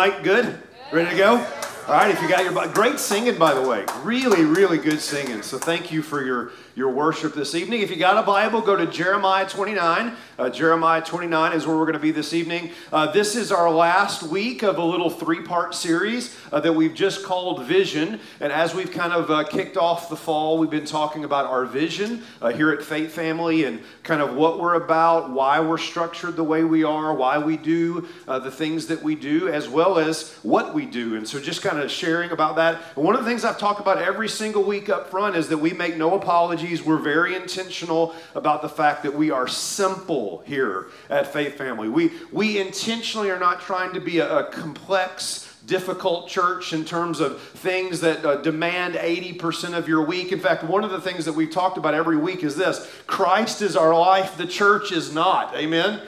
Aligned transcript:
tonight? 0.00 0.22
Good? 0.22 0.58
Ready 0.92 1.10
to 1.10 1.16
go? 1.16 1.59
All 1.90 1.96
right, 1.96 2.14
if 2.14 2.22
you 2.22 2.28
got 2.28 2.44
your 2.44 2.68
great 2.68 3.00
singing, 3.00 3.36
by 3.36 3.52
the 3.52 3.68
way, 3.68 3.84
really, 4.04 4.44
really 4.44 4.78
good 4.78 5.00
singing. 5.00 5.42
So 5.42 5.58
thank 5.58 5.90
you 5.90 6.02
for 6.02 6.24
your 6.24 6.52
your 6.76 6.90
worship 6.90 7.34
this 7.34 7.54
evening. 7.54 7.82
If 7.82 7.90
you 7.90 7.96
got 7.96 8.16
a 8.16 8.22
Bible, 8.22 8.60
go 8.60 8.76
to 8.76 8.86
Jeremiah 8.86 9.48
29. 9.48 10.14
Uh, 10.38 10.50
Jeremiah 10.50 11.02
29 11.02 11.52
is 11.52 11.66
where 11.66 11.76
we're 11.76 11.84
going 11.84 11.94
to 11.94 11.98
be 11.98 12.12
this 12.12 12.32
evening. 12.32 12.70
Uh, 12.92 13.10
this 13.10 13.36
is 13.36 13.50
our 13.50 13.70
last 13.70 14.22
week 14.22 14.62
of 14.62 14.78
a 14.78 14.84
little 14.84 15.10
three 15.10 15.42
part 15.42 15.74
series 15.74 16.36
uh, 16.52 16.60
that 16.60 16.72
we've 16.72 16.94
just 16.94 17.24
called 17.24 17.64
Vision. 17.64 18.20
And 18.40 18.52
as 18.52 18.74
we've 18.74 18.90
kind 18.90 19.12
of 19.12 19.30
uh, 19.30 19.44
kicked 19.44 19.76
off 19.76 20.08
the 20.08 20.16
fall, 20.16 20.58
we've 20.58 20.70
been 20.70 20.86
talking 20.86 21.24
about 21.24 21.46
our 21.46 21.66
vision 21.66 22.22
uh, 22.40 22.50
here 22.50 22.70
at 22.70 22.82
Faith 22.82 23.12
Family 23.12 23.64
and 23.64 23.80
kind 24.02 24.22
of 24.22 24.34
what 24.34 24.60
we're 24.60 24.74
about, 24.74 25.30
why 25.30 25.60
we're 25.60 25.76
structured 25.78 26.36
the 26.36 26.44
way 26.44 26.64
we 26.64 26.84
are, 26.84 27.12
why 27.12 27.36
we 27.38 27.56
do 27.56 28.08
uh, 28.28 28.38
the 28.38 28.50
things 28.50 28.86
that 28.86 29.02
we 29.02 29.14
do, 29.14 29.48
as 29.48 29.68
well 29.68 29.98
as 29.98 30.34
what 30.42 30.72
we 30.72 30.86
do. 30.86 31.16
And 31.16 31.26
so 31.26 31.40
just 31.40 31.62
kind 31.62 31.78
of 31.78 31.79
sharing 31.88 32.30
about 32.30 32.56
that. 32.56 32.82
And 32.96 33.04
one 33.04 33.14
of 33.14 33.24
the 33.24 33.30
things 33.30 33.44
I've 33.44 33.58
talked 33.58 33.80
about 33.80 33.98
every 33.98 34.28
single 34.28 34.62
week 34.62 34.88
up 34.88 35.10
front 35.10 35.36
is 35.36 35.48
that 35.48 35.58
we 35.58 35.72
make 35.72 35.96
no 35.96 36.14
apologies 36.14 36.40
apologies. 36.40 36.82
We're 36.82 36.98
very 36.98 37.34
intentional 37.34 38.14
about 38.34 38.62
the 38.62 38.68
fact 38.68 39.02
that 39.02 39.14
we 39.14 39.30
are 39.30 39.46
simple 39.46 40.42
here 40.46 40.86
at 41.08 41.32
Faith 41.32 41.56
Family. 41.56 41.88
We, 41.88 42.12
we 42.32 42.58
intentionally 42.58 43.30
are 43.30 43.38
not 43.38 43.60
trying 43.60 43.92
to 43.94 44.00
be 44.00 44.18
a, 44.18 44.38
a 44.38 44.44
complex, 44.50 45.54
difficult 45.66 46.28
church 46.28 46.72
in 46.72 46.84
terms 46.84 47.20
of 47.20 47.40
things 47.40 48.00
that 48.00 48.24
uh, 48.24 48.36
demand 48.36 48.94
80% 48.94 49.76
of 49.76 49.88
your 49.88 50.04
week. 50.04 50.32
In 50.32 50.40
fact, 50.40 50.64
one 50.64 50.82
of 50.82 50.90
the 50.90 51.00
things 51.00 51.24
that 51.24 51.34
we've 51.34 51.50
talked 51.50 51.78
about 51.78 51.94
every 51.94 52.16
week 52.16 52.42
is 52.42 52.56
this 52.56 52.90
Christ 53.06 53.60
is 53.60 53.76
our 53.76 53.94
life, 53.94 54.36
the 54.36 54.46
church 54.46 54.92
is 54.92 55.12
not. 55.12 55.54
Amen? 55.56 56.00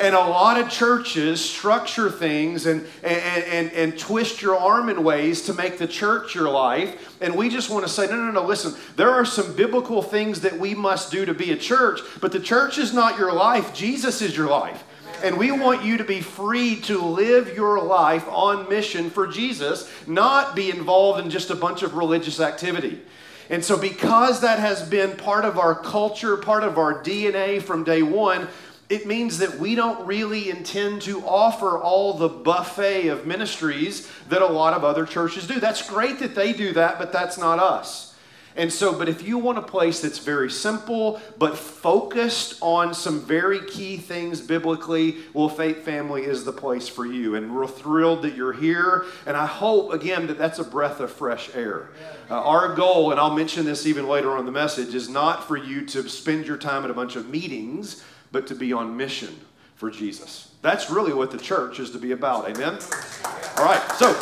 And 0.00 0.14
a 0.14 0.18
lot 0.18 0.58
of 0.58 0.70
churches 0.70 1.44
structure 1.44 2.10
things 2.10 2.64
and, 2.64 2.86
and, 3.02 3.44
and, 3.44 3.72
and 3.72 3.98
twist 3.98 4.40
your 4.40 4.56
arm 4.56 4.88
in 4.88 5.04
ways 5.04 5.42
to 5.42 5.52
make 5.52 5.76
the 5.76 5.86
church 5.86 6.34
your 6.34 6.48
life. 6.48 7.18
And 7.20 7.36
we 7.36 7.50
just 7.50 7.68
want 7.68 7.84
to 7.84 7.92
say, 7.92 8.06
no, 8.06 8.16
no, 8.16 8.30
no, 8.30 8.42
listen, 8.42 8.74
there 8.96 9.10
are 9.10 9.26
some 9.26 9.54
biblical 9.54 10.00
things 10.00 10.40
that 10.40 10.58
we 10.58 10.74
must 10.74 11.12
do 11.12 11.26
to 11.26 11.34
be 11.34 11.52
a 11.52 11.56
church, 11.56 12.00
but 12.22 12.32
the 12.32 12.40
church 12.40 12.78
is 12.78 12.94
not 12.94 13.18
your 13.18 13.30
life. 13.30 13.74
Jesus 13.74 14.22
is 14.22 14.34
your 14.34 14.48
life. 14.48 14.82
And 15.22 15.36
we 15.36 15.52
want 15.52 15.84
you 15.84 15.98
to 15.98 16.04
be 16.04 16.22
free 16.22 16.76
to 16.82 16.98
live 16.98 17.54
your 17.54 17.82
life 17.82 18.26
on 18.28 18.70
mission 18.70 19.10
for 19.10 19.26
Jesus, 19.26 19.92
not 20.06 20.56
be 20.56 20.70
involved 20.70 21.20
in 21.20 21.28
just 21.28 21.50
a 21.50 21.54
bunch 21.54 21.82
of 21.82 21.94
religious 21.94 22.40
activity. 22.40 23.02
And 23.50 23.62
so, 23.62 23.76
because 23.76 24.40
that 24.42 24.60
has 24.60 24.88
been 24.88 25.16
part 25.16 25.44
of 25.44 25.58
our 25.58 25.74
culture, 25.74 26.36
part 26.36 26.62
of 26.62 26.78
our 26.78 27.02
DNA 27.02 27.60
from 27.60 27.82
day 27.82 28.00
one, 28.00 28.48
it 28.90 29.06
means 29.06 29.38
that 29.38 29.58
we 29.58 29.76
don't 29.76 30.04
really 30.04 30.50
intend 30.50 31.02
to 31.02 31.24
offer 31.24 31.78
all 31.78 32.12
the 32.12 32.28
buffet 32.28 33.06
of 33.06 33.24
ministries 33.24 34.10
that 34.28 34.42
a 34.42 34.46
lot 34.46 34.74
of 34.74 34.84
other 34.84 35.06
churches 35.06 35.46
do. 35.46 35.60
That's 35.60 35.88
great 35.88 36.18
that 36.18 36.34
they 36.34 36.52
do 36.52 36.72
that, 36.72 36.98
but 36.98 37.12
that's 37.12 37.38
not 37.38 37.60
us. 37.60 38.08
And 38.56 38.72
so, 38.72 38.92
but 38.98 39.08
if 39.08 39.22
you 39.22 39.38
want 39.38 39.58
a 39.58 39.62
place 39.62 40.00
that's 40.00 40.18
very 40.18 40.50
simple 40.50 41.20
but 41.38 41.56
focused 41.56 42.58
on 42.60 42.92
some 42.94 43.20
very 43.20 43.64
key 43.64 43.96
things 43.96 44.40
biblically, 44.40 45.18
well, 45.32 45.48
Faith 45.48 45.84
Family 45.84 46.24
is 46.24 46.44
the 46.44 46.52
place 46.52 46.88
for 46.88 47.06
you. 47.06 47.36
And 47.36 47.54
we're 47.54 47.68
thrilled 47.68 48.22
that 48.22 48.34
you're 48.34 48.52
here. 48.52 49.06
And 49.24 49.36
I 49.36 49.46
hope, 49.46 49.92
again, 49.92 50.26
that 50.26 50.36
that's 50.36 50.58
a 50.58 50.64
breath 50.64 50.98
of 50.98 51.12
fresh 51.12 51.54
air. 51.54 51.90
Uh, 52.28 52.42
our 52.42 52.74
goal, 52.74 53.12
and 53.12 53.20
I'll 53.20 53.34
mention 53.36 53.64
this 53.64 53.86
even 53.86 54.08
later 54.08 54.32
on 54.36 54.46
the 54.46 54.52
message, 54.52 54.96
is 54.96 55.08
not 55.08 55.46
for 55.46 55.56
you 55.56 55.86
to 55.86 56.08
spend 56.08 56.44
your 56.44 56.56
time 56.56 56.82
at 56.82 56.90
a 56.90 56.94
bunch 56.94 57.14
of 57.14 57.28
meetings 57.28 58.02
but 58.32 58.46
to 58.48 58.54
be 58.54 58.72
on 58.72 58.96
mission 58.96 59.40
for 59.76 59.90
Jesus. 59.90 60.52
That's 60.62 60.90
really 60.90 61.12
what 61.12 61.30
the 61.30 61.38
church 61.38 61.80
is 61.80 61.90
to 61.92 61.98
be 61.98 62.12
about. 62.12 62.48
Amen? 62.48 62.78
All 63.56 63.64
right, 63.64 63.82
so 63.96 64.12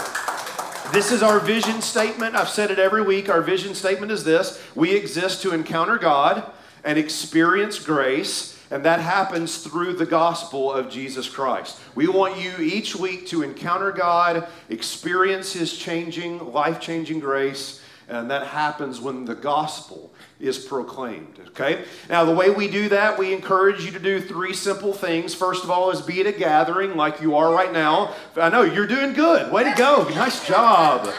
this 0.93 1.13
is 1.13 1.23
our 1.23 1.41
vision 1.41 1.83
statement. 1.83 2.35
I've 2.35 2.49
said 2.49 2.71
it 2.71 2.79
every 2.79 3.03
week. 3.03 3.29
Our 3.29 3.43
vision 3.43 3.75
statement 3.75 4.13
is 4.13 4.25
this 4.25 4.63
We 4.75 4.95
exist 4.95 5.43
to 5.43 5.53
encounter 5.53 5.99
God 5.99 6.51
and 6.85 6.99
experience 6.99 7.79
grace. 7.79 8.55
And 8.71 8.85
that 8.85 9.01
happens 9.01 9.59
through 9.65 9.95
the 9.95 10.07
gospel 10.07 10.71
of 10.71 10.91
Jesus 10.91 11.29
Christ. 11.29 11.81
We 11.95 12.07
want 12.07 12.39
you 12.39 12.53
each 12.59 12.95
week 12.95 13.27
to 13.29 13.43
encounter 13.43 13.91
God, 13.93 14.47
experience 14.69 15.55
His 15.55 15.77
changing, 15.77 16.53
life 16.53 16.79
changing 16.79 17.21
grace, 17.21 17.83
and 18.09 18.31
that 18.31 18.47
happens 18.47 19.01
when 19.01 19.25
the 19.25 19.35
gospel 19.35 20.13
is 20.41 20.59
proclaimed. 20.59 21.41
Okay? 21.49 21.85
Now, 22.09 22.25
the 22.25 22.35
way 22.35 22.51
we 22.51 22.69
do 22.69 22.89
that, 22.89 23.19
we 23.19 23.33
encourage 23.33 23.85
you 23.85 23.91
to 23.91 23.99
do 23.99 24.21
three 24.21 24.55
simple 24.55 24.93
things. 24.93 25.35
First 25.35 25.65
of 25.65 25.71
all, 25.71 25.91
is 25.91 26.01
be 26.01 26.21
at 26.21 26.27
a 26.27 26.33
gathering 26.33 26.97
like 26.97 27.21
you 27.21 27.37
are 27.37 27.53
right 27.53 27.73
now. 27.73 28.15
I 28.37 28.49
know 28.49 28.63
you're 28.63 28.87
doing 28.87 29.13
good. 29.13 29.53
Way 29.53 29.65
to 29.65 29.75
go. 29.77 30.09
Nice 30.11 30.47
job. 30.47 31.13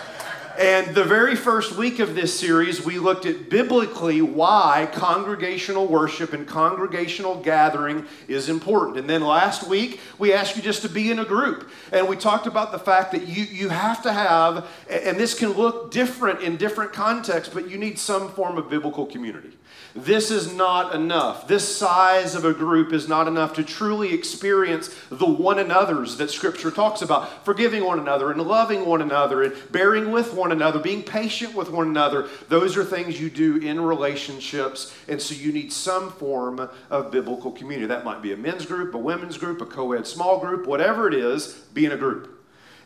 And 0.59 0.94
the 0.94 1.06
very 1.06 1.38
first 1.38 1.78
week 1.78 2.00
of 2.00 2.16
this 2.16 2.38
series, 2.38 2.84
we 2.84 3.00
looked 3.00 3.25
at 3.25 3.50
biblically 3.50 4.22
why 4.22 4.90
congregational 4.92 5.88
worship 5.88 6.34
and 6.34 6.46
congregational 6.46 7.38
gathering 7.38 8.06
is 8.28 8.50
important. 8.50 8.97
And 8.97 9.09
then 9.09 9.22
last 9.22 9.70
week, 9.70 10.02
we 10.18 10.34
asked 10.34 10.58
you 10.58 10.62
just 10.62 10.81
to 10.81 10.90
be 10.90 11.12
in 11.12 11.20
a 11.20 11.24
group. 11.24 11.72
And 11.94 12.09
we 12.09 12.18
talked 12.18 12.46
about 12.46 12.74
the 12.74 12.78
fact 12.80 13.14
that 13.14 13.25
you, 13.25 13.46
you 13.46 13.70
have 13.70 14.03
to 14.03 14.12
have, 14.12 14.68
and 14.90 15.16
this 15.16 15.34
can 15.34 15.53
look 15.53 15.92
different 15.92 16.42
in 16.42 16.58
different 16.58 16.91
contexts, 16.91 17.53
but 17.53 17.70
you 17.70 17.78
need 17.78 17.97
some 17.97 18.30
form 18.34 18.58
of 18.58 18.70
biblical 18.70 19.06
community. 19.06 19.56
This 19.96 20.30
is 20.30 20.53
not 20.53 20.94
enough. 20.94 21.47
This 21.47 21.78
size 21.78 22.36
of 22.36 22.46
a 22.46 22.53
group 22.53 22.94
is 22.94 23.08
not 23.08 23.28
enough 23.28 23.53
to 23.53 23.64
truly 23.64 24.14
experience 24.14 24.94
the 25.09 25.26
one 25.26 25.58
another's 25.58 26.18
that 26.18 26.30
Scripture 26.30 26.70
talks 26.70 27.02
about 27.02 27.44
forgiving 27.44 27.84
one 27.84 27.97
another 27.97 28.31
and 28.31 28.41
loving 28.41 28.86
one 28.86 29.02
another 29.02 29.41
and 29.41 29.72
bearing 29.72 30.12
with 30.12 30.34
one 30.34 30.49
another, 30.52 30.80
being 30.80 31.04
patient 31.04 31.54
with 31.56 31.70
one 31.70 31.88
another. 31.88 32.28
Those 32.48 32.78
are 32.78 32.84
things 32.84 33.20
you 33.20 33.30
do 33.30 33.58
in 33.58 33.80
relationships, 33.82 34.94
and 35.08 35.22
so 35.22 35.36
you 35.36 35.52
need 35.52 35.72
some 35.72 36.12
form 36.12 36.70
of 36.90 37.12
biblical 37.12 37.52
community. 37.52 37.88
That 37.88 38.06
might 38.06 38.22
be 38.22 38.34
a 38.34 38.38
men's 38.38 38.66
group, 38.66 38.94
a 38.94 38.98
women's 38.98 39.38
group, 39.38 39.62
a 39.62 39.66
co 39.66 39.94
ed 39.94 40.08
small 40.08 40.40
group, 40.40 40.68
whatever 40.68 41.08
it 41.08 41.14
is, 41.14 41.54
be 41.74 41.86
in 41.86 41.92
a 41.92 41.98
group. 41.98 42.36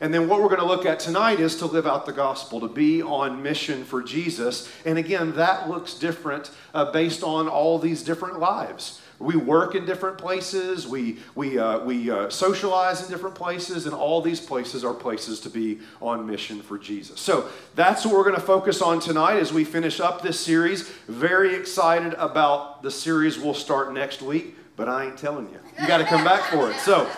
And 0.01 0.13
then 0.13 0.27
what 0.27 0.41
we're 0.41 0.49
going 0.49 0.59
to 0.59 0.65
look 0.65 0.85
at 0.85 0.99
tonight 0.99 1.39
is 1.39 1.55
to 1.57 1.65
live 1.65 1.87
out 1.87 2.05
the 2.05 2.11
gospel, 2.11 2.59
to 2.59 2.67
be 2.67 3.01
on 3.01 3.41
mission 3.41 3.85
for 3.85 4.03
Jesus. 4.03 4.69
And 4.85 4.97
again, 4.97 5.33
that 5.37 5.69
looks 5.69 5.93
different 5.93 6.51
uh, 6.73 6.91
based 6.91 7.23
on 7.23 7.47
all 7.47 7.79
these 7.79 8.03
different 8.03 8.39
lives. 8.39 8.99
We 9.23 9.37
work 9.37 9.73
in 9.73 9.85
different 9.85 10.17
places, 10.17 10.85
we, 10.85 11.19
we, 11.33 11.57
uh, 11.57 11.79
we 11.79 12.11
uh, 12.11 12.29
socialize 12.29 13.01
in 13.03 13.09
different 13.09 13.35
places, 13.35 13.85
and 13.85 13.95
all 13.95 14.21
these 14.21 14.41
places 14.41 14.83
are 14.83 14.93
places 14.93 15.39
to 15.41 15.49
be 15.49 15.79
on 16.01 16.27
mission 16.27 16.61
for 16.61 16.77
Jesus. 16.77 17.21
So 17.21 17.47
that's 17.73 18.05
what 18.05 18.15
we're 18.15 18.23
going 18.23 18.35
to 18.35 18.41
focus 18.41 18.81
on 18.81 18.99
tonight 18.99 19.37
as 19.37 19.53
we 19.53 19.63
finish 19.63 20.01
up 20.01 20.21
this 20.21 20.39
series. 20.39 20.89
Very 21.07 21.55
excited 21.55 22.13
about 22.15 22.83
the 22.83 22.91
series 22.91 23.39
we'll 23.39 23.53
start 23.53 23.93
next 23.93 24.21
week, 24.21 24.55
but 24.75 24.89
I 24.89 25.05
ain't 25.05 25.17
telling 25.17 25.47
you. 25.49 25.59
You 25.79 25.87
got 25.87 25.99
to 25.99 26.05
come 26.05 26.25
back 26.25 26.51
for 26.51 26.69
it. 26.69 26.75
So, 26.77 27.09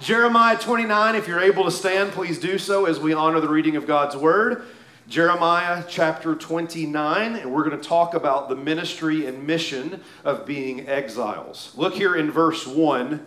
Jeremiah 0.00 0.58
29, 0.58 1.14
if 1.14 1.28
you're 1.28 1.40
able 1.40 1.64
to 1.64 1.70
stand, 1.70 2.10
please 2.10 2.40
do 2.40 2.58
so 2.58 2.86
as 2.86 2.98
we 2.98 3.12
honor 3.14 3.38
the 3.38 3.48
reading 3.48 3.76
of 3.76 3.86
God's 3.86 4.16
word. 4.16 4.64
Jeremiah 5.08 5.82
chapter 5.88 6.36
29, 6.36 7.34
and 7.34 7.52
we're 7.52 7.68
going 7.68 7.78
to 7.78 7.88
talk 7.88 8.14
about 8.14 8.48
the 8.48 8.54
ministry 8.54 9.26
and 9.26 9.44
mission 9.46 10.00
of 10.24 10.46
being 10.46 10.88
exiles. 10.88 11.72
Look 11.76 11.94
here 11.94 12.14
in 12.14 12.30
verse 12.30 12.66
1, 12.66 13.26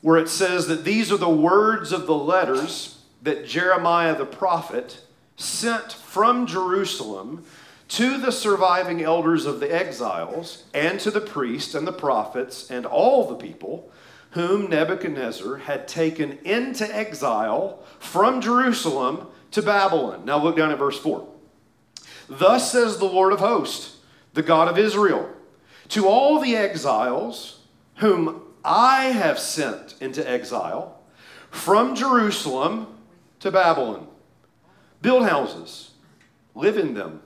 where 0.00 0.18
it 0.18 0.28
says 0.28 0.66
that 0.66 0.84
these 0.84 1.12
are 1.12 1.16
the 1.16 1.28
words 1.28 1.92
of 1.92 2.06
the 2.06 2.14
letters 2.14 2.98
that 3.22 3.46
Jeremiah 3.46 4.16
the 4.16 4.26
prophet 4.26 5.00
sent 5.36 5.92
from 5.92 6.46
Jerusalem 6.46 7.44
to 7.88 8.18
the 8.18 8.32
surviving 8.32 9.00
elders 9.00 9.46
of 9.46 9.60
the 9.60 9.72
exiles, 9.72 10.64
and 10.74 10.98
to 11.00 11.12
the 11.12 11.20
priests 11.20 11.74
and 11.74 11.86
the 11.86 11.92
prophets 11.92 12.68
and 12.68 12.84
all 12.84 13.28
the 13.28 13.36
people 13.36 13.88
whom 14.30 14.68
Nebuchadnezzar 14.68 15.58
had 15.58 15.86
taken 15.86 16.38
into 16.44 16.84
exile 16.94 17.78
from 18.00 18.40
Jerusalem 18.40 19.28
to 19.56 19.62
Babylon. 19.62 20.26
Now 20.26 20.36
look 20.36 20.54
down 20.54 20.70
at 20.70 20.78
verse 20.78 20.98
4. 20.98 21.26
Thus 22.28 22.70
says 22.70 22.98
the 22.98 23.06
Lord 23.06 23.32
of 23.32 23.38
hosts, 23.38 23.96
the 24.34 24.42
God 24.42 24.68
of 24.68 24.76
Israel, 24.76 25.30
to 25.88 26.06
all 26.06 26.38
the 26.38 26.54
exiles 26.54 27.60
whom 27.96 28.42
I 28.62 29.04
have 29.04 29.38
sent 29.38 29.94
into 29.98 30.28
exile 30.28 31.00
from 31.50 31.94
Jerusalem 31.94 32.98
to 33.40 33.50
Babylon. 33.50 34.06
Build 35.00 35.26
houses, 35.26 35.92
live 36.54 36.76
in 36.76 36.92
them, 36.92 37.22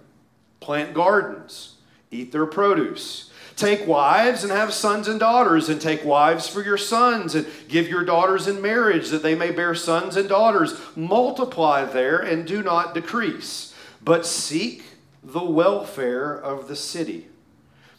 plant 0.60 0.94
gardens, 0.94 1.78
eat 2.12 2.30
their 2.30 2.46
produce 2.46 3.29
Take 3.60 3.86
wives 3.86 4.42
and 4.42 4.50
have 4.50 4.72
sons 4.72 5.06
and 5.06 5.20
daughters, 5.20 5.68
and 5.68 5.78
take 5.78 6.02
wives 6.02 6.48
for 6.48 6.62
your 6.62 6.78
sons, 6.78 7.34
and 7.34 7.46
give 7.68 7.88
your 7.88 8.04
daughters 8.04 8.48
in 8.48 8.62
marriage, 8.62 9.10
that 9.10 9.22
they 9.22 9.34
may 9.34 9.50
bear 9.50 9.74
sons 9.74 10.16
and 10.16 10.30
daughters. 10.30 10.80
Multiply 10.96 11.84
there 11.84 12.16
and 12.16 12.46
do 12.46 12.62
not 12.62 12.94
decrease, 12.94 13.74
but 14.02 14.24
seek 14.24 14.84
the 15.22 15.44
welfare 15.44 16.34
of 16.34 16.68
the 16.68 16.76
city 16.76 17.28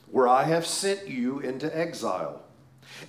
where 0.09 0.27
I 0.27 0.45
have 0.45 0.65
sent 0.65 1.07
you 1.07 1.39
into 1.39 1.69
exile. 1.77 2.41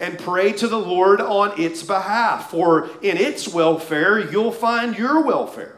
and 0.00 0.18
pray 0.18 0.52
to 0.52 0.68
the 0.68 0.78
Lord 0.78 1.20
on 1.20 1.60
its 1.60 1.82
behalf, 1.82 2.50
for 2.50 2.88
in 3.02 3.16
its 3.16 3.48
welfare 3.48 4.18
you'll 4.18 4.52
find 4.52 4.96
your 4.96 5.22
welfare. 5.22 5.76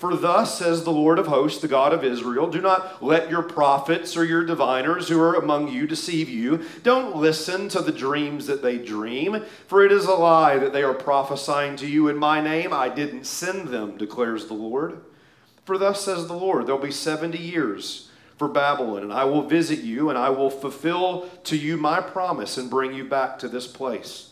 For 0.00 0.16
thus 0.16 0.58
says 0.58 0.82
the 0.82 0.90
Lord 0.90 1.18
of 1.18 1.26
hosts, 1.26 1.60
the 1.60 1.68
God 1.68 1.92
of 1.92 2.02
Israel 2.02 2.50
Do 2.50 2.62
not 2.62 3.04
let 3.04 3.28
your 3.28 3.42
prophets 3.42 4.16
or 4.16 4.24
your 4.24 4.46
diviners 4.46 5.10
who 5.10 5.20
are 5.20 5.34
among 5.34 5.68
you 5.68 5.86
deceive 5.86 6.30
you. 6.30 6.64
Don't 6.82 7.16
listen 7.16 7.68
to 7.68 7.82
the 7.82 7.92
dreams 7.92 8.46
that 8.46 8.62
they 8.62 8.78
dream, 8.78 9.44
for 9.66 9.84
it 9.84 9.92
is 9.92 10.06
a 10.06 10.14
lie 10.14 10.56
that 10.56 10.72
they 10.72 10.82
are 10.82 10.94
prophesying 10.94 11.76
to 11.76 11.86
you 11.86 12.08
in 12.08 12.16
my 12.16 12.40
name. 12.40 12.72
I 12.72 12.88
didn't 12.88 13.26
send 13.26 13.68
them, 13.68 13.98
declares 13.98 14.46
the 14.46 14.54
Lord. 14.54 15.02
For 15.66 15.76
thus 15.76 16.02
says 16.02 16.26
the 16.26 16.32
Lord 16.32 16.66
There'll 16.66 16.80
be 16.80 16.90
70 16.90 17.36
years 17.36 18.08
for 18.38 18.48
Babylon, 18.48 19.02
and 19.02 19.12
I 19.12 19.24
will 19.24 19.42
visit 19.42 19.80
you, 19.80 20.08
and 20.08 20.18
I 20.18 20.30
will 20.30 20.48
fulfill 20.48 21.28
to 21.44 21.58
you 21.58 21.76
my 21.76 22.00
promise 22.00 22.56
and 22.56 22.70
bring 22.70 22.94
you 22.94 23.04
back 23.04 23.38
to 23.40 23.48
this 23.48 23.66
place. 23.66 24.30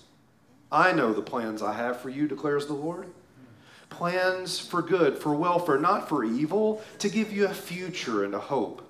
I 0.72 0.92
know 0.92 1.12
the 1.12 1.20
plans 1.20 1.60
I 1.60 1.74
have 1.74 2.00
for 2.00 2.08
you, 2.08 2.26
declares 2.26 2.68
the 2.68 2.72
Lord 2.72 3.08
plans 3.90 4.58
for 4.58 4.82
good, 4.82 5.18
for 5.18 5.34
welfare, 5.34 5.78
not 5.78 6.08
for 6.08 6.24
evil, 6.24 6.82
to 6.98 7.08
give 7.08 7.32
you 7.32 7.46
a 7.46 7.54
future 7.54 8.24
and 8.24 8.34
a 8.34 8.38
hope. 8.38 8.84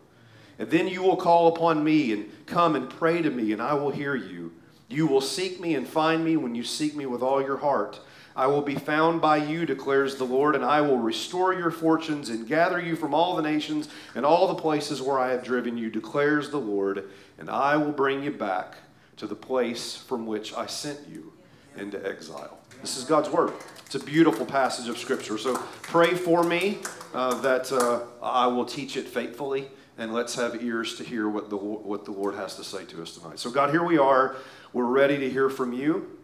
And 0.58 0.70
then 0.70 0.88
you 0.88 1.02
will 1.02 1.16
call 1.16 1.48
upon 1.48 1.84
me 1.84 2.12
and 2.12 2.46
come 2.46 2.74
and 2.74 2.90
pray 2.90 3.22
to 3.22 3.30
me, 3.30 3.52
and 3.52 3.62
I 3.62 3.74
will 3.74 3.90
hear 3.90 4.14
you. 4.14 4.52
You 4.88 5.06
will 5.06 5.20
seek 5.20 5.60
me 5.60 5.74
and 5.74 5.86
find 5.86 6.24
me 6.24 6.36
when 6.36 6.54
you 6.54 6.64
seek 6.64 6.96
me 6.96 7.06
with 7.06 7.22
all 7.22 7.40
your 7.40 7.58
heart. 7.58 8.00
I 8.34 8.46
will 8.46 8.62
be 8.62 8.76
found 8.76 9.20
by 9.20 9.38
you, 9.38 9.66
declares 9.66 10.16
the 10.16 10.24
Lord, 10.24 10.54
and 10.54 10.64
I 10.64 10.80
will 10.80 10.98
restore 10.98 11.52
your 11.52 11.72
fortunes 11.72 12.30
and 12.30 12.46
gather 12.46 12.80
you 12.80 12.94
from 12.94 13.12
all 13.12 13.34
the 13.34 13.42
nations 13.42 13.88
and 14.14 14.24
all 14.24 14.46
the 14.46 14.54
places 14.54 15.02
where 15.02 15.18
I 15.18 15.30
have 15.30 15.42
driven 15.42 15.76
you, 15.76 15.90
declares 15.90 16.50
the 16.50 16.60
Lord, 16.60 17.10
and 17.38 17.50
I 17.50 17.76
will 17.76 17.92
bring 17.92 18.22
you 18.22 18.30
back 18.30 18.76
to 19.16 19.26
the 19.26 19.34
place 19.34 19.96
from 19.96 20.26
which 20.26 20.54
I 20.54 20.66
sent 20.66 21.00
you 21.08 21.32
into 21.76 22.04
exile. 22.06 22.58
This 22.80 22.96
is 22.96 23.04
God's 23.04 23.28
word. 23.28 23.52
It's 23.88 23.94
a 23.94 24.00
beautiful 24.00 24.44
passage 24.44 24.86
of 24.90 24.98
Scripture. 24.98 25.38
So 25.38 25.56
pray 25.80 26.12
for 26.12 26.44
me 26.44 26.76
uh, 27.14 27.40
that 27.40 27.72
uh, 27.72 28.00
I 28.22 28.46
will 28.46 28.66
teach 28.66 28.98
it 28.98 29.08
faithfully, 29.08 29.70
and 29.96 30.12
let's 30.12 30.34
have 30.34 30.62
ears 30.62 30.96
to 30.96 31.04
hear 31.04 31.26
what 31.26 31.48
the, 31.48 31.56
what 31.56 32.04
the 32.04 32.10
Lord 32.10 32.34
has 32.34 32.54
to 32.56 32.64
say 32.64 32.84
to 32.84 33.00
us 33.00 33.16
tonight. 33.16 33.38
So, 33.38 33.50
God, 33.50 33.70
here 33.70 33.82
we 33.82 33.96
are. 33.96 34.36
We're 34.74 34.84
ready 34.84 35.16
to 35.16 35.30
hear 35.30 35.48
from 35.48 35.72
you. 35.72 36.18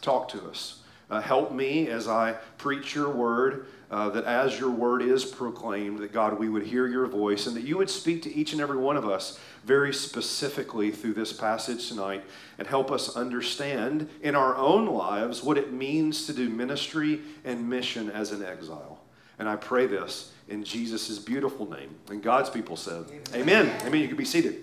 Talk 0.00 0.30
to 0.30 0.48
us. 0.48 0.80
Uh, 1.10 1.20
help 1.20 1.52
me 1.52 1.88
as 1.88 2.08
I 2.08 2.36
preach 2.56 2.94
your 2.94 3.10
word, 3.10 3.66
uh, 3.90 4.08
that 4.08 4.24
as 4.24 4.58
your 4.58 4.70
word 4.70 5.02
is 5.02 5.26
proclaimed, 5.26 5.98
that 5.98 6.10
God, 6.10 6.38
we 6.38 6.48
would 6.48 6.64
hear 6.64 6.86
your 6.86 7.06
voice 7.06 7.46
and 7.46 7.54
that 7.54 7.64
you 7.64 7.76
would 7.76 7.90
speak 7.90 8.22
to 8.22 8.34
each 8.34 8.52
and 8.52 8.62
every 8.62 8.78
one 8.78 8.96
of 8.96 9.06
us 9.06 9.38
very 9.64 9.94
specifically 9.94 10.90
through 10.90 11.14
this 11.14 11.32
passage 11.32 11.88
tonight 11.88 12.22
and 12.58 12.66
help 12.68 12.90
us 12.90 13.16
understand 13.16 14.08
in 14.22 14.34
our 14.34 14.56
own 14.56 14.86
lives 14.86 15.42
what 15.42 15.56
it 15.56 15.72
means 15.72 16.26
to 16.26 16.32
do 16.32 16.48
ministry 16.48 17.20
and 17.44 17.68
mission 17.68 18.10
as 18.10 18.32
an 18.32 18.44
exile. 18.44 19.00
And 19.38 19.48
I 19.48 19.56
pray 19.56 19.86
this 19.86 20.32
in 20.48 20.64
Jesus' 20.64 21.18
beautiful 21.18 21.68
name. 21.70 21.94
And 22.08 22.22
God's 22.22 22.50
people 22.50 22.76
said, 22.76 23.06
Amen. 23.34 23.66
Amen. 23.66 23.86
Amen. 23.86 24.00
You 24.00 24.08
can 24.08 24.16
be 24.16 24.24
seated. 24.24 24.56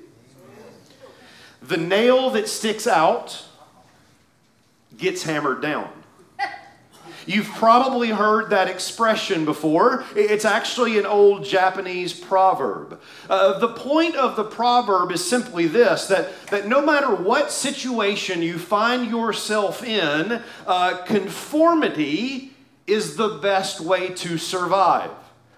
The 1.61 1.77
nail 1.77 2.29
that 2.31 2.47
sticks 2.47 2.87
out 2.87 3.45
gets 4.97 5.23
hammered 5.23 5.61
down. 5.61 5.91
You've 7.25 7.47
probably 7.47 8.09
heard 8.09 8.49
that 8.49 8.67
expression 8.67 9.45
before. 9.45 10.03
It's 10.15 10.45
actually 10.45 10.97
an 10.97 11.05
old 11.05 11.45
Japanese 11.45 12.13
proverb. 12.13 12.99
Uh, 13.29 13.59
the 13.59 13.69
point 13.69 14.15
of 14.15 14.35
the 14.35 14.43
proverb 14.43 15.11
is 15.11 15.27
simply 15.27 15.67
this 15.67 16.07
that, 16.07 16.29
that 16.47 16.67
no 16.67 16.81
matter 16.83 17.13
what 17.13 17.51
situation 17.51 18.41
you 18.41 18.57
find 18.57 19.09
yourself 19.09 19.83
in, 19.83 20.41
uh, 20.65 21.03
conformity 21.05 22.53
is 22.87 23.15
the 23.15 23.39
best 23.41 23.79
way 23.79 24.09
to 24.09 24.37
survive. 24.37 25.11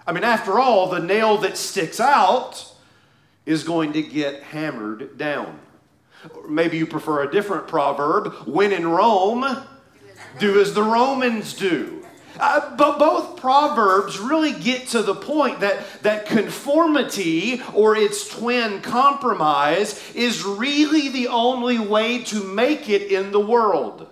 I 0.06 0.12
mean, 0.12 0.24
after 0.24 0.58
all, 0.58 0.88
the 0.88 1.00
nail 1.00 1.38
that 1.38 1.56
sticks 1.56 1.98
out 1.98 2.72
is 3.46 3.64
going 3.64 3.92
to 3.94 4.02
get 4.02 4.42
hammered 4.42 5.18
down. 5.18 5.58
maybe 6.48 6.78
you 6.78 6.86
prefer 6.86 7.22
a 7.22 7.30
different 7.30 7.68
proverb 7.68 8.32
when 8.46 8.72
in 8.72 8.86
Rome, 8.86 9.44
do 10.38 10.60
as 10.60 10.74
the 10.74 10.82
Romans 10.82 11.54
do. 11.54 12.04
Uh, 12.38 12.74
but 12.76 12.98
both 12.98 13.36
proverbs 13.36 14.18
really 14.18 14.52
get 14.52 14.88
to 14.88 15.02
the 15.02 15.14
point 15.14 15.60
that, 15.60 15.84
that 16.02 16.26
conformity 16.26 17.62
or 17.72 17.96
its 17.96 18.28
twin 18.28 18.80
compromise 18.82 20.02
is 20.14 20.44
really 20.44 21.08
the 21.08 21.28
only 21.28 21.78
way 21.78 22.24
to 22.24 22.42
make 22.42 22.88
it 22.88 23.02
in 23.12 23.30
the 23.30 23.40
world. 23.40 24.08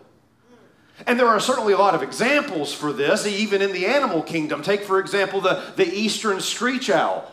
And 1.05 1.19
there 1.19 1.27
are 1.27 1.41
certainly 1.41 1.73
a 1.73 1.79
lot 1.79 1.97
of 1.97 2.03
examples 2.03 2.73
for 2.73 2.93
this, 2.93 3.27
even 3.27 3.61
in 3.61 3.73
the 3.73 3.87
animal 3.87 4.23
kingdom. 4.23 4.63
Take, 4.63 4.85
for 4.85 5.01
example, 5.01 5.41
the, 5.41 5.73
the 5.75 5.93
eastern 5.93 6.41
screech 6.41 6.91
owl 6.91 7.29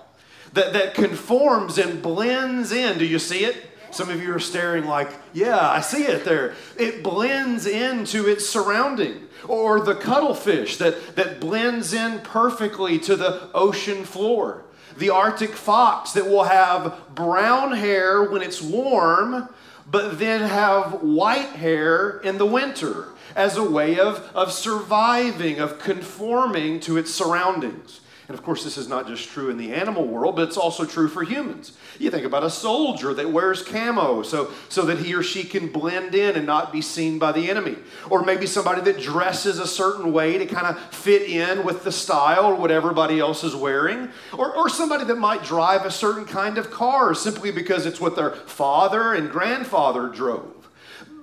that, 0.54 0.74
that 0.74 0.96
conforms 0.96 1.78
and 1.78 2.02
blends 2.02 2.72
in. 2.72 2.98
Do 2.98 3.06
you 3.06 3.20
see 3.20 3.46
it? 3.46 3.69
Some 3.92 4.10
of 4.10 4.22
you 4.22 4.34
are 4.34 4.40
staring 4.40 4.86
like, 4.86 5.10
yeah, 5.34 5.70
I 5.70 5.82
see 5.82 6.04
it 6.04 6.26
there. 6.26 6.56
It 6.78 7.04
blends 7.04 7.66
into 7.66 8.28
its 8.28 8.48
surrounding. 8.48 9.28
Or 9.48 9.80
the 9.80 9.96
cuttlefish 9.96 10.78
that, 10.78 11.16
that 11.16 11.40
blends 11.40 11.94
in 11.94 12.20
perfectly 12.20 13.00
to 13.00 13.16
the 13.16 13.50
ocean 13.54 14.04
floor. 14.06 14.64
The 14.98 15.10
Arctic 15.10 15.52
fox 15.52 16.14
that 16.14 16.26
will 16.28 16.44
have 16.44 17.16
brown 17.16 17.72
hair 17.72 18.24
when 18.24 18.42
it's 18.42 18.62
warm, 18.62 19.50
but 19.90 20.20
then 20.20 20.42
have 20.42 21.02
white 21.02 21.50
hair 21.50 22.20
in 22.20 22.38
the 22.38 22.46
winter 22.46 23.08
as 23.36 23.58
a 23.58 23.64
way 23.64 24.00
of, 24.00 24.30
of 24.36 24.52
surviving, 24.52 25.60
of 25.60 25.80
conforming 25.80 26.80
to 26.82 26.98
its 26.98 27.14
surroundings. 27.14 28.02
And 28.30 28.38
of 28.38 28.46
course, 28.46 28.64
this 28.64 28.78
is 28.78 28.88
not 28.88 29.08
just 29.08 29.28
true 29.28 29.50
in 29.50 29.58
the 29.58 29.74
animal 29.74 30.06
world, 30.06 30.36
but 30.36 30.48
it's 30.48 30.56
also 30.56 30.86
true 30.86 31.08
for 31.08 31.24
humans. 31.24 31.76
You 31.98 32.12
think 32.12 32.28
about 32.28 32.44
a 32.44 32.50
soldier 32.52 33.12
that 33.16 33.32
wears 33.32 33.64
camo 33.64 34.22
so, 34.22 34.52
so 34.70 34.84
that 34.84 35.00
he 35.00 35.16
or 35.16 35.24
she 35.24 35.44
can 35.44 35.70
blend 35.70 36.14
in 36.14 36.36
and 36.36 36.46
not 36.46 36.72
be 36.72 36.80
seen 36.80 37.18
by 37.18 37.32
the 37.32 37.50
enemy. 37.50 37.76
Or 38.08 38.22
maybe 38.22 38.46
somebody 38.46 38.82
that 38.82 39.02
dresses 39.02 39.58
a 39.58 39.66
certain 39.66 40.14
way 40.14 40.38
to 40.38 40.46
kind 40.46 40.68
of 40.68 40.80
fit 40.94 41.24
in 41.24 41.64
with 41.64 41.84
the 41.84 41.92
style 41.92 42.46
or 42.46 42.54
what 42.54 42.70
everybody 42.70 43.20
else 43.20 43.44
is 43.44 43.56
wearing. 43.56 44.10
Or, 44.32 44.56
or 44.56 44.70
somebody 44.70 45.06
that 45.06 45.18
might 45.18 45.44
drive 45.44 45.84
a 45.84 45.92
certain 45.92 46.26
kind 46.26 46.60
of 46.60 46.70
car 46.70 47.16
simply 47.16 47.50
because 47.50 47.88
it's 47.88 48.00
what 48.00 48.16
their 48.16 48.36
father 48.36 49.16
and 49.16 49.32
grandfather 49.32 50.08
drove. 50.08 50.70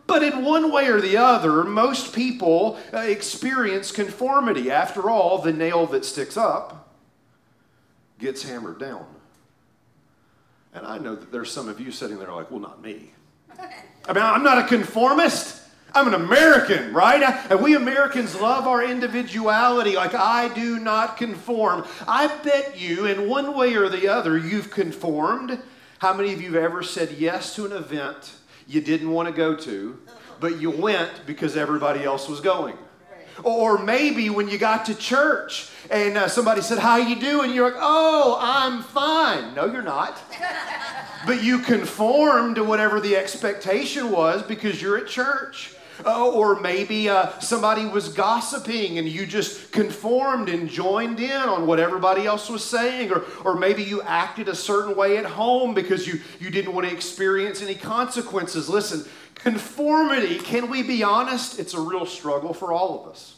But 0.09 0.25
in 0.25 0.45
one 0.45 0.73
way 0.73 0.89
or 0.89 1.01
the 1.01 1.19
other, 1.19 1.63
most 1.63 2.13
people 2.13 2.81
uh, 2.93 2.99
experience 2.99 3.93
conformity. 3.93 4.73
After 4.73 5.09
all, 5.09 5.39
the 5.39 5.53
nail 5.53 5.87
that 5.87 6.05
sticks 6.05 6.37
up 6.37 6.83
gets 8.19 8.43
hammered 8.43 8.79
down. 8.79 9.07
And 10.75 10.87
I 10.87 10.99
know 10.99 11.15
that 11.17 11.33
there's 11.33 11.51
some 11.51 11.69
of 11.69 11.81
you 11.81 11.91
sitting 11.91 12.19
there 12.19 12.33
like, 12.33 12.51
well, 12.51 12.61
not 12.61 12.83
me. 12.83 13.13
I 14.09 14.13
mean, 14.13 14.23
I'm 14.23 14.43
not 14.43 14.59
a 14.59 14.65
conformist. 14.65 15.63
I'm 15.95 16.09
an 16.09 16.15
American, 16.15 16.93
right? 16.93 17.23
And 17.51 17.63
we 17.63 17.75
Americans 17.75 18.39
love 18.39 18.67
our 18.67 18.85
individuality 18.85 19.97
like 19.97 20.15
I 20.15 20.53
do 20.55 20.79
not 20.79 21.17
conform. 21.17 21.87
I 22.07 22.27
bet 22.43 22.79
you, 22.79 23.07
in 23.07 23.29
one 23.29 23.57
way 23.57 23.75
or 23.75 23.89
the 23.89 24.09
other, 24.09 24.37
you've 24.37 24.71
conformed. 24.71 25.59
How 25.99 26.13
many 26.13 26.35
of 26.35 26.43
you 26.43 26.53
have 26.53 26.63
ever 26.63 26.83
said 26.83 27.13
yes 27.13 27.55
to 27.55 27.65
an 27.65 27.73
event 27.73 28.35
you 28.69 28.83
didn't 28.83 29.11
want 29.11 29.29
to 29.29 29.35
go 29.35 29.57
to, 29.57 29.99
but 30.39 30.61
you 30.61 30.71
went 30.71 31.25
because 31.25 31.57
everybody 31.57 32.05
else 32.05 32.29
was 32.29 32.41
going? 32.43 32.77
Or 33.43 33.79
maybe 33.79 34.29
when 34.29 34.49
you 34.49 34.59
got 34.59 34.85
to 34.87 34.95
church 34.95 35.71
and 35.91 36.17
uh, 36.17 36.29
somebody 36.29 36.63
said, 36.63 36.79
how 36.79 36.97
you 36.97 37.17
doing? 37.17 37.53
You're 37.53 37.71
like, 37.71 37.81
oh, 37.81 38.39
I'm 38.41 38.83
fine. 38.83 39.55
No, 39.55 39.67
you're 39.67 39.83
not. 39.83 40.21
but 41.27 41.43
you 41.43 41.61
conform 41.61 42.55
to 42.55 42.65
whatever 42.65 43.01
the 43.01 43.17
expectation 43.17 44.11
was 44.11 44.43
because 44.43 44.81
you're 44.81 44.99
at 44.99 45.07
church. 45.07 45.73
Uh, 46.05 46.29
or 46.29 46.61
maybe 46.61 47.09
uh, 47.09 47.31
somebody 47.39 47.87
was 47.87 48.11
gossiping 48.11 48.99
and 48.99 49.09
you 49.09 49.25
just 49.25 49.73
conformed 49.73 50.51
and 50.51 50.69
joined 50.69 51.19
in 51.21 51.33
on 51.33 51.67
what 51.67 51.81
everybody 51.81 52.27
else 52.27 52.51
was 52.51 52.63
saying. 52.63 53.11
Or, 53.11 53.25
or 53.47 53.55
maybe 53.55 53.83
you 53.83 54.03
acted 54.03 54.49
a 54.49 54.55
certain 54.55 54.95
way 54.95 55.17
at 55.17 55.25
home 55.25 55.73
because 55.73 56.07
you, 56.07 56.21
you 56.39 56.51
didn't 56.51 56.75
want 56.75 56.87
to 56.87 56.93
experience 56.93 57.63
any 57.63 57.75
consequences. 57.75 58.69
Listen, 58.69 59.11
Conformity, 59.47 60.39
can 60.39 60.69
we 60.71 60.83
be 60.83 61.05
honest? 61.05 61.61
It's 61.61 61.73
a 61.73 61.81
real 61.81 62.05
struggle 62.05 62.53
for 62.53 62.73
all 62.73 63.01
of 63.01 63.13
us. 63.13 63.36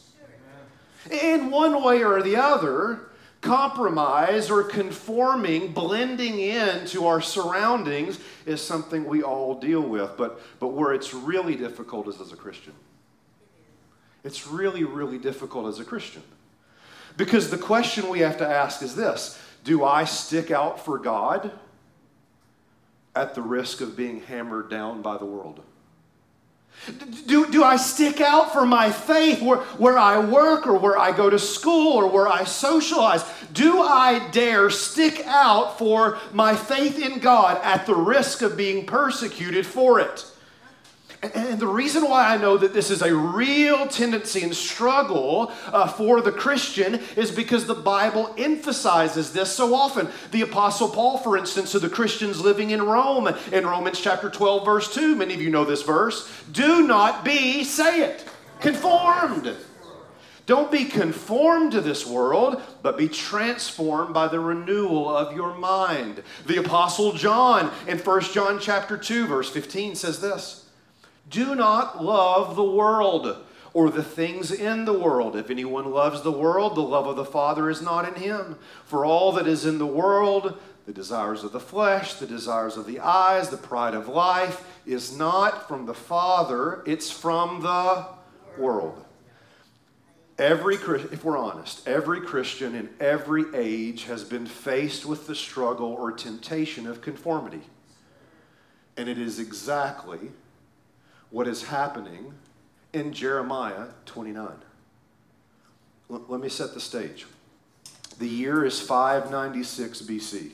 In 1.09 1.49
one 1.49 1.83
way 1.83 2.03
or 2.03 2.21
the 2.21 2.35
other, 2.35 3.09
compromise 3.41 4.49
or 4.49 4.63
conforming, 4.63 5.71
blending 5.71 6.39
into 6.39 7.05
our 7.05 7.21
surroundings 7.21 8.19
is 8.45 8.61
something 8.61 9.05
we 9.05 9.23
all 9.23 9.59
deal 9.59 9.81
with. 9.81 10.11
But, 10.17 10.41
but 10.59 10.69
where 10.69 10.93
it's 10.93 11.13
really 11.13 11.55
difficult 11.55 12.07
is 12.07 12.19
as 12.19 12.33
a 12.33 12.35
Christian. 12.35 12.73
It's 14.23 14.47
really, 14.47 14.83
really 14.83 15.17
difficult 15.17 15.67
as 15.67 15.79
a 15.79 15.85
Christian. 15.85 16.23
Because 17.15 17.49
the 17.49 17.57
question 17.57 18.09
we 18.09 18.19
have 18.19 18.37
to 18.37 18.47
ask 18.47 18.81
is 18.81 18.95
this 18.95 19.39
Do 19.63 19.83
I 19.83 20.03
stick 20.03 20.51
out 20.51 20.83
for 20.83 20.97
God 20.97 21.51
at 23.15 23.35
the 23.35 23.41
risk 23.41 23.81
of 23.81 23.95
being 23.95 24.21
hammered 24.21 24.69
down 24.69 25.01
by 25.01 25.17
the 25.17 25.25
world? 25.25 25.61
Do, 27.27 27.51
do 27.51 27.63
I 27.63 27.75
stick 27.75 28.21
out 28.21 28.53
for 28.53 28.65
my 28.65 28.91
faith 28.91 29.41
where, 29.41 29.59
where 29.77 29.97
I 29.97 30.17
work 30.17 30.65
or 30.65 30.77
where 30.77 30.97
I 30.97 31.11
go 31.11 31.29
to 31.29 31.37
school 31.37 31.93
or 31.93 32.07
where 32.07 32.27
I 32.27 32.45
socialize? 32.45 33.23
Do 33.53 33.81
I 33.81 34.29
dare 34.29 34.69
stick 34.69 35.23
out 35.25 35.77
for 35.77 36.17
my 36.33 36.55
faith 36.55 36.97
in 36.97 37.19
God 37.19 37.59
at 37.63 37.85
the 37.85 37.95
risk 37.95 38.41
of 38.41 38.57
being 38.57 38.85
persecuted 38.85 39.65
for 39.65 39.99
it? 39.99 40.25
And 41.21 41.59
the 41.59 41.67
reason 41.67 42.07
why 42.09 42.33
I 42.33 42.37
know 42.37 42.55
that 42.57 42.73
this 42.73 42.89
is 42.89 43.01
a 43.01 43.13
real 43.13 43.87
tendency 43.87 44.41
and 44.41 44.55
struggle 44.55 45.51
uh, 45.67 45.85
for 45.85 46.21
the 46.21 46.31
Christian 46.31 47.01
is 47.17 47.29
because 47.29 47.65
the 47.65 47.75
Bible 47.75 48.33
emphasizes 48.37 49.33
this 49.33 49.51
so 49.51 49.75
often. 49.75 50.07
The 50.31 50.43
Apostle 50.43 50.87
Paul, 50.87 51.17
for 51.17 51.35
instance, 51.35 51.73
to 51.73 51.79
the 51.79 51.89
Christians 51.89 52.39
living 52.39 52.71
in 52.71 52.81
Rome, 52.81 53.27
in 53.51 53.65
Romans 53.65 53.99
chapter 53.99 54.29
12, 54.29 54.63
verse 54.63 54.93
2, 54.93 55.17
many 55.17 55.33
of 55.33 55.41
you 55.41 55.49
know 55.49 55.65
this 55.65 55.83
verse 55.83 56.31
do 56.53 56.87
not 56.87 57.25
be, 57.25 57.65
say 57.65 58.01
it, 58.01 58.23
conformed. 58.61 59.53
Don't 60.45 60.71
be 60.71 60.85
conformed 60.85 61.73
to 61.73 61.81
this 61.81 62.07
world, 62.07 62.61
but 62.81 62.97
be 62.97 63.09
transformed 63.09 64.13
by 64.13 64.29
the 64.29 64.39
renewal 64.39 65.09
of 65.09 65.35
your 65.35 65.53
mind. 65.53 66.23
The 66.47 66.57
apostle 66.57 67.11
John 67.11 67.71
in 67.87 67.97
1 67.99 68.21
John 68.21 68.57
chapter 68.59 68.97
2 68.97 69.27
verse 69.27 69.49
15 69.49 69.95
says 69.95 70.21
this: 70.21 70.58
do 71.29 71.55
not 71.55 72.03
love 72.03 72.55
the 72.55 72.63
world 72.63 73.37
or 73.73 73.89
the 73.89 74.03
things 74.03 74.51
in 74.51 74.85
the 74.85 74.97
world. 74.97 75.35
If 75.35 75.49
anyone 75.49 75.91
loves 75.91 76.21
the 76.21 76.31
world, 76.31 76.75
the 76.75 76.81
love 76.81 77.07
of 77.07 77.15
the 77.15 77.25
Father 77.25 77.69
is 77.69 77.81
not 77.81 78.07
in 78.07 78.21
him. 78.21 78.57
For 78.85 79.05
all 79.05 79.31
that 79.33 79.47
is 79.47 79.65
in 79.65 79.77
the 79.77 79.85
world, 79.85 80.59
the 80.85 80.93
desires 80.93 81.43
of 81.43 81.51
the 81.51 81.59
flesh, 81.59 82.15
the 82.15 82.25
desires 82.25 82.77
of 82.77 82.87
the 82.87 82.99
eyes, 82.99 83.49
the 83.49 83.57
pride 83.57 83.93
of 83.93 84.07
life, 84.07 84.65
is 84.85 85.15
not 85.15 85.67
from 85.67 85.85
the 85.85 85.93
Father, 85.93 86.81
it's 86.85 87.11
from 87.11 87.61
the 87.61 88.07
world. 88.57 89.05
Every, 90.39 90.75
if 90.75 91.23
we're 91.23 91.37
honest, 91.37 91.85
every 91.87 92.21
Christian 92.21 92.73
in 92.73 92.89
every 92.99 93.43
age 93.53 94.05
has 94.05 94.23
been 94.23 94.45
faced 94.45 95.05
with 95.05 95.27
the 95.27 95.35
struggle 95.35 95.91
or 95.93 96.11
temptation 96.13 96.87
of 96.87 97.01
conformity. 97.01 97.61
And 98.95 99.09
it 99.09 99.19
is 99.19 99.37
exactly 99.37 100.31
what 101.31 101.47
is 101.47 101.63
happening 101.63 102.33
in 102.93 103.13
Jeremiah 103.13 103.87
29. 104.05 104.47
L- 106.11 106.25
let 106.27 106.41
me 106.41 106.49
set 106.49 106.73
the 106.73 106.79
stage. 106.79 107.25
The 108.17 108.27
year 108.27 108.65
is 108.65 108.81
596 108.81 110.01
BC. 110.01 110.51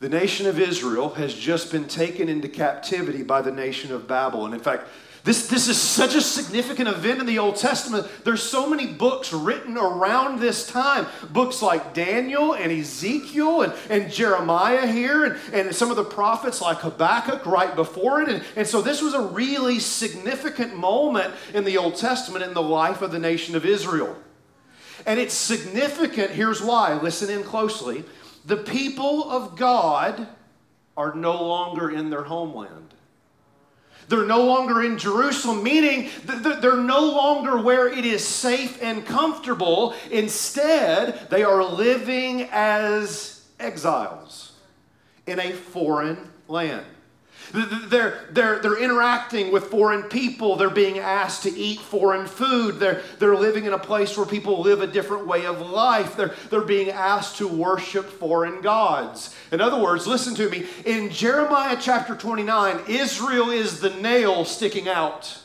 The 0.00 0.08
nation 0.08 0.46
of 0.46 0.60
Israel 0.60 1.10
has 1.10 1.34
just 1.34 1.72
been 1.72 1.86
taken 1.86 2.28
into 2.28 2.48
captivity 2.48 3.22
by 3.22 3.42
the 3.42 3.50
nation 3.50 3.92
of 3.92 4.06
Babylon. 4.06 4.54
In 4.54 4.60
fact, 4.60 4.88
this, 5.28 5.46
this 5.46 5.68
is 5.68 5.76
such 5.76 6.14
a 6.14 6.22
significant 6.22 6.88
event 6.88 7.20
in 7.20 7.26
the 7.26 7.38
Old 7.38 7.56
Testament. 7.56 8.06
There's 8.24 8.42
so 8.42 8.66
many 8.66 8.86
books 8.86 9.30
written 9.30 9.76
around 9.76 10.40
this 10.40 10.66
time. 10.66 11.06
Books 11.28 11.60
like 11.60 11.92
Daniel 11.92 12.54
and 12.54 12.72
Ezekiel 12.72 13.60
and, 13.60 13.74
and 13.90 14.10
Jeremiah 14.10 14.86
here, 14.86 15.24
and, 15.24 15.38
and 15.52 15.76
some 15.76 15.90
of 15.90 15.96
the 15.96 16.04
prophets 16.04 16.62
like 16.62 16.78
Habakkuk 16.78 17.44
right 17.44 17.76
before 17.76 18.22
it. 18.22 18.30
And, 18.30 18.42
and 18.56 18.66
so 18.66 18.80
this 18.80 19.02
was 19.02 19.12
a 19.12 19.20
really 19.20 19.80
significant 19.80 20.74
moment 20.74 21.34
in 21.52 21.64
the 21.64 21.76
Old 21.76 21.96
Testament 21.96 22.42
in 22.42 22.54
the 22.54 22.62
life 22.62 23.02
of 23.02 23.12
the 23.12 23.18
nation 23.18 23.54
of 23.54 23.66
Israel. 23.66 24.16
And 25.04 25.20
it's 25.20 25.34
significant, 25.34 26.30
here's 26.30 26.62
why. 26.62 26.98
Listen 27.02 27.28
in 27.28 27.44
closely. 27.44 28.02
The 28.46 28.56
people 28.56 29.30
of 29.30 29.56
God 29.56 30.26
are 30.96 31.14
no 31.14 31.44
longer 31.44 31.90
in 31.90 32.08
their 32.08 32.24
homeland. 32.24 32.87
They're 34.08 34.24
no 34.24 34.44
longer 34.44 34.82
in 34.82 34.98
Jerusalem, 34.98 35.62
meaning 35.62 36.10
they're 36.24 36.76
no 36.76 37.00
longer 37.00 37.60
where 37.60 37.88
it 37.88 38.06
is 38.06 38.26
safe 38.26 38.82
and 38.82 39.04
comfortable. 39.04 39.94
Instead, 40.10 41.28
they 41.30 41.42
are 41.42 41.62
living 41.62 42.48
as 42.50 43.44
exiles 43.60 44.52
in 45.26 45.38
a 45.38 45.52
foreign 45.52 46.30
land. 46.48 46.86
They're, 47.52 48.26
they're, 48.30 48.58
they're 48.58 48.78
interacting 48.78 49.52
with 49.52 49.64
foreign 49.64 50.04
people. 50.04 50.56
They're 50.56 50.70
being 50.70 50.98
asked 50.98 51.42
to 51.44 51.50
eat 51.50 51.80
foreign 51.80 52.26
food. 52.26 52.78
They're, 52.78 53.02
they're 53.18 53.36
living 53.36 53.64
in 53.64 53.72
a 53.72 53.78
place 53.78 54.16
where 54.16 54.26
people 54.26 54.60
live 54.60 54.80
a 54.80 54.86
different 54.86 55.26
way 55.26 55.46
of 55.46 55.60
life. 55.60 56.16
They're, 56.16 56.34
they're 56.50 56.60
being 56.60 56.90
asked 56.90 57.38
to 57.38 57.48
worship 57.48 58.06
foreign 58.06 58.60
gods. 58.60 59.34
In 59.50 59.60
other 59.60 59.82
words, 59.82 60.06
listen 60.06 60.34
to 60.36 60.48
me. 60.50 60.66
In 60.84 61.10
Jeremiah 61.10 61.76
chapter 61.80 62.14
29, 62.14 62.80
Israel 62.88 63.50
is 63.50 63.80
the 63.80 63.90
nail 63.90 64.44
sticking 64.44 64.88
out. 64.88 65.42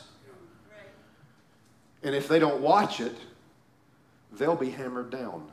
And 2.02 2.14
if 2.14 2.28
they 2.28 2.38
don't 2.38 2.60
watch 2.60 3.00
it, 3.00 3.16
they'll 4.32 4.56
be 4.56 4.70
hammered 4.70 5.10
down. 5.10 5.50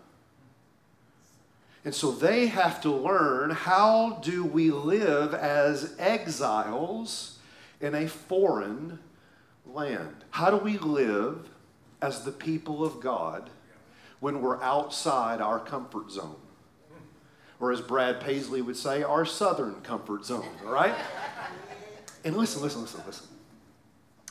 And 1.83 1.95
so 1.95 2.11
they 2.11 2.47
have 2.47 2.81
to 2.81 2.91
learn 2.91 3.50
how 3.50 4.19
do 4.21 4.45
we 4.45 4.69
live 4.69 5.33
as 5.33 5.95
exiles 5.97 7.39
in 7.79 7.95
a 7.95 8.07
foreign 8.07 9.00
land? 9.65 10.23
How 10.31 10.51
do 10.51 10.57
we 10.57 10.77
live 10.77 11.50
as 12.01 12.23
the 12.23 12.31
people 12.31 12.83
of 12.85 13.00
God 13.00 13.50
when 14.19 14.41
we're 14.41 14.61
outside 14.61 15.41
our 15.41 15.59
comfort 15.59 16.11
zone? 16.11 16.35
Or 17.59 17.71
as 17.71 17.81
Brad 17.81 18.21
Paisley 18.21 18.61
would 18.61 18.77
say, 18.77 19.03
our 19.03 19.25
southern 19.25 19.81
comfort 19.81 20.25
zone, 20.25 20.47
all 20.65 20.73
right? 20.73 20.95
And 22.23 22.38
listen, 22.38 22.61
listen, 22.61 22.81
listen, 22.81 23.01
listen. 23.05 23.27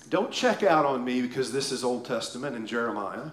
Don't 0.08 0.32
check 0.32 0.62
out 0.62 0.84
on 0.84 1.04
me 1.04 1.22
because 1.22 1.52
this 1.52 1.70
is 1.70 1.84
Old 1.84 2.04
Testament 2.04 2.56
and 2.56 2.66
Jeremiah. 2.66 3.30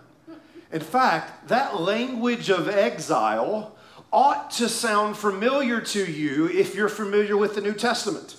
In 0.72 0.82
fact, 0.82 1.48
that 1.48 1.80
language 1.80 2.50
of 2.50 2.68
exile 2.68 3.77
ought 4.12 4.52
to 4.52 4.70
sound 4.70 5.18
familiar 5.18 5.82
to 5.82 6.06
you 6.06 6.48
if 6.50 6.76
you're 6.76 6.90
familiar 6.90 7.38
with 7.38 7.56
the 7.56 7.62
New 7.62 7.74
Testament. 7.74 8.38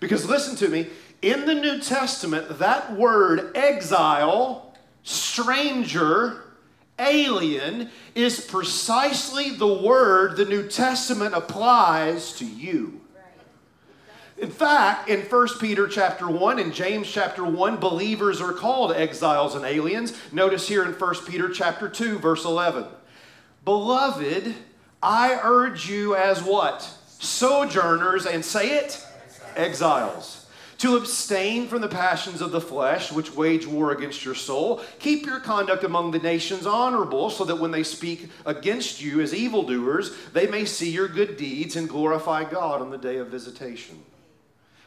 Because 0.00 0.28
listen 0.28 0.56
to 0.56 0.68
me, 0.68 0.88
in 1.20 1.46
the 1.46 1.54
New 1.54 1.80
Testament, 1.80 2.58
that 2.58 2.96
word 2.96 3.56
exile, 3.56 4.74
stranger, 5.04 6.42
alien 6.98 7.90
is 8.14 8.40
precisely 8.40 9.50
the 9.50 9.66
word 9.66 10.36
the 10.36 10.44
New 10.44 10.68
Testament 10.68 11.34
applies 11.34 12.32
to 12.34 12.44
you. 12.44 13.00
In 14.38 14.50
fact, 14.50 15.08
in 15.08 15.20
1 15.20 15.48
Peter 15.60 15.86
chapter 15.86 16.28
1 16.28 16.58
and 16.58 16.74
James 16.74 17.08
chapter 17.08 17.44
1, 17.44 17.76
believers 17.76 18.40
are 18.40 18.52
called 18.52 18.90
exiles 18.92 19.54
and 19.54 19.64
aliens. 19.64 20.12
Notice 20.32 20.66
here 20.66 20.84
in 20.84 20.92
1 20.92 21.14
Peter 21.26 21.48
chapter 21.48 21.88
2, 21.88 22.18
verse 22.18 22.44
11. 22.44 22.86
Beloved, 23.64 24.52
I 25.02 25.40
urge 25.42 25.88
you 25.88 26.14
as 26.14 26.42
what? 26.42 26.88
Sojourners, 27.18 28.26
and 28.26 28.44
say 28.44 28.78
it? 28.78 29.04
Exiles. 29.56 30.46
To 30.78 30.96
abstain 30.96 31.68
from 31.68 31.80
the 31.80 31.88
passions 31.88 32.40
of 32.40 32.50
the 32.50 32.60
flesh, 32.60 33.12
which 33.12 33.34
wage 33.34 33.66
war 33.66 33.92
against 33.92 34.24
your 34.24 34.34
soul. 34.34 34.82
Keep 34.98 35.26
your 35.26 35.40
conduct 35.40 35.84
among 35.84 36.10
the 36.10 36.18
nations 36.18 36.66
honorable, 36.66 37.30
so 37.30 37.44
that 37.44 37.56
when 37.56 37.70
they 37.70 37.82
speak 37.82 38.28
against 38.46 39.00
you 39.00 39.20
as 39.20 39.34
evildoers, 39.34 40.16
they 40.32 40.46
may 40.46 40.64
see 40.64 40.90
your 40.90 41.08
good 41.08 41.36
deeds 41.36 41.76
and 41.76 41.88
glorify 41.88 42.44
God 42.44 42.80
on 42.80 42.90
the 42.90 42.98
day 42.98 43.18
of 43.18 43.28
visitation. 43.28 44.02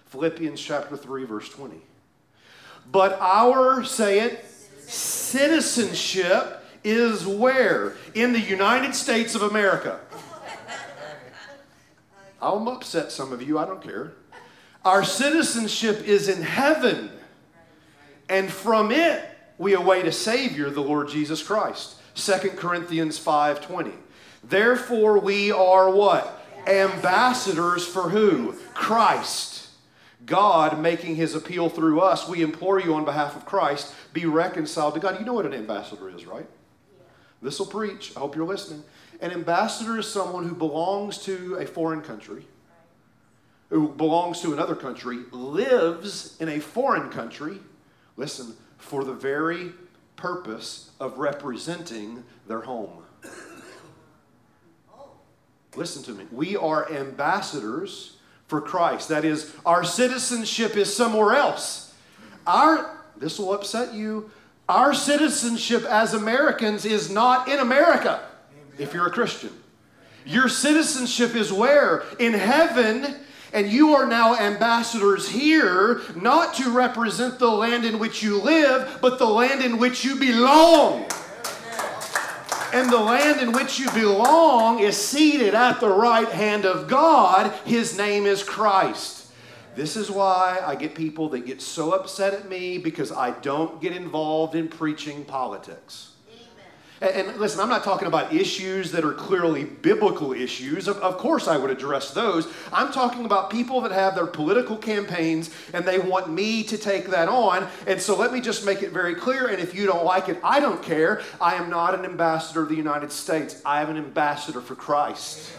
Philippians 0.07 0.61
chapter 0.61 0.97
3, 0.97 1.25
verse 1.25 1.49
20. 1.49 1.75
But 2.91 3.17
our, 3.19 3.83
say 3.83 4.19
it, 4.19 4.45
citizenship 4.79 6.61
is 6.83 7.25
where? 7.25 7.95
In 8.13 8.31
the 8.31 8.39
United 8.39 8.95
States 8.95 9.33
of 9.33 9.41
America. 9.41 9.99
I'll 12.41 12.67
upset 12.69 13.11
some 13.11 13.31
of 13.31 13.41
you, 13.41 13.57
I 13.57 13.65
don't 13.65 13.81
care. 13.81 14.13
Our 14.83 15.03
citizenship 15.03 16.07
is 16.07 16.29
in 16.29 16.43
heaven, 16.43 17.09
and 18.29 18.51
from 18.51 18.91
it 18.91 19.23
we 19.57 19.73
await 19.73 20.05
a 20.05 20.11
Savior, 20.11 20.69
the 20.69 20.81
Lord 20.81 21.09
Jesus 21.09 21.41
Christ. 21.41 21.95
2 22.13 22.55
Corinthians 22.55 23.17
5:20. 23.17 23.93
Therefore 24.43 25.19
we 25.19 25.51
are 25.51 25.89
what? 25.89 26.43
Ambassadors 26.67 27.85
for 27.85 28.09
who? 28.09 28.53
Christ. 28.73 29.69
God 30.25 30.79
making 30.79 31.15
his 31.15 31.35
appeal 31.35 31.69
through 31.69 32.01
us. 32.01 32.27
We 32.27 32.41
implore 32.41 32.79
you 32.79 32.95
on 32.95 33.05
behalf 33.05 33.35
of 33.35 33.45
Christ, 33.45 33.93
be 34.13 34.25
reconciled 34.25 34.95
to 34.95 34.99
God. 34.99 35.19
You 35.19 35.25
know 35.25 35.33
what 35.33 35.45
an 35.45 35.53
ambassador 35.53 36.09
is, 36.09 36.25
right? 36.25 36.47
This 37.41 37.59
will 37.59 37.67
preach. 37.67 38.13
I 38.15 38.19
hope 38.21 38.35
you're 38.35 38.45
listening. 38.45 38.83
An 39.21 39.31
ambassador 39.31 39.97
is 39.97 40.07
someone 40.07 40.47
who 40.47 40.55
belongs 40.55 41.19
to 41.19 41.55
a 41.55 41.65
foreign 41.65 42.01
country, 42.01 42.45
who 43.69 43.89
belongs 43.89 44.41
to 44.41 44.53
another 44.53 44.75
country, 44.75 45.19
lives 45.31 46.35
in 46.39 46.49
a 46.49 46.59
foreign 46.59 47.09
country, 47.09 47.59
listen, 48.17 48.55
for 48.77 49.03
the 49.03 49.13
very 49.13 49.71
purpose 50.15 50.91
of 50.99 51.17
representing 51.17 52.23
their 52.47 52.61
home. 52.61 53.03
Listen 55.75 56.03
to 56.03 56.11
me. 56.11 56.25
We 56.31 56.55
are 56.55 56.89
ambassadors 56.91 58.17
for 58.47 58.61
Christ. 58.61 59.09
That 59.09 59.25
is, 59.25 59.53
our 59.65 59.83
citizenship 59.83 60.77
is 60.77 60.95
somewhere 60.95 61.35
else. 61.35 61.93
Our, 62.47 62.97
this 63.17 63.39
will 63.39 63.53
upset 63.53 63.93
you, 63.93 64.31
our 64.69 64.93
citizenship 64.93 65.83
as 65.83 66.13
Americans 66.13 66.85
is 66.85 67.09
not 67.09 67.49
in 67.49 67.59
America 67.59 68.24
if 68.77 68.93
you're 68.93 69.07
a 69.07 69.11
Christian. 69.11 69.51
Your 70.25 70.49
citizenship 70.49 71.35
is 71.35 71.51
where? 71.53 72.03
In 72.19 72.33
heaven. 72.33 73.15
And 73.53 73.71
you 73.71 73.95
are 73.95 74.05
now 74.05 74.35
ambassadors 74.35 75.29
here, 75.29 76.01
not 76.13 76.55
to 76.55 76.71
represent 76.71 77.39
the 77.39 77.49
land 77.49 77.85
in 77.85 77.99
which 77.99 78.21
you 78.21 78.41
live, 78.41 78.99
but 79.01 79.17
the 79.17 79.25
land 79.25 79.63
in 79.63 79.77
which 79.77 80.03
you 80.03 80.17
belong. 80.17 81.05
And 82.73 82.89
the 82.89 82.99
land 82.99 83.39
in 83.39 83.53
which 83.53 83.79
you 83.79 83.89
belong 83.91 84.79
is 84.79 84.97
seated 84.97 85.53
at 85.53 85.79
the 85.79 85.87
right 85.87 86.27
hand 86.27 86.65
of 86.65 86.89
God. 86.89 87.53
His 87.63 87.97
name 87.97 88.25
is 88.25 88.43
Christ. 88.43 89.31
This 89.75 89.95
is 89.95 90.11
why 90.11 90.61
I 90.65 90.75
get 90.75 90.93
people 90.93 91.29
that 91.29 91.45
get 91.45 91.61
so 91.61 91.93
upset 91.93 92.33
at 92.33 92.49
me 92.49 92.77
because 92.77 93.13
I 93.13 93.31
don't 93.39 93.81
get 93.81 93.95
involved 93.95 94.55
in 94.55 94.67
preaching 94.67 95.23
politics. 95.23 96.14
And, 97.13 97.37
listen, 97.37 97.59
I'm 97.59 97.69
not 97.69 97.83
talking 97.83 98.07
about 98.07 98.33
issues 98.33 98.91
that 98.91 99.05
are 99.05 99.13
clearly 99.13 99.63
biblical 99.65 100.33
issues. 100.33 100.87
Of, 100.87 100.97
of 100.97 101.17
course, 101.17 101.47
I 101.47 101.57
would 101.57 101.69
address 101.69 102.11
those. 102.11 102.47
I'm 102.73 102.91
talking 102.91 103.25
about 103.25 103.49
people 103.49 103.81
that 103.81 103.91
have 103.91 104.15
their 104.15 104.25
political 104.25 104.77
campaigns 104.77 105.49
and 105.73 105.85
they 105.85 105.99
want 105.99 106.29
me 106.29 106.63
to 106.63 106.77
take 106.77 107.07
that 107.07 107.27
on. 107.27 107.67
And 107.85 108.01
so 108.01 108.15
let 108.15 108.33
me 108.33 108.41
just 108.41 108.65
make 108.65 108.81
it 108.81 108.91
very 108.91 109.15
clear. 109.15 109.47
And 109.47 109.59
if 109.59 109.75
you 109.75 109.85
don't 109.85 110.05
like 110.05 110.29
it, 110.29 110.39
I 110.43 110.59
don't 110.59 110.81
care. 110.81 111.21
I 111.39 111.55
am 111.55 111.69
not 111.69 111.97
an 111.97 112.05
ambassador 112.05 112.63
of 112.63 112.69
the 112.69 112.75
United 112.75 113.11
States, 113.11 113.61
I 113.65 113.81
am 113.81 113.89
an 113.89 113.97
ambassador 113.97 114.61
for 114.61 114.75
Christ. 114.75 115.51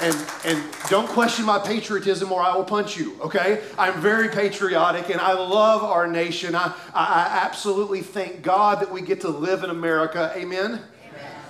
And, 0.00 0.14
and 0.44 0.64
don't 0.88 1.08
question 1.08 1.44
my 1.44 1.58
patriotism 1.58 2.30
or 2.30 2.40
I 2.40 2.54
will 2.54 2.64
punch 2.64 2.96
you, 2.96 3.20
okay? 3.20 3.62
I'm 3.76 4.00
very 4.00 4.28
patriotic 4.28 5.10
and 5.10 5.20
I 5.20 5.32
love 5.32 5.82
our 5.82 6.06
nation. 6.06 6.54
I, 6.54 6.72
I, 6.94 7.04
I 7.04 7.40
absolutely 7.44 8.02
thank 8.02 8.42
God 8.42 8.80
that 8.80 8.92
we 8.92 9.02
get 9.02 9.20
to 9.22 9.28
live 9.28 9.64
in 9.64 9.70
America. 9.70 10.32
Amen? 10.36 10.66
Amen? 10.66 10.80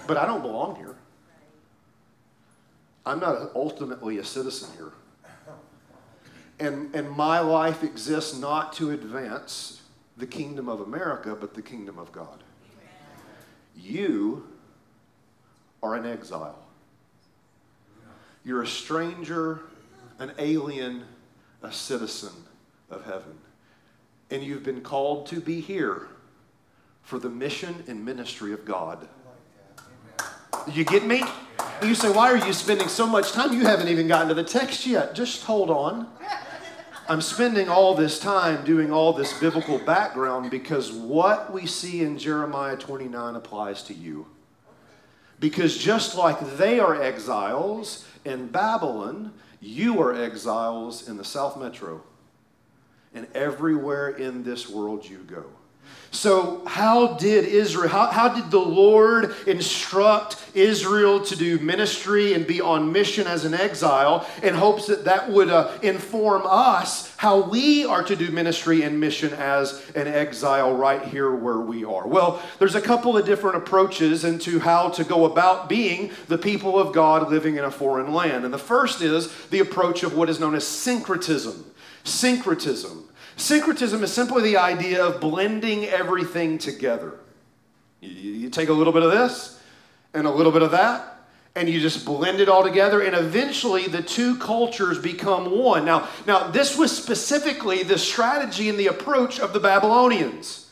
But 0.07 0.17
I 0.17 0.25
don't 0.25 0.41
belong 0.41 0.77
here. 0.77 0.97
I'm 3.05 3.21
not 3.21 3.51
ultimately 3.55 4.19
a 4.19 4.25
citizen 4.25 4.71
here. 4.77 4.93
And, 6.61 6.95
and 6.95 7.11
my 7.11 7.41
life 7.41 7.83
exists 7.83 8.37
not 8.37 8.73
to 8.75 8.91
advance 8.91 9.83
the 10.17 10.27
kingdom 10.27 10.69
of 10.69 10.81
America, 10.81 11.37
but 11.39 11.55
the 11.55 11.63
kingdom 11.63 11.99
of 11.99 12.13
God. 12.13 12.43
You 13.77 14.49
are 15.83 15.95
an 15.95 16.07
exile. 16.07 16.59
You're 18.49 18.63
a 18.63 18.67
stranger, 18.67 19.61
an 20.19 20.33
alien, 20.39 21.05
a 21.63 21.71
citizen 21.71 22.33
of 22.89 23.05
heaven. 23.05 23.37
And 24.31 24.43
you've 24.43 24.63
been 24.63 24.81
called 24.81 25.27
to 25.27 25.39
be 25.39 25.61
here 25.61 26.09
for 27.03 27.19
the 27.19 27.29
mission 27.29 27.85
and 27.89 28.03
ministry 28.03 28.55
of 28.55 28.65
God. 28.65 29.07
You 30.73 30.83
get 30.83 31.05
me? 31.05 31.25
You 31.83 31.95
say, 31.95 32.11
why 32.11 32.33
are 32.33 32.39
you 32.47 32.55
spending 32.55 32.89
so 32.89 33.07
much 33.07 33.33
time? 33.33 33.53
You 33.53 33.67
haven't 33.67 33.89
even 33.89 34.09
gotten 34.09 34.29
to 34.29 34.35
the 34.35 34.45
text 34.45 34.87
yet. 34.87 35.15
Just 35.15 35.45
hold 35.45 35.69
on. 35.69 36.09
I'm 37.07 37.21
spending 37.21 37.69
all 37.69 37.95
this 37.95 38.19
time 38.19 38.65
doing 38.65 38.91
all 38.91 39.13
this 39.13 39.39
biblical 39.39 39.79
background 39.79 40.51
because 40.51 40.91
what 40.91 41.53
we 41.53 41.67
see 41.67 42.01
in 42.01 42.17
Jeremiah 42.17 42.79
29 42.79 43.37
applies 43.37 43.83
to 43.83 43.93
you. 43.93 44.27
Because 45.41 45.79
just 45.79 46.17
like 46.17 46.57
they 46.57 46.81
are 46.81 47.01
exiles, 47.01 48.05
in 48.25 48.49
Babylon, 48.49 49.33
you 49.61 50.01
are 50.03 50.15
exiles 50.15 51.09
in 51.09 51.17
the 51.17 51.25
South 51.25 51.59
Metro. 51.59 52.03
And 53.15 53.27
everywhere 53.35 54.09
in 54.11 54.43
this 54.45 54.69
world 54.69 55.09
you 55.09 55.19
go. 55.19 55.45
So, 56.11 56.65
how 56.67 57.15
did 57.15 57.45
Israel, 57.45 57.89
how, 57.91 58.07
how 58.07 58.29
did 58.31 58.51
the 58.51 58.59
Lord 58.59 59.35
instruct 59.47 60.43
Israel 60.55 61.21
to 61.21 61.37
do 61.37 61.59
ministry 61.59 62.33
and 62.33 62.47
be 62.47 62.63
on 62.63 62.91
mission 62.93 63.27
as 63.27 63.45
an 63.45 63.53
exile 63.53 64.27
in 64.43 64.55
hopes 64.55 64.87
that 64.87 65.05
that 65.05 65.31
would 65.31 65.51
uh, 65.51 65.79
inform 65.83 66.43
us 66.47 67.15
how 67.19 67.43
we 67.43 67.85
are 67.85 68.03
to 68.03 68.17
do 68.17 68.31
ministry 68.31 68.83
and 68.83 68.99
mission 68.99 69.35
as 69.35 69.91
an 69.95 70.09
exile 70.09 70.75
right 70.75 71.05
here 71.05 71.31
where 71.31 71.59
we 71.59 71.85
are? 71.85 72.07
Well, 72.07 72.43
there's 72.59 72.75
a 72.75 72.81
couple 72.81 73.17
of 73.17 73.27
different 73.27 73.57
approaches 73.57 74.25
into 74.25 74.61
how 74.61 74.89
to 74.91 75.05
go 75.05 75.27
about 75.27 75.69
being 75.69 76.11
the 76.29 76.39
people 76.39 76.79
of 76.79 76.95
God 76.95 77.29
living 77.29 77.57
in 77.57 77.65
a 77.65 77.71
foreign 77.71 78.15
land. 78.15 78.47
And 78.47 78.55
the 78.55 78.59
first 78.59 79.03
is 79.03 79.31
the 79.49 79.61
approach 79.61 80.03
of 80.03 80.17
what 80.17 80.31
is 80.31 80.41
known 80.41 80.55
as 80.55 80.67
syncretism. 80.67 81.67
Syncretism. 82.05 83.08
Syncretism 83.39 84.03
is 84.03 84.13
simply 84.13 84.43
the 84.43 84.57
idea 84.57 85.05
of 85.05 85.21
blending 85.21 85.85
everything 85.85 86.59
together. 86.59 87.21
You, 88.01 88.51
take 88.51 88.69
a 88.69 88.73
little 88.73 88.93
bit 88.93 89.05
of 89.05 89.13
this 89.13 89.61
and 90.13 90.27
a 90.27 90.31
little 90.31 90.51
bit 90.51 90.63
of 90.63 90.73
that, 90.73 91.21
and 91.55 91.69
you 91.69 91.81
just 91.81 92.05
blend 92.05 92.41
it 92.41 92.49
all 92.49 92.65
together, 92.65 93.01
and 93.01 93.15
eventually 93.15 93.87
the 93.87 94.03
two 94.03 94.37
cultures 94.39 94.99
become 94.99 95.57
one. 95.57 95.85
Now, 95.85 96.09
now 96.27 96.49
this 96.49 96.77
was 96.77 96.97
specifically 96.97 97.85
the 97.85 97.99
strategy 97.99 98.69
and 98.69 98.79
the 98.79 98.89
approach 98.89 99.39
of 99.39 99.53
the 99.53 99.61
Babylonians. 99.61 100.71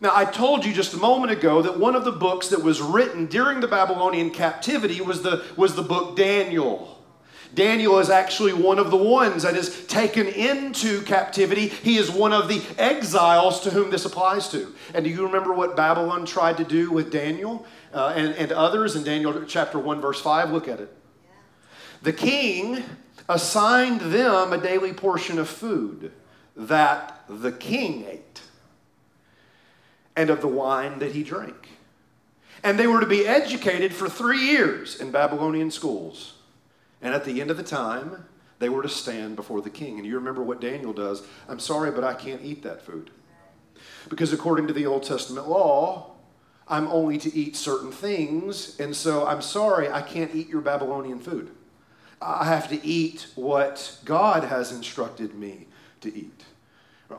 Now, 0.00 0.12
I 0.14 0.26
told 0.26 0.66
you 0.66 0.74
just 0.74 0.92
a 0.92 0.98
moment 0.98 1.32
ago 1.32 1.62
that 1.62 1.78
one 1.78 1.96
of 1.96 2.04
the 2.04 2.12
books 2.12 2.48
that 2.48 2.62
was 2.62 2.82
written 2.82 3.26
during 3.26 3.60
the 3.60 3.68
Babylonian 3.68 4.30
captivity 4.30 5.00
was 5.00 5.22
the, 5.22 5.42
was 5.56 5.74
the 5.74 5.82
book 5.82 6.16
Daniel. 6.16 6.93
Daniel 7.54 7.98
is 7.98 8.10
actually 8.10 8.52
one 8.52 8.78
of 8.78 8.90
the 8.90 8.96
ones 8.96 9.42
that 9.44 9.54
is 9.54 9.86
taken 9.86 10.26
into 10.26 11.02
captivity. 11.02 11.68
He 11.68 11.96
is 11.96 12.10
one 12.10 12.32
of 12.32 12.48
the 12.48 12.62
exiles 12.78 13.60
to 13.60 13.70
whom 13.70 13.90
this 13.90 14.04
applies 14.04 14.48
to. 14.50 14.74
And 14.92 15.04
do 15.04 15.10
you 15.10 15.24
remember 15.24 15.52
what 15.52 15.76
Babylon 15.76 16.26
tried 16.26 16.56
to 16.56 16.64
do 16.64 16.90
with 16.90 17.12
Daniel 17.12 17.64
uh, 17.92 18.14
and, 18.16 18.34
and 18.34 18.50
others 18.52 18.96
in 18.96 19.04
Daniel 19.04 19.44
chapter 19.44 19.78
1, 19.78 20.00
verse 20.00 20.20
5? 20.20 20.50
Look 20.50 20.68
at 20.68 20.80
it. 20.80 20.94
The 22.02 22.12
king 22.12 22.82
assigned 23.28 24.00
them 24.00 24.52
a 24.52 24.58
daily 24.58 24.92
portion 24.92 25.38
of 25.38 25.48
food 25.48 26.12
that 26.56 27.24
the 27.28 27.52
king 27.52 28.04
ate 28.04 28.42
and 30.16 30.30
of 30.30 30.40
the 30.40 30.48
wine 30.48 30.98
that 30.98 31.12
he 31.12 31.22
drank. 31.22 31.68
And 32.62 32.78
they 32.78 32.86
were 32.86 33.00
to 33.00 33.06
be 33.06 33.26
educated 33.26 33.94
for 33.94 34.08
three 34.08 34.46
years 34.46 35.00
in 35.00 35.10
Babylonian 35.10 35.70
schools. 35.70 36.34
And 37.04 37.14
at 37.14 37.24
the 37.24 37.40
end 37.42 37.50
of 37.50 37.58
the 37.58 37.62
time, 37.62 38.24
they 38.58 38.70
were 38.70 38.82
to 38.82 38.88
stand 38.88 39.36
before 39.36 39.60
the 39.60 39.70
king. 39.70 39.98
And 39.98 40.06
you 40.06 40.14
remember 40.14 40.42
what 40.42 40.60
Daniel 40.60 40.94
does 40.94 41.22
I'm 41.48 41.60
sorry, 41.60 41.90
but 41.90 42.02
I 42.02 42.14
can't 42.14 42.42
eat 42.42 42.62
that 42.62 42.82
food. 42.82 43.10
Because 44.08 44.32
according 44.32 44.66
to 44.68 44.72
the 44.72 44.86
Old 44.86 45.02
Testament 45.02 45.48
law, 45.48 46.12
I'm 46.66 46.88
only 46.88 47.18
to 47.18 47.34
eat 47.34 47.56
certain 47.56 47.92
things. 47.92 48.80
And 48.80 48.96
so 48.96 49.26
I'm 49.26 49.42
sorry, 49.42 49.88
I 49.90 50.00
can't 50.00 50.34
eat 50.34 50.48
your 50.48 50.62
Babylonian 50.62 51.20
food. 51.20 51.50
I 52.22 52.46
have 52.46 52.68
to 52.70 52.84
eat 52.84 53.26
what 53.34 53.98
God 54.06 54.44
has 54.44 54.72
instructed 54.72 55.34
me 55.34 55.66
to 56.00 56.14
eat. 56.14 56.44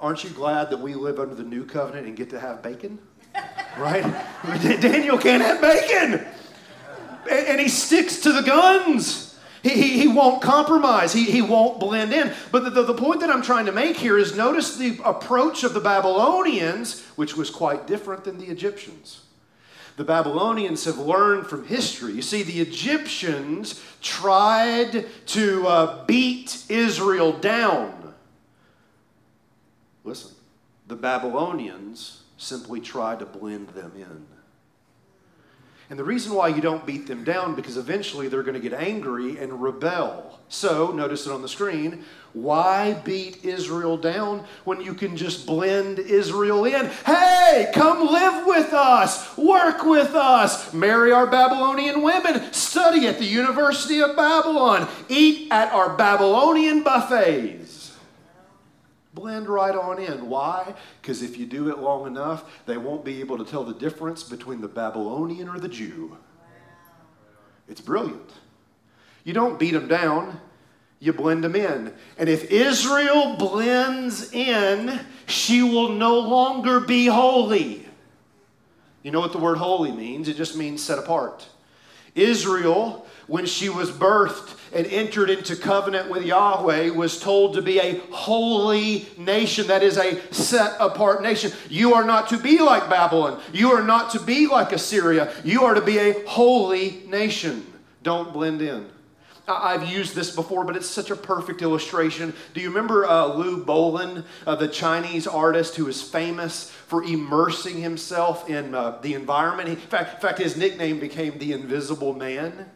Aren't 0.02 0.24
you 0.24 0.32
glad 0.32 0.72
that 0.72 0.80
we 0.80 0.96
live 0.96 1.20
under 1.20 1.36
the 1.36 1.44
new 1.44 1.64
covenant 1.64 2.08
and 2.08 2.18
get 2.18 2.32
to 2.32 2.40
have 2.40 2.64
bacon? 2.64 2.98
right? 3.78 4.04
Daniel 4.82 5.20
can't 5.20 5.44
have 5.44 5.62
bacon. 5.62 6.26
And 7.30 7.62
he 7.62 7.68
sticks 7.68 8.20
to 8.22 8.34
the 8.34 8.42
guns. 8.42 9.25
He, 9.66 9.72
he, 9.72 10.00
he 10.02 10.08
won't 10.08 10.44
compromise. 10.44 11.12
He, 11.12 11.24
he 11.24 11.42
won't 11.42 11.80
blend 11.80 12.14
in. 12.14 12.32
But 12.52 12.66
the, 12.66 12.70
the, 12.70 12.84
the 12.84 12.94
point 12.94 13.22
that 13.22 13.32
I'm 13.32 13.42
trying 13.42 13.66
to 13.66 13.72
make 13.72 13.98
here 13.98 14.16
is 14.16 14.38
notice 14.38 14.78
the 14.78 15.00
approach 15.04 15.64
of 15.64 15.74
the 15.74 15.80
Babylonians, 15.80 17.04
which 17.16 17.36
was 17.36 17.50
quite 17.50 17.88
different 17.88 18.26
than 18.26 18.38
the 18.38 18.46
Egyptians. 18.46 19.22
The 19.98 20.04
Babylonians 20.04 20.86
have 20.86 21.00
learned 21.00 21.48
from 21.48 21.66
history. 21.66 22.14
You 22.14 22.22
see, 22.22 22.44
the 22.44 22.62
Egyptians 22.62 23.84
tried 24.04 25.08
to 25.30 25.68
uh, 25.68 26.06
beat 26.06 26.64
Israel 26.70 27.32
down. 27.32 28.14
Listen, 30.04 30.36
the 30.88 30.96
Babylonians 30.96 32.22
simply 32.38 32.82
tried 32.82 33.18
to 33.18 33.26
blend 33.26 33.70
them 33.70 33.94
in. 33.96 34.35
And 35.90 36.00
the 36.00 36.04
reason 36.04 36.34
why 36.34 36.48
you 36.48 36.62
don't 36.62 36.86
beat 36.86 37.06
them 37.06 37.24
down 37.24 37.54
because 37.54 37.78
eventually 37.78 38.28
they're 38.28 38.44
going 38.44 38.60
to 38.60 38.70
get 38.70 38.74
angry 38.74 39.38
and 39.38 39.62
rebel. 39.62 40.40
So, 40.48 40.92
notice 40.92 41.28
it 41.28 41.32
on 41.32 41.44
the 41.44 41.50
screen. 41.50 42.04
Why 42.34 42.94
beat 42.94 43.46
Israel 43.46 43.96
down 43.96 44.46
when 44.64 44.82
you 44.82 44.94
can 44.94 45.16
just 45.16 45.46
blend 45.46 46.00
Israel 46.00 46.66
in? 46.66 46.88
Hey, 47.06 47.72
come 47.74 48.06
live 48.06 48.46
with 48.46 48.74
us, 48.74 49.38
work 49.38 49.84
with 49.84 50.14
us, 50.16 50.74
marry 50.74 51.12
our 51.12 51.28
Babylonian 51.28 52.02
women, 52.02 52.52
study 52.52 53.08
at 53.08 53.20
the 53.20 53.26
University 53.26 54.02
of 54.02 54.16
Babylon, 54.16 54.88
eat 55.08 55.52
at 55.52 55.72
our 55.72 55.96
Babylonian 55.96 56.84
buffets 56.84 57.65
blend 59.16 59.48
right 59.48 59.74
on 59.74 60.00
in. 60.00 60.30
Why? 60.30 60.76
Because 61.02 61.22
if 61.22 61.38
you 61.38 61.46
do 61.46 61.70
it 61.70 61.80
long 61.80 62.06
enough, 62.06 62.44
they 62.66 62.78
won't 62.78 63.06
be 63.06 63.22
able 63.22 63.38
to 63.38 63.46
tell 63.46 63.64
the 63.64 63.74
difference 63.74 64.24
between 64.24 64.62
the 64.62 64.68
Babylonian 64.68 65.50
or 65.50 65.60
the 65.60 65.70
Jew. 65.70 66.18
It's 67.68 67.82
brilliant. 67.82 68.32
You 69.24 69.34
don't 69.34 69.58
beat 69.58 69.72
them 69.72 69.88
down, 69.88 70.40
you 71.00 71.14
blend 71.14 71.44
them 71.44 71.56
in. 71.56 71.94
And 72.18 72.30
if 72.30 72.52
Israel 72.52 73.36
blends 73.38 74.32
in, 74.32 75.00
she 75.26 75.64
will 75.64 75.90
no 75.90 76.20
longer 76.20 76.80
be 76.80 77.08
holy. 77.08 77.88
You 79.02 79.12
know 79.12 79.20
what 79.20 79.32
the 79.32 79.38
word 79.38 79.58
holy 79.58 79.92
means? 79.92 80.28
It 80.28 80.36
just 80.36 80.56
means 80.56 80.84
set 80.84 81.00
apart. 81.00 81.48
Israel, 82.16 83.06
when 83.28 83.46
she 83.46 83.70
was 83.70 83.92
birthed 83.92 84.58
and 84.74 84.86
entered 84.88 85.30
into 85.30 85.56
covenant 85.56 86.10
with 86.10 86.24
Yahweh, 86.24 86.90
was 86.90 87.20
told 87.20 87.54
to 87.54 87.62
be 87.62 87.80
a 87.80 88.00
holy 88.12 89.08
nation. 89.18 89.68
That 89.68 89.84
is 89.84 89.98
a 89.98 90.22
set 90.34 90.76
apart 90.80 91.22
nation. 91.22 91.52
You 91.70 91.94
are 91.94 92.04
not 92.04 92.30
to 92.30 92.38
be 92.38 92.60
like 92.60 92.90
Babylon. 92.90 93.42
You 93.54 93.72
are 93.72 93.84
not 93.84 94.12
to 94.12 94.20
be 94.20 94.48
like 94.48 94.72
Assyria. 94.72 95.34
You 95.44 95.64
are 95.64 95.74
to 95.74 95.82
be 95.82 95.98
a 95.98 96.26
holy 96.28 97.04
nation. 97.08 97.66
Don't 98.04 98.34
blend 98.34 98.62
in. 98.62 98.88
I've 99.48 99.88
used 99.88 100.16
this 100.16 100.36
before, 100.36 100.66
but 100.66 100.76
it's 100.76 100.90
such 100.90 101.12
a 101.12 101.16
perfect 101.16 101.62
illustration. 101.62 102.34
Do 102.54 102.62
you 102.62 102.70
remember 102.70 103.06
uh, 103.06 103.28
Liu 103.28 103.64
Bolin, 103.64 104.24
uh, 104.48 104.56
the 104.56 104.68
Chinese 104.68 105.28
artist 105.28 105.76
who 105.76 105.88
is 105.88 106.02
famous 106.02 106.75
for 106.88 107.04
immersing 107.04 107.82
himself 107.82 108.50
in 108.50 108.74
uh, 108.74 109.00
the 109.02 109.14
environment? 109.14 109.70
He, 109.70 109.76
in, 109.76 109.82
fact, 109.82 110.16
in 110.16 110.20
fact, 110.20 110.40
his 110.40 110.58
nickname 110.58 111.00
became 111.00 111.38
the 111.38 111.54
Invisible 111.54 112.14
Man. 112.14 112.70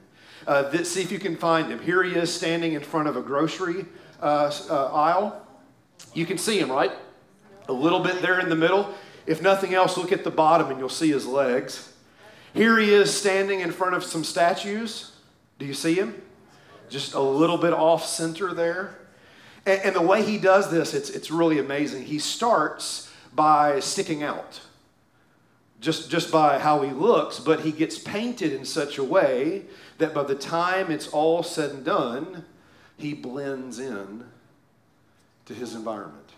Uh, 0.48 0.70
this, 0.70 0.94
see 0.94 1.02
if 1.02 1.12
you 1.12 1.20
can 1.20 1.36
find 1.36 1.72
him. 1.72 1.80
Here 1.80 2.04
he 2.04 2.16
is 2.16 2.34
standing 2.34 2.74
in 2.74 2.82
front 2.82 3.08
of 3.08 3.18
a 3.18 3.22
grocery 3.22 3.86
uh, 4.22 4.52
uh, 4.70 4.94
aisle. 4.94 5.46
You 6.14 6.26
can 6.26 6.38
see 6.38 6.60
him, 6.60 6.72
right? 6.72 6.92
A 7.68 7.74
little 7.74 8.00
bit 8.00 8.22
there 8.22 8.40
in 8.40 8.50
the 8.50 8.56
middle. 8.56 8.94
If 9.26 9.42
nothing 9.42 9.74
else, 9.74 9.98
look 9.98 10.12
at 10.12 10.24
the 10.24 10.32
bottom 10.32 10.70
and 10.72 10.80
you'll 10.80 10.90
see 10.90 11.10
his 11.10 11.28
legs. 11.28 11.94
Here 12.54 12.80
he 12.80 12.94
is 12.94 13.16
standing 13.16 13.60
in 13.60 13.72
front 13.72 13.96
of 13.96 14.04
some 14.04 14.24
statues. 14.24 15.12
Do 15.60 15.66
you 15.66 15.74
see 15.74 15.94
him? 15.94 16.20
just 16.90 17.14
a 17.14 17.22
little 17.22 17.58
bit 17.58 17.74
off 17.74 18.06
center 18.06 18.54
there. 18.54 18.98
And, 19.66 19.82
and, 19.84 19.96
the 19.96 20.02
way 20.02 20.24
he 20.24 20.38
does 20.38 20.72
this, 20.72 20.94
it's, 20.94 21.10
it's 21.10 21.32
really 21.32 21.60
amazing. 21.60 22.06
He 22.06 22.20
starts 22.20 23.09
by 23.34 23.80
sticking 23.80 24.24
out, 24.24 24.62
just, 25.80 26.10
just 26.10 26.32
by 26.32 26.60
how 26.60 26.82
he 26.82 26.92
looks, 26.92 27.40
but 27.40 27.62
he 27.62 27.72
gets 27.72 27.98
painted 27.98 28.54
in 28.54 28.66
such 28.66 28.98
a 28.98 29.04
way 29.04 29.64
that 29.98 30.14
by 30.14 30.24
the 30.24 30.36
time 30.36 30.92
it's 30.92 31.08
all 31.08 31.44
said 31.44 31.72
and 31.72 31.86
done, 31.86 32.46
he 32.98 33.14
blends 33.14 33.80
in 33.80 34.26
to 35.46 35.54
his 35.54 35.74
environment. 35.74 36.30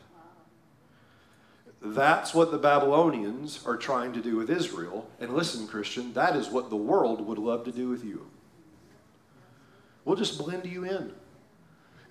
That's 1.82 2.34
what 2.34 2.52
the 2.52 2.60
Babylonians 2.60 3.66
are 3.66 3.76
trying 3.76 4.14
to 4.14 4.22
do 4.22 4.36
with 4.36 4.52
Israel. 4.52 5.10
And 5.20 5.34
listen, 5.34 5.68
Christian, 5.68 6.14
that 6.14 6.36
is 6.36 6.50
what 6.50 6.70
the 6.70 6.76
world 6.76 7.26
would 7.26 7.40
love 7.40 7.66
to 7.66 7.72
do 7.72 7.90
with 7.90 8.04
you. 8.04 8.28
We'll 10.06 10.16
just 10.16 10.38
blend 10.38 10.66
you 10.68 10.84
in 10.84 11.14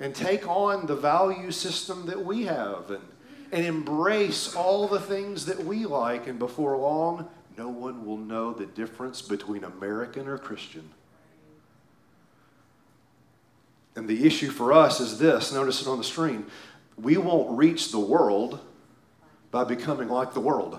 and 0.01 0.15
take 0.15 0.49
on 0.49 0.87
the 0.87 0.97
value 0.97 1.53
system 1.53 2.07
that 2.07 2.25
we 2.25 2.45
have 2.45 2.91
and, 2.91 3.03
and 3.53 3.65
embrace 3.65 4.55
all 4.55 4.87
the 4.87 5.01
things 5.01 5.47
that 5.47 5.65
we 5.65 5.87
like. 5.87 6.27
And 6.27 6.39
before 6.39 6.77
long, 6.77 7.29
no 7.57 7.69
one 7.69 8.07
will 8.07 8.17
know 8.17 8.53
the 8.53 8.67
difference 8.67 9.23
between 9.23 9.65
American 9.65 10.29
or 10.29 10.39
Christian. 10.39 10.91
And 13.97 14.09
the 14.09 14.25
issue 14.25 14.51
for 14.51 14.73
us 14.73 15.01
is 15.01 15.19
this 15.19 15.53
notice 15.53 15.83
it 15.83 15.89
on 15.89 15.99
the 15.99 16.05
screen. 16.05 16.47
We 16.97 17.17
won't 17.17 17.57
reach 17.59 17.91
the 17.91 17.99
world 17.99 18.61
by 19.51 19.65
becoming 19.65 20.09
like 20.09 20.33
the 20.33 20.41
world. 20.41 20.79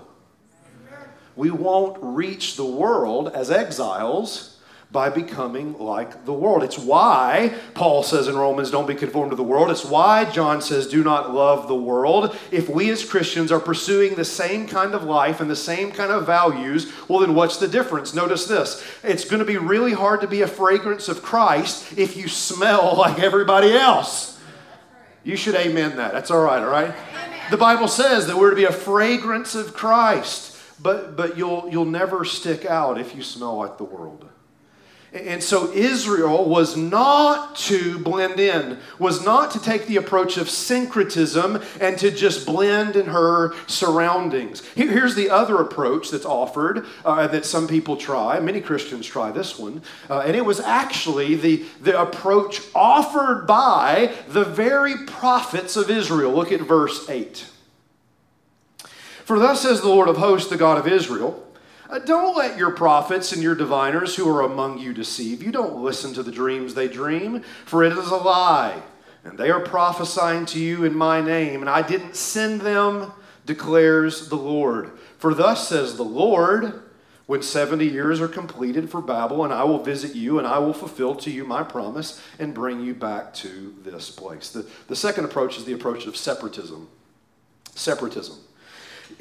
We 1.36 1.50
won't 1.50 1.98
reach 2.00 2.56
the 2.56 2.64
world 2.64 3.28
as 3.28 3.50
exiles 3.50 4.51
by 4.92 5.08
becoming 5.08 5.78
like 5.78 6.26
the 6.26 6.32
world. 6.34 6.62
It's 6.62 6.78
why 6.78 7.54
Paul 7.72 8.02
says 8.02 8.28
in 8.28 8.36
Romans, 8.36 8.70
don't 8.70 8.86
be 8.86 8.94
conformed 8.94 9.30
to 9.30 9.36
the 9.36 9.42
world. 9.42 9.70
It's 9.70 9.86
why 9.86 10.26
John 10.26 10.60
says, 10.60 10.86
do 10.86 11.02
not 11.02 11.32
love 11.32 11.66
the 11.66 11.74
world. 11.74 12.36
If 12.50 12.68
we 12.68 12.90
as 12.90 13.02
Christians 13.02 13.50
are 13.50 13.58
pursuing 13.58 14.14
the 14.14 14.24
same 14.24 14.68
kind 14.68 14.94
of 14.94 15.04
life 15.04 15.40
and 15.40 15.50
the 15.50 15.56
same 15.56 15.92
kind 15.92 16.12
of 16.12 16.26
values, 16.26 16.92
well, 17.08 17.20
then 17.20 17.34
what's 17.34 17.56
the 17.56 17.68
difference? 17.68 18.12
Notice 18.12 18.44
this 18.44 18.84
it's 19.02 19.24
going 19.24 19.40
to 19.40 19.46
be 19.46 19.56
really 19.56 19.94
hard 19.94 20.20
to 20.20 20.28
be 20.28 20.42
a 20.42 20.46
fragrance 20.46 21.08
of 21.08 21.22
Christ 21.22 21.96
if 21.96 22.14
you 22.14 22.28
smell 22.28 22.94
like 22.98 23.18
everybody 23.18 23.72
else. 23.72 24.38
You 25.24 25.36
should 25.36 25.54
amen 25.54 25.96
that. 25.96 26.12
That's 26.12 26.30
all 26.30 26.42
right, 26.42 26.62
all 26.62 26.68
right? 26.68 26.94
The 27.50 27.56
Bible 27.56 27.88
says 27.88 28.26
that 28.26 28.36
we're 28.36 28.50
to 28.50 28.56
be 28.56 28.64
a 28.64 28.72
fragrance 28.72 29.54
of 29.54 29.72
Christ, 29.72 30.58
but, 30.82 31.16
but 31.16 31.38
you'll, 31.38 31.68
you'll 31.70 31.84
never 31.84 32.24
stick 32.24 32.66
out 32.66 33.00
if 33.00 33.14
you 33.14 33.22
smell 33.22 33.56
like 33.56 33.78
the 33.78 33.84
world. 33.84 34.28
And 35.12 35.42
so 35.42 35.70
Israel 35.72 36.48
was 36.48 36.74
not 36.74 37.54
to 37.56 37.98
blend 37.98 38.40
in, 38.40 38.78
was 38.98 39.22
not 39.22 39.50
to 39.50 39.60
take 39.60 39.86
the 39.86 39.96
approach 39.96 40.38
of 40.38 40.48
syncretism 40.48 41.62
and 41.82 41.98
to 41.98 42.10
just 42.10 42.46
blend 42.46 42.96
in 42.96 43.06
her 43.06 43.52
surroundings. 43.66 44.64
Here's 44.74 45.14
the 45.14 45.28
other 45.28 45.60
approach 45.60 46.10
that's 46.10 46.24
offered 46.24 46.86
uh, 47.04 47.26
that 47.26 47.44
some 47.44 47.68
people 47.68 47.98
try. 47.98 48.40
Many 48.40 48.62
Christians 48.62 49.06
try 49.06 49.30
this 49.30 49.58
one. 49.58 49.82
Uh, 50.08 50.20
and 50.20 50.34
it 50.34 50.46
was 50.46 50.60
actually 50.60 51.34
the, 51.34 51.64
the 51.82 52.00
approach 52.00 52.62
offered 52.74 53.46
by 53.46 54.14
the 54.28 54.44
very 54.44 55.04
prophets 55.04 55.76
of 55.76 55.90
Israel. 55.90 56.32
Look 56.32 56.52
at 56.52 56.62
verse 56.62 57.10
8. 57.10 57.46
For 59.24 59.38
thus 59.38 59.60
says 59.60 59.82
the 59.82 59.88
Lord 59.88 60.08
of 60.08 60.16
hosts, 60.16 60.48
the 60.48 60.56
God 60.56 60.78
of 60.78 60.88
Israel. 60.90 61.46
Uh, 61.92 61.98
don't 61.98 62.34
let 62.34 62.56
your 62.56 62.70
prophets 62.70 63.32
and 63.32 63.42
your 63.42 63.54
diviners 63.54 64.16
who 64.16 64.26
are 64.26 64.40
among 64.40 64.78
you 64.78 64.94
deceive 64.94 65.42
you. 65.42 65.52
Don't 65.52 65.82
listen 65.82 66.14
to 66.14 66.22
the 66.22 66.32
dreams 66.32 66.72
they 66.72 66.88
dream, 66.88 67.42
for 67.66 67.84
it 67.84 67.92
is 67.92 68.10
a 68.10 68.16
lie. 68.16 68.82
And 69.24 69.36
they 69.36 69.50
are 69.50 69.60
prophesying 69.60 70.46
to 70.46 70.58
you 70.58 70.84
in 70.84 70.96
my 70.96 71.20
name, 71.20 71.60
and 71.60 71.68
I 71.68 71.82
didn't 71.82 72.16
send 72.16 72.62
them, 72.62 73.12
declares 73.44 74.30
the 74.30 74.36
Lord. 74.36 74.92
For 75.18 75.34
thus 75.34 75.68
says 75.68 75.98
the 75.98 76.02
Lord, 76.02 76.82
when 77.26 77.42
70 77.42 77.84
years 77.84 78.22
are 78.22 78.28
completed 78.28 78.88
for 78.88 79.02
Babel, 79.02 79.44
and 79.44 79.52
I 79.52 79.64
will 79.64 79.84
visit 79.84 80.14
you, 80.14 80.38
and 80.38 80.46
I 80.46 80.60
will 80.60 80.72
fulfill 80.72 81.14
to 81.16 81.30
you 81.30 81.44
my 81.44 81.62
promise 81.62 82.22
and 82.38 82.54
bring 82.54 82.80
you 82.80 82.94
back 82.94 83.34
to 83.34 83.74
this 83.84 84.10
place. 84.10 84.48
The, 84.48 84.66
the 84.88 84.96
second 84.96 85.26
approach 85.26 85.58
is 85.58 85.66
the 85.66 85.74
approach 85.74 86.06
of 86.06 86.16
separatism. 86.16 86.88
Separatism. 87.74 88.38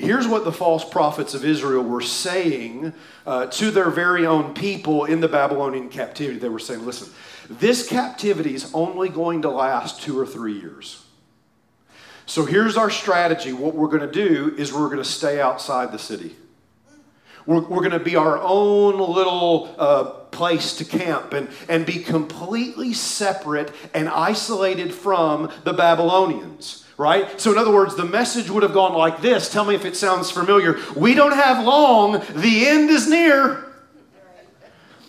Here's 0.02 0.28
what 0.28 0.46
the 0.46 0.52
false 0.52 0.84
prophets 0.84 1.36
of 1.36 1.46
Israel 1.46 1.84
were 1.84 2.02
saying 2.02 2.92
uh, 3.24 3.46
to 3.46 3.70
their 3.70 3.92
very 3.92 4.26
own 4.26 4.56
people 4.56 5.06
in 5.06 5.22
the 5.22 5.28
Babylonian 5.28 5.90
captivity. 5.90 6.40
They 6.40 6.50
were 6.50 6.58
saying, 6.58 6.84
listen, 6.88 7.14
this 7.48 7.88
captivity 7.88 8.56
is 8.56 8.74
only 8.74 9.10
going 9.10 9.44
to 9.44 9.50
last 9.52 10.02
two 10.02 10.20
or 10.20 10.26
three 10.26 10.54
years. 10.54 11.06
So 12.26 12.46
here's 12.46 12.78
our 12.78 12.90
strategy. 12.90 13.54
What 13.54 13.76
we're 13.76 13.90
going 13.90 14.02
to 14.02 14.12
do 14.12 14.56
is 14.58 14.74
we're 14.74 14.88
going 14.88 14.98
to 14.98 15.04
stay 15.04 15.40
outside 15.40 15.92
the 15.92 16.00
city. 16.00 16.36
We're, 17.46 17.62
we're 17.62 17.88
going 17.88 17.92
to 17.92 18.00
be 18.00 18.16
our 18.16 18.40
own 18.40 18.98
little 18.98 19.76
uh, 19.78 20.04
place 20.32 20.78
to 20.78 20.86
camp 20.86 21.34
and, 21.34 21.48
and 21.70 21.86
be 21.86 22.00
completely 22.00 22.94
separate 22.94 23.72
and 23.94 24.10
isolated 24.10 24.96
from 24.96 25.52
the 25.64 25.74
Babylonians 25.74 26.81
right? 27.02 27.42
So, 27.42 27.52
in 27.52 27.58
other 27.58 27.74
words, 27.74 27.96
the 27.96 28.06
message 28.06 28.50
would 28.50 28.62
have 28.62 28.74
gone 28.74 28.94
like 28.94 29.22
this. 29.22 29.50
Tell 29.50 29.66
me 29.66 29.74
if 29.74 29.86
it 29.86 29.98
sounds 29.98 30.30
familiar. 30.30 30.80
We 30.96 31.16
don't 31.16 31.34
have 31.34 31.66
long, 31.66 32.24
the 32.30 32.68
end 32.68 32.92
is 32.92 33.10
near. 33.10 33.66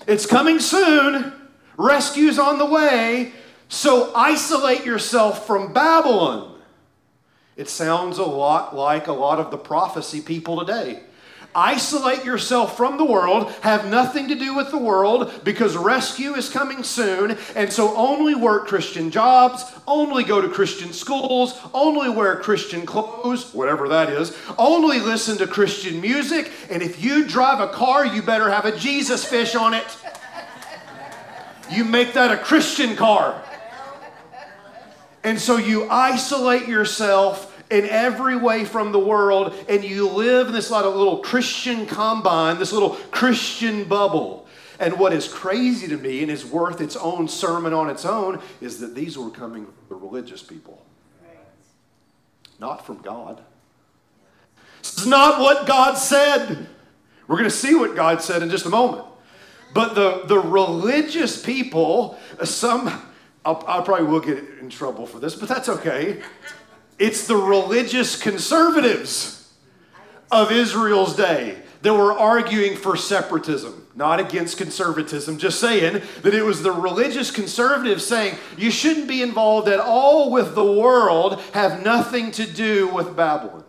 It's 0.07 0.24
coming 0.26 0.59
soon. 0.59 1.33
Rescue's 1.76 2.38
on 2.38 2.59
the 2.59 2.66
way. 2.66 3.33
So, 3.68 4.11
isolate 4.16 4.85
yourself 4.85 5.46
from 5.46 5.72
Babylon. 5.72 6.59
It 7.57 7.68
sounds 7.68 8.16
a 8.16 8.24
lot 8.24 8.74
like 8.74 9.07
a 9.07 9.12
lot 9.12 9.38
of 9.38 9.50
the 9.50 9.59
prophecy 9.59 10.22
people 10.22 10.59
today. 10.64 11.02
Isolate 11.55 12.25
yourself 12.25 12.77
from 12.77 12.97
the 12.97 13.05
world, 13.05 13.53
have 13.61 13.87
nothing 13.87 14.29
to 14.29 14.35
do 14.35 14.55
with 14.55 14.71
the 14.71 14.79
world 14.79 15.41
because 15.45 15.77
rescue 15.77 16.35
is 16.35 16.49
coming 16.49 16.83
soon. 16.83 17.37
And 17.55 17.71
so 17.71 17.95
only 17.95 18.35
work 18.35 18.67
Christian 18.67 19.11
jobs, 19.11 19.65
only 19.87 20.25
go 20.25 20.41
to 20.41 20.49
Christian 20.49 20.93
schools, 20.93 21.59
only 21.75 22.09
wear 22.09 22.37
Christian 22.37 22.87
clothes, 22.87 23.53
whatever 23.53 23.88
that 23.88 24.09
is, 24.09 24.37
only 24.57 24.99
listen 24.99 25.37
to 25.38 25.47
Christian 25.47 26.01
music. 26.01 26.51
And 26.71 26.83
if 26.83 27.03
you 27.05 27.27
drive 27.27 27.61
a 27.61 27.69
car, 27.73 28.07
you 28.07 28.23
better 28.23 28.49
have 28.49 28.65
a 28.65 28.77
Jesus 28.77 29.25
fish 29.25 29.55
on 29.55 29.75
it. 29.75 29.97
You 31.71 31.85
make 31.85 32.15
that 32.15 32.31
a 32.31 32.38
Christian 32.38 32.97
car. 32.97 33.43
And 35.25 35.38
so 35.38 35.57
you 35.57 35.88
isolate 35.88 36.67
yourself 36.67 37.52
in 37.73 37.87
every 37.87 38.37
way 38.37 38.65
from 38.65 38.93
the 38.93 38.99
world, 38.99 39.55
and 39.69 39.83
you 39.83 40.09
live 40.09 40.49
in 40.49 40.53
this 40.53 40.71
little 40.71 41.19
Christian 41.19 41.87
combine, 41.87 42.59
this 42.59 42.73
little 42.73 42.91
Christian 43.11 43.85
bubble. 43.85 44.47
And 44.79 44.99
what 44.99 45.13
is 45.13 45.27
crazy 45.27 45.89
to 45.89 45.97
me 45.97 46.23
and 46.23 46.31
is 46.31 46.45
worth 46.45 46.81
its 46.81 46.97
own 46.97 47.29
sermon 47.29 47.73
on 47.73 47.89
its 47.89 48.05
own 48.05 48.41
is 48.61 48.81
that 48.81 48.95
these 48.95 49.17
were 49.17 49.31
coming 49.31 49.65
from 49.65 49.75
the 49.89 49.95
religious 49.95 50.43
people, 50.43 50.85
not 52.61 52.85
from 52.85 52.99
God. 53.01 53.43
It's 54.81 55.07
not 55.07 55.41
what 55.41 55.67
God 55.67 55.95
said. 55.95 56.67
We're 57.27 57.37
going 57.37 57.49
to 57.49 57.57
see 57.57 57.75
what 57.75 57.97
God 57.97 58.21
said 58.21 58.43
in 58.43 58.51
just 58.51 58.67
a 58.67 58.71
moment. 58.71 59.07
But 59.73 59.95
the, 59.95 60.25
the 60.27 60.39
religious 60.39 61.41
people, 61.41 62.19
some 62.45 63.03
I'll, 63.45 63.65
I 63.67 63.81
probably 63.83 64.07
will 64.07 64.21
get 64.21 64.39
in 64.61 64.71
trouble 64.71 65.07
for 65.07 65.19
this, 65.19 65.35
but 65.35 65.49
that's 65.49 65.69
okay. 65.69 66.23
It's 66.98 67.26
the 67.26 67.37
religious 67.37 68.20
conservatives 68.20 69.52
of 70.31 70.50
Israel's 70.50 71.16
day 71.16 71.59
that 71.83 71.94
were 71.94 72.12
arguing 72.12 72.76
for 72.76 72.96
separatism, 72.96 73.87
not 73.94 74.20
against 74.20 74.57
conservatism, 74.57 75.37
just 75.37 75.61
saying 75.61 76.00
that 76.22 76.35
it 76.35 76.44
was 76.44 76.62
the 76.62 76.72
religious 76.72 77.31
conservatives 77.31 78.07
saying 78.07 78.37
you 78.57 78.70
shouldn't 78.70 79.09
be 79.09 79.20
involved 79.20 79.68
at 79.68 79.81
all 79.81 80.31
with 80.31 80.55
the 80.55 80.64
world, 80.64 81.40
have 81.55 81.85
nothing 81.85 82.31
to 82.31 82.46
do 82.46 82.88
with 82.88 83.16
Babylon. 83.16 83.64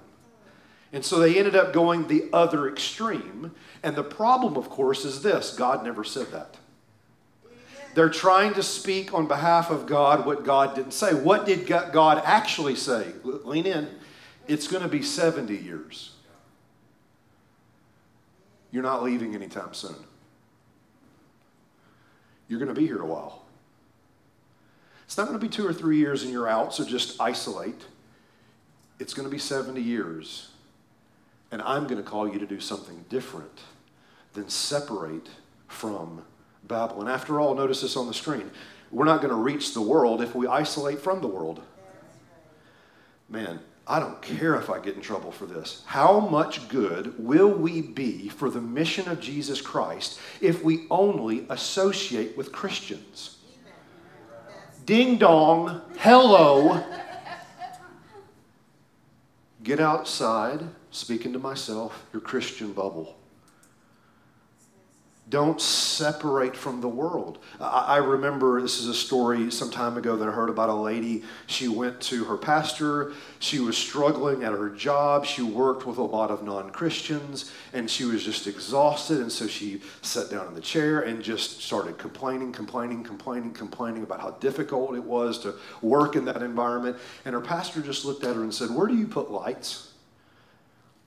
And 0.93 1.03
so 1.03 1.17
they 1.17 1.39
ended 1.39 1.55
up 1.55 1.73
going 1.73 2.07
the 2.07 2.29
other 2.31 2.69
extreme. 2.69 3.51
And 3.81 3.95
the 3.95 4.03
problem, 4.03 4.55
of 4.55 4.69
course, 4.69 5.05
is 5.05 5.23
this 5.23 5.55
God 5.55 5.83
never 5.83 6.03
said 6.03 6.27
that. 6.27 6.57
They're 7.93 8.09
trying 8.09 8.53
to 8.55 8.63
speak 8.63 9.13
on 9.13 9.27
behalf 9.27 9.69
of 9.69 9.85
God 9.85 10.25
what 10.25 10.43
God 10.43 10.75
didn't 10.75 10.93
say. 10.93 11.13
What 11.13 11.45
did 11.45 11.67
God 11.67 12.21
actually 12.25 12.75
say? 12.75 13.11
Lean 13.23 13.65
in. 13.65 13.87
It's 14.47 14.67
going 14.67 14.83
to 14.83 14.89
be 14.89 15.01
70 15.01 15.55
years. 15.55 16.11
You're 18.71 18.83
not 18.83 19.03
leaving 19.03 19.35
anytime 19.35 19.73
soon. 19.73 19.95
You're 22.47 22.59
going 22.59 22.73
to 22.73 22.79
be 22.79 22.87
here 22.87 23.01
a 23.01 23.05
while. 23.05 23.43
It's 25.05 25.17
not 25.17 25.27
going 25.27 25.39
to 25.39 25.45
be 25.45 25.49
two 25.49 25.65
or 25.65 25.73
three 25.73 25.97
years 25.97 26.23
and 26.23 26.31
you're 26.31 26.47
out, 26.47 26.73
so 26.73 26.83
just 26.83 27.21
isolate. 27.21 27.85
It's 28.99 29.13
going 29.13 29.27
to 29.27 29.31
be 29.31 29.39
70 29.39 29.79
years. 29.79 30.49
And 31.51 31.61
I'm 31.61 31.83
going 31.83 32.03
to 32.03 32.09
call 32.09 32.27
you 32.27 32.39
to 32.39 32.47
do 32.47 32.59
something 32.59 33.05
different 33.09 33.61
than 34.33 34.49
separate 34.49 35.29
from 35.67 36.25
Babylon. 36.67 37.09
After 37.09 37.39
all, 37.39 37.55
notice 37.55 37.81
this 37.81 37.97
on 37.97 38.07
the 38.07 38.13
screen. 38.13 38.49
We're 38.91 39.05
not 39.05 39.21
going 39.21 39.33
to 39.33 39.39
reach 39.39 39.73
the 39.73 39.81
world 39.81 40.21
if 40.21 40.35
we 40.35 40.47
isolate 40.47 40.99
from 40.99 41.21
the 41.21 41.27
world. 41.27 41.61
Man, 43.29 43.59
I 43.85 43.99
don't 43.99 44.21
care 44.21 44.55
if 44.55 44.69
I 44.69 44.79
get 44.79 44.95
in 44.95 45.01
trouble 45.01 45.31
for 45.31 45.45
this. 45.45 45.83
How 45.85 46.19
much 46.19 46.69
good 46.69 47.17
will 47.17 47.49
we 47.49 47.81
be 47.81 48.29
for 48.29 48.49
the 48.49 48.61
mission 48.61 49.09
of 49.09 49.19
Jesus 49.19 49.59
Christ 49.59 50.19
if 50.39 50.63
we 50.63 50.85
only 50.89 51.45
associate 51.49 52.37
with 52.37 52.51
Christians? 52.51 53.37
Ding 54.85 55.17
dong, 55.17 55.81
hello. 55.97 56.83
Get 59.63 59.79
outside, 59.79 60.61
speaking 60.91 61.33
to 61.33 61.39
myself, 61.39 62.05
your 62.13 62.21
Christian 62.21 62.73
bubble. 62.73 63.17
Don't 65.33 65.59
separate 65.59 66.55
from 66.55 66.79
the 66.79 66.87
world. 66.87 67.39
I, 67.59 67.97
remember 67.97 68.61
this 68.61 68.79
is 68.79 68.87
a 68.87 68.93
story 68.93 69.49
some 69.49 69.71
time 69.71 69.97
ago 69.97 70.15
that 70.15 70.29
I 70.29 70.31
heard 70.31 70.51
about 70.51 70.69
a 70.69 70.75
lady. 70.75 71.23
She 71.47 71.67
went 71.67 71.99
to 72.01 72.23
her 72.25 72.37
pastor. 72.37 73.13
She 73.39 73.59
was 73.59 73.75
struggling 73.75 74.43
at 74.43 74.51
her 74.51 74.69
job. 74.69 75.25
She 75.25 75.41
worked 75.41 75.87
with 75.87 75.97
a 75.97 76.03
lot 76.03 76.29
of 76.29 76.43
non 76.43 76.69
Christians 76.69 77.51
and 77.73 77.89
she 77.89 78.05
was 78.05 78.23
just 78.23 78.45
exhausted. 78.45 79.21
And 79.21 79.31
so 79.31 79.47
she 79.47 79.81
sat 80.03 80.29
down 80.29 80.45
in 80.45 80.53
the 80.53 80.61
chair 80.61 81.01
and 81.01 81.23
just 81.23 81.63
started 81.63 81.97
complaining, 81.97 82.51
complaining, 82.51 83.03
complaining, 83.03 83.53
complaining 83.53 84.03
about 84.03 84.21
how 84.21 84.31
difficult 84.39 84.93
it 84.93 85.03
was 85.03 85.39
to 85.39 85.55
work 85.81 86.15
in 86.15 86.25
that 86.25 86.43
environment. 86.43 86.95
And 87.25 87.33
her 87.33 87.41
pastor 87.41 87.81
just 87.81 88.05
looked 88.05 88.23
at 88.23 88.35
her 88.35 88.43
and 88.43 88.53
said, 88.53 88.69
Where 88.69 88.85
do 88.85 88.95
you 88.95 89.07
put 89.07 89.31
lights? 89.31 89.92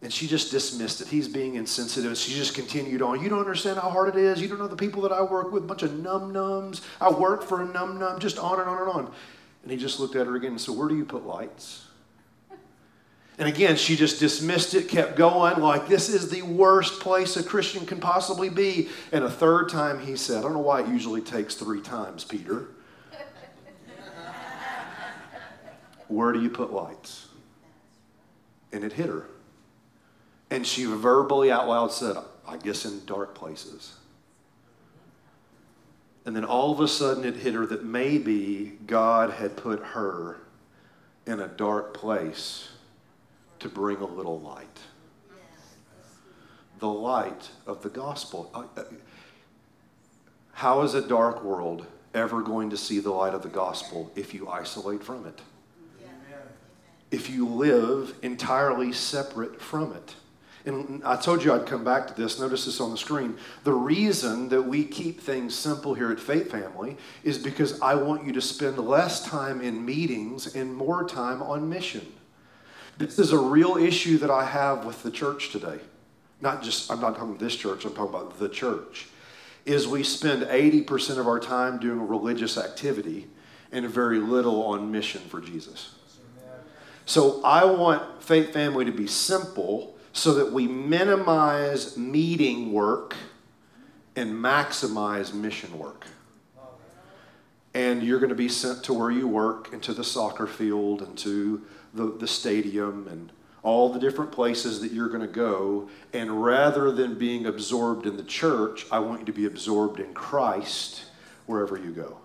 And 0.06 0.12
she 0.12 0.28
just 0.28 0.52
dismissed 0.52 1.00
it. 1.00 1.08
He's 1.08 1.26
being 1.26 1.56
insensitive. 1.56 2.16
She 2.16 2.32
just 2.32 2.54
continued 2.54 3.02
on. 3.02 3.20
You 3.20 3.28
don't 3.28 3.40
understand 3.40 3.80
how 3.80 3.90
hard 3.90 4.08
it 4.08 4.16
is. 4.16 4.40
You 4.40 4.46
don't 4.46 4.58
know 4.58 4.68
the 4.68 4.76
people 4.76 5.02
that 5.02 5.10
I 5.10 5.20
work 5.20 5.50
with, 5.50 5.66
bunch 5.66 5.82
of 5.82 5.98
num 5.98 6.32
nums. 6.32 6.82
I 7.00 7.10
work 7.10 7.42
for 7.42 7.60
a 7.60 7.64
num 7.64 7.98
num, 7.98 8.20
just 8.20 8.38
on 8.38 8.60
and 8.60 8.68
on 8.68 8.82
and 8.82 8.88
on. 8.88 9.12
And 9.64 9.72
he 9.72 9.76
just 9.76 9.98
looked 9.98 10.14
at 10.14 10.28
her 10.28 10.36
again 10.36 10.52
and 10.52 10.60
said, 10.60 10.76
Where 10.76 10.86
do 10.86 10.96
you 10.96 11.04
put 11.04 11.26
lights? 11.26 11.88
And 13.36 13.48
again, 13.48 13.74
she 13.74 13.96
just 13.96 14.20
dismissed 14.20 14.74
it, 14.74 14.88
kept 14.88 15.16
going, 15.16 15.58
like, 15.58 15.88
This 15.88 16.08
is 16.08 16.30
the 16.30 16.42
worst 16.42 17.00
place 17.00 17.36
a 17.36 17.42
Christian 17.42 17.84
can 17.84 17.98
possibly 17.98 18.48
be. 18.48 18.88
And 19.10 19.24
a 19.24 19.30
third 19.30 19.70
time 19.70 19.98
he 19.98 20.14
said, 20.14 20.38
I 20.38 20.42
don't 20.42 20.52
know 20.52 20.60
why 20.60 20.82
it 20.82 20.88
usually 20.88 21.20
takes 21.20 21.56
three 21.56 21.80
times, 21.80 22.22
Peter. 22.22 22.68
Where 26.06 26.30
do 26.30 26.40
you 26.40 26.48
put 26.48 26.72
lights? 26.72 27.26
And 28.70 28.84
it 28.84 28.92
hit 28.92 29.08
her. 29.08 29.26
And 30.50 30.66
she 30.66 30.84
verbally 30.84 31.50
out 31.50 31.68
loud 31.68 31.92
said, 31.92 32.16
I 32.46 32.56
guess 32.56 32.84
in 32.84 33.04
dark 33.04 33.34
places. 33.34 33.94
And 36.24 36.34
then 36.34 36.44
all 36.44 36.72
of 36.72 36.80
a 36.80 36.88
sudden 36.88 37.24
it 37.24 37.36
hit 37.36 37.54
her 37.54 37.66
that 37.66 37.84
maybe 37.84 38.78
God 38.86 39.30
had 39.30 39.56
put 39.56 39.80
her 39.80 40.40
in 41.26 41.40
a 41.40 41.48
dark 41.48 41.94
place 41.94 42.68
to 43.60 43.68
bring 43.68 43.98
a 43.98 44.06
little 44.06 44.40
light. 44.40 44.80
The 46.78 46.88
light 46.88 47.50
of 47.66 47.82
the 47.82 47.88
gospel. 47.88 48.50
Uh, 48.54 48.64
uh, 48.76 48.84
how 50.52 50.82
is 50.82 50.94
a 50.94 51.06
dark 51.06 51.42
world 51.42 51.86
ever 52.14 52.42
going 52.42 52.70
to 52.70 52.76
see 52.76 52.98
the 52.98 53.10
light 53.10 53.34
of 53.34 53.42
the 53.42 53.48
gospel 53.48 54.10
if 54.14 54.34
you 54.34 54.48
isolate 54.48 55.02
from 55.02 55.26
it? 55.26 55.40
If 57.10 57.30
you 57.30 57.46
live 57.46 58.14
entirely 58.22 58.92
separate 58.92 59.60
from 59.60 59.92
it? 59.92 60.14
And 60.66 61.00
I 61.04 61.14
told 61.14 61.44
you 61.44 61.52
I'd 61.52 61.64
come 61.64 61.84
back 61.84 62.08
to 62.08 62.14
this. 62.14 62.40
Notice 62.40 62.64
this 62.64 62.80
on 62.80 62.90
the 62.90 62.96
screen. 62.96 63.38
The 63.62 63.72
reason 63.72 64.48
that 64.48 64.62
we 64.62 64.84
keep 64.84 65.20
things 65.20 65.54
simple 65.54 65.94
here 65.94 66.10
at 66.10 66.18
Faith 66.18 66.50
Family 66.50 66.96
is 67.22 67.38
because 67.38 67.80
I 67.80 67.94
want 67.94 68.26
you 68.26 68.32
to 68.32 68.40
spend 68.40 68.76
less 68.76 69.24
time 69.24 69.60
in 69.60 69.84
meetings 69.84 70.56
and 70.56 70.74
more 70.74 71.08
time 71.08 71.40
on 71.40 71.68
mission. 71.68 72.12
This 72.98 73.20
is 73.20 73.30
a 73.30 73.38
real 73.38 73.76
issue 73.76 74.18
that 74.18 74.30
I 74.30 74.44
have 74.44 74.84
with 74.84 75.04
the 75.04 75.10
church 75.10 75.52
today. 75.52 75.78
Not 76.40 76.64
just, 76.64 76.90
I'm 76.90 77.00
not 77.00 77.14
talking 77.14 77.30
about 77.30 77.38
this 77.38 77.54
church, 77.54 77.84
I'm 77.84 77.94
talking 77.94 78.14
about 78.14 78.38
the 78.40 78.48
church. 78.48 79.06
Is 79.64 79.86
we 79.86 80.02
spend 80.02 80.42
80% 80.42 81.18
of 81.18 81.28
our 81.28 81.38
time 81.38 81.78
doing 81.78 82.08
religious 82.08 82.58
activity 82.58 83.28
and 83.70 83.88
very 83.88 84.18
little 84.18 84.64
on 84.64 84.90
mission 84.90 85.20
for 85.22 85.40
Jesus. 85.40 85.94
So 87.04 87.40
I 87.44 87.64
want 87.64 88.22
Faith 88.22 88.52
Family 88.52 88.84
to 88.84 88.92
be 88.92 89.06
simple 89.06 89.95
so 90.16 90.32
that 90.32 90.50
we 90.50 90.66
minimize 90.66 91.94
meeting 91.98 92.72
work 92.72 93.14
and 94.16 94.32
maximize 94.32 95.34
mission 95.34 95.78
work. 95.78 96.06
And 97.74 98.02
you're 98.02 98.18
going 98.18 98.30
to 98.30 98.34
be 98.34 98.48
sent 98.48 98.82
to 98.84 98.94
where 98.94 99.10
you 99.10 99.28
work 99.28 99.74
and 99.74 99.82
to 99.82 99.92
the 99.92 100.02
soccer 100.02 100.46
field 100.46 101.02
and 101.02 101.18
to 101.18 101.60
the, 101.92 102.06
the 102.06 102.26
stadium 102.26 103.06
and 103.08 103.30
all 103.62 103.92
the 103.92 103.98
different 103.98 104.32
places 104.32 104.80
that 104.80 104.90
you're 104.90 105.10
going 105.10 105.20
to 105.20 105.26
go. 105.26 105.90
And 106.14 106.42
rather 106.42 106.90
than 106.90 107.18
being 107.18 107.44
absorbed 107.44 108.06
in 108.06 108.16
the 108.16 108.24
church, 108.24 108.86
I 108.90 109.00
want 109.00 109.20
you 109.20 109.26
to 109.26 109.32
be 109.34 109.44
absorbed 109.44 110.00
in 110.00 110.14
Christ 110.14 111.04
wherever 111.44 111.76
you 111.76 111.90
go. 111.90 112.16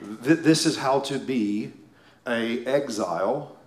This 0.00 0.64
is 0.64 0.78
how 0.78 1.00
to 1.00 1.18
be 1.18 1.74
a 2.26 2.64
exile 2.64 3.57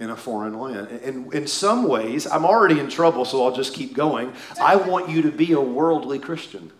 in 0.00 0.10
a 0.10 0.16
foreign 0.16 0.58
land. 0.58 0.88
And 0.88 1.32
in 1.32 1.46
some 1.46 1.86
ways, 1.86 2.26
I'm 2.26 2.44
already 2.44 2.80
in 2.80 2.88
trouble, 2.88 3.24
so 3.24 3.44
I'll 3.44 3.54
just 3.54 3.74
keep 3.74 3.94
going. 3.94 4.32
I 4.60 4.76
want 4.76 5.10
you 5.10 5.22
to 5.22 5.30
be 5.30 5.52
a 5.52 5.60
worldly 5.60 6.18
Christian. 6.18 6.72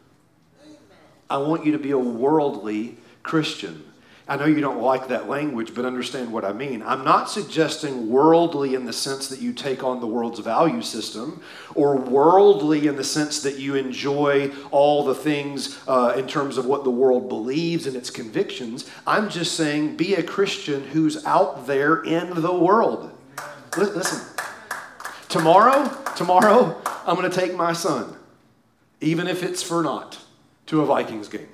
I 1.28 1.36
want 1.36 1.64
you 1.64 1.72
to 1.72 1.78
be 1.78 1.92
a 1.92 1.98
worldly 1.98 2.96
Christian. 3.22 3.84
I 4.30 4.36
know 4.36 4.44
you 4.44 4.60
don't 4.60 4.80
like 4.80 5.08
that 5.08 5.28
language, 5.28 5.74
but 5.74 5.84
understand 5.84 6.32
what 6.32 6.44
I 6.44 6.52
mean. 6.52 6.84
I'm 6.84 7.04
not 7.04 7.28
suggesting 7.28 8.08
worldly 8.08 8.76
in 8.76 8.86
the 8.86 8.92
sense 8.92 9.26
that 9.26 9.40
you 9.40 9.52
take 9.52 9.82
on 9.82 9.98
the 9.98 10.06
world's 10.06 10.38
value 10.38 10.82
system, 10.82 11.42
or 11.74 11.96
worldly 11.96 12.86
in 12.86 12.94
the 12.94 13.02
sense 13.02 13.42
that 13.42 13.58
you 13.58 13.74
enjoy 13.74 14.52
all 14.70 15.04
the 15.04 15.16
things 15.16 15.80
uh, 15.88 16.14
in 16.16 16.28
terms 16.28 16.58
of 16.58 16.66
what 16.66 16.84
the 16.84 16.90
world 16.90 17.28
believes 17.28 17.88
and 17.88 17.96
its 17.96 18.08
convictions. 18.08 18.88
I'm 19.04 19.30
just 19.30 19.56
saying 19.56 19.96
be 19.96 20.14
a 20.14 20.22
Christian 20.22 20.84
who's 20.84 21.26
out 21.26 21.66
there 21.66 22.00
in 22.04 22.40
the 22.40 22.54
world. 22.54 23.09
Listen, 23.76 24.20
tomorrow, 25.28 25.90
tomorrow, 26.16 26.80
I'm 27.06 27.16
going 27.16 27.30
to 27.30 27.36
take 27.36 27.54
my 27.54 27.72
son, 27.72 28.16
even 29.00 29.26
if 29.26 29.42
it's 29.42 29.62
for 29.62 29.82
naught, 29.82 30.18
to 30.66 30.82
a 30.82 30.86
Vikings 30.86 31.28
game. 31.28 31.48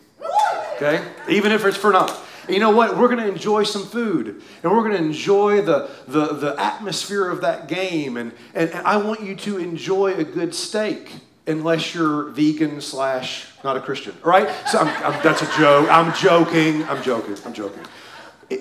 Okay? 0.77 1.03
Even 1.29 1.53
if 1.53 1.65
it's 1.65 1.77
for 1.77 1.93
naught 1.93 2.23
you 2.49 2.61
know 2.61 2.71
what? 2.71 2.97
We're 2.97 3.09
going 3.09 3.21
to 3.21 3.29
enjoy 3.29 3.65
some 3.65 3.85
food 3.85 4.43
and 4.63 4.73
we're 4.73 4.83
going 4.83 4.93
to 4.93 5.05
enjoy 5.05 5.63
the, 5.63 5.91
the, 6.07 6.27
the 6.35 6.61
atmosphere 6.61 7.29
of 7.29 7.41
that 7.41 7.69
game. 7.69 8.17
And, 8.17 8.33
and, 8.55 8.71
and 8.71 8.87
I 8.87 8.97
want 8.97 9.21
you 9.23 9.35
to 9.37 9.59
enjoy 9.59 10.15
a 10.15 10.25
good 10.25 10.55
steak 10.55 11.11
unless 11.47 11.95
you're 11.95 12.25
vegan 12.31 12.81
slash 12.81 13.47
not 13.63 13.77
a 13.77 13.81
Christian, 13.81 14.15
right? 14.23 14.49
So 14.67 14.79
I'm, 14.79 14.89
I'm, 15.05 15.23
that's 15.23 15.43
a 15.43 15.59
joke. 15.59 15.89
I'm 15.91 16.15
joking. 16.15 16.85
I'm 16.85 17.03
joking. 17.03 17.37
I'm 17.45 17.53
joking. 17.53 17.85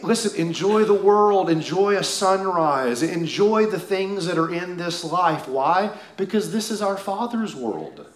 Listen, 0.01 0.35
enjoy 0.39 0.83
the 0.83 0.95
world, 0.95 1.49
enjoy 1.49 1.95
a 1.95 2.03
sunrise, 2.03 3.03
enjoy 3.03 3.67
the 3.67 3.79
things 3.79 4.25
that 4.25 4.37
are 4.37 4.51
in 4.51 4.77
this 4.77 5.03
life. 5.03 5.47
Why? 5.47 5.95
Because 6.17 6.51
this 6.51 6.71
is 6.71 6.81
our 6.81 6.97
Father's 6.97 7.55
world. 7.55 8.07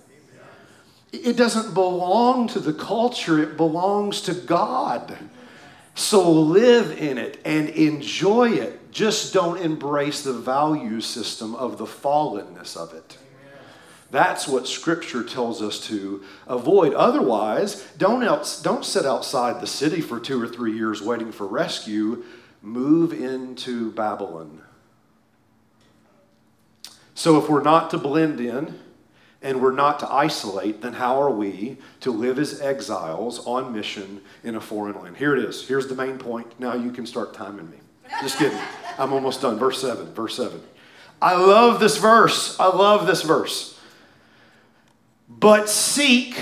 It 1.11 1.37
doesn't 1.37 1.75
belong 1.75 2.47
to 2.49 2.59
the 2.59 2.73
culture, 2.73 3.37
it 3.39 3.55
belongs 3.55 4.21
to 4.21 4.33
God. 4.33 5.15
So 5.93 6.31
live 6.31 6.99
in 6.99 7.19
it 7.19 7.39
and 7.45 7.69
enjoy 7.69 8.51
it. 8.53 8.91
Just 8.91 9.33
don't 9.33 9.57
embrace 9.57 10.23
the 10.23 10.33
value 10.33 11.01
system 11.01 11.53
of 11.53 11.77
the 11.77 11.85
fallenness 11.85 12.75
of 12.75 12.93
it. 12.93 13.18
That's 14.11 14.47
what 14.47 14.67
Scripture 14.67 15.23
tells 15.23 15.61
us 15.61 15.79
to 15.87 16.23
avoid. 16.47 16.93
Otherwise, 16.93 17.87
don't, 17.97 18.23
else, 18.23 18.61
don't 18.61 18.83
sit 18.83 19.05
outside 19.05 19.61
the 19.61 19.67
city 19.67 20.01
for 20.01 20.19
two 20.19 20.41
or 20.41 20.47
three 20.47 20.75
years 20.75 21.01
waiting 21.01 21.31
for 21.31 21.45
rescue. 21.45 22.23
Move 22.61 23.13
into 23.13 23.91
Babylon. 23.91 24.61
So, 27.13 27.37
if 27.37 27.49
we're 27.49 27.61
not 27.61 27.89
to 27.91 27.97
blend 27.97 28.39
in 28.39 28.79
and 29.41 29.61
we're 29.61 29.73
not 29.73 29.99
to 29.99 30.11
isolate, 30.11 30.81
then 30.81 30.93
how 30.93 31.21
are 31.21 31.29
we 31.29 31.77
to 31.99 32.11
live 32.11 32.39
as 32.39 32.61
exiles 32.61 33.45
on 33.45 33.73
mission 33.73 34.21
in 34.43 34.55
a 34.55 34.61
foreign 34.61 34.99
land? 34.99 35.17
Here 35.17 35.35
it 35.35 35.43
is. 35.43 35.67
Here's 35.67 35.87
the 35.87 35.95
main 35.95 36.17
point. 36.17 36.59
Now 36.59 36.73
you 36.73 36.91
can 36.91 37.05
start 37.05 37.33
timing 37.33 37.69
me. 37.69 37.77
Just 38.21 38.39
kidding. 38.39 38.57
I'm 38.97 39.13
almost 39.13 39.41
done. 39.41 39.59
Verse 39.59 39.79
7. 39.81 40.13
Verse 40.13 40.35
7. 40.35 40.59
I 41.21 41.35
love 41.35 41.79
this 41.79 41.97
verse. 41.97 42.59
I 42.59 42.67
love 42.67 43.05
this 43.05 43.21
verse 43.21 43.78
but 45.29 45.69
seek 45.69 46.41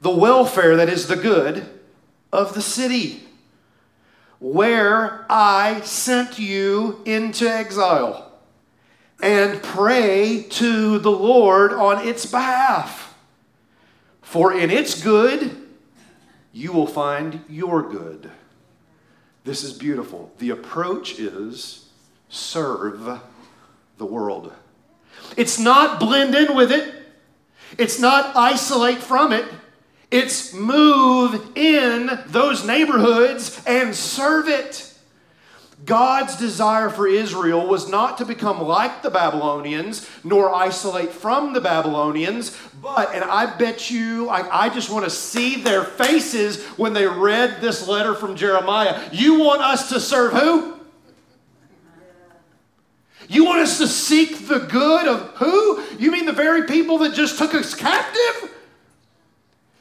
the 0.00 0.10
welfare 0.10 0.76
that 0.76 0.88
is 0.88 1.08
the 1.08 1.16
good 1.16 1.68
of 2.32 2.54
the 2.54 2.62
city 2.62 3.22
where 4.42 5.24
I 5.30 5.82
sent 5.82 6.38
you 6.38 7.00
into 7.04 7.48
exile 7.48 8.32
and 9.22 9.62
pray 9.62 10.46
to 10.50 10.98
the 10.98 11.12
Lord 11.12 11.72
on 11.72 12.06
its 12.06 12.26
behalf. 12.26 13.16
For 14.20 14.52
in 14.52 14.70
its 14.70 15.00
good, 15.00 15.56
you 16.52 16.72
will 16.72 16.88
find 16.88 17.44
your 17.48 17.88
good. 17.88 18.32
This 19.44 19.62
is 19.62 19.72
beautiful. 19.72 20.32
The 20.38 20.50
approach 20.50 21.20
is 21.20 21.88
serve 22.28 23.20
the 23.98 24.06
world. 24.06 24.52
It's 25.36 25.58
not 25.58 26.00
blend 26.00 26.34
in 26.34 26.56
with 26.56 26.72
it. 26.72 27.01
It's 27.78 27.98
not 27.98 28.36
isolate 28.36 28.98
from 28.98 29.32
it, 29.32 29.46
it's 30.10 30.52
move 30.52 31.56
in 31.56 32.10
those 32.26 32.66
neighborhoods 32.66 33.62
and 33.66 33.94
serve 33.94 34.48
it. 34.48 34.88
God's 35.84 36.36
desire 36.36 36.90
for 36.90 37.08
Israel 37.08 37.66
was 37.66 37.88
not 37.88 38.18
to 38.18 38.24
become 38.24 38.62
like 38.62 39.02
the 39.02 39.10
Babylonians, 39.10 40.08
nor 40.22 40.54
isolate 40.54 41.10
from 41.10 41.54
the 41.54 41.60
Babylonians, 41.60 42.56
but, 42.80 43.12
and 43.14 43.24
I 43.24 43.56
bet 43.56 43.90
you, 43.90 44.28
I, 44.28 44.66
I, 44.66 44.68
just 44.68 44.90
want 44.90 45.04
to 45.04 45.10
see 45.10 45.60
their 45.60 45.82
faces 45.82 46.64
when 46.76 46.92
they 46.92 47.06
read 47.06 47.60
this 47.60 47.88
letter 47.88 48.14
from 48.14 48.36
Jeremiah. 48.36 49.08
You 49.10 49.40
want 49.40 49.62
us 49.62 49.88
to 49.88 49.98
serve 49.98 50.34
who? 50.34 50.78
You 53.32 53.46
want 53.46 53.60
us 53.60 53.78
to 53.78 53.86
seek 53.86 54.46
the 54.46 54.58
good 54.58 55.08
of 55.08 55.22
who? 55.36 55.82
You 55.96 56.10
mean 56.10 56.26
the 56.26 56.34
very 56.34 56.66
people 56.66 56.98
that 56.98 57.14
just 57.14 57.38
took 57.38 57.54
us 57.54 57.74
captive? 57.74 58.50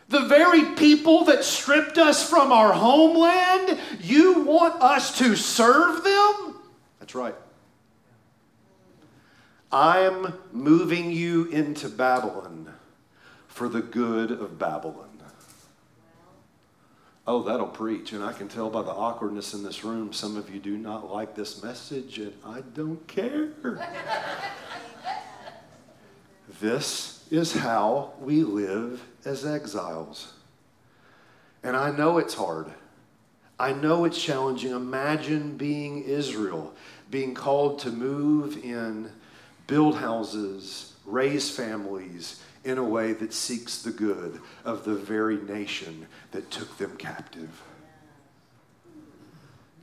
The 0.07 0.21
very 0.21 0.63
people 0.75 1.25
that 1.25 1.43
stripped 1.43 1.97
us 1.97 2.27
from 2.27 2.53
our 2.53 2.71
homeland? 2.71 3.77
You 3.99 4.43
want 4.43 4.81
us 4.81 5.17
to 5.17 5.35
serve 5.35 6.01
them? 6.01 6.61
That's 7.01 7.13
right. 7.13 7.35
I'm 9.69 10.33
moving 10.53 11.11
you 11.11 11.47
into 11.47 11.89
Babylon 11.89 12.73
for 13.49 13.67
the 13.67 13.81
good 13.81 14.31
of 14.31 14.57
Babylon. 14.57 15.10
Oh, 17.27 17.43
that'll 17.43 17.67
preach. 17.67 18.13
And 18.13 18.23
I 18.23 18.33
can 18.33 18.47
tell 18.47 18.69
by 18.69 18.81
the 18.81 18.91
awkwardness 18.91 19.53
in 19.53 19.63
this 19.63 19.83
room, 19.83 20.11
some 20.11 20.37
of 20.37 20.53
you 20.53 20.59
do 20.59 20.77
not 20.77 21.11
like 21.11 21.35
this 21.35 21.61
message, 21.61 22.17
and 22.17 22.33
I 22.45 22.61
don't 22.73 23.05
care. 23.07 23.49
this 26.59 27.23
is 27.29 27.53
how 27.53 28.13
we 28.19 28.43
live 28.43 29.03
as 29.23 29.45
exiles. 29.45 30.33
And 31.63 31.75
I 31.77 31.91
know 31.91 32.17
it's 32.17 32.33
hard. 32.33 32.71
I 33.59 33.73
know 33.73 34.05
it's 34.05 34.21
challenging. 34.21 34.71
Imagine 34.71 35.57
being 35.57 36.03
Israel, 36.03 36.73
being 37.11 37.35
called 37.35 37.77
to 37.79 37.91
move 37.91 38.63
in, 38.63 39.11
build 39.67 39.95
houses, 39.97 40.93
raise 41.05 41.55
families, 41.55 42.41
in 42.63 42.77
a 42.77 42.83
way 42.83 43.13
that 43.13 43.33
seeks 43.33 43.81
the 43.81 43.91
good 43.91 44.39
of 44.63 44.83
the 44.83 44.93
very 44.93 45.37
nation 45.37 46.07
that 46.31 46.51
took 46.51 46.77
them 46.77 46.95
captive. 46.97 47.61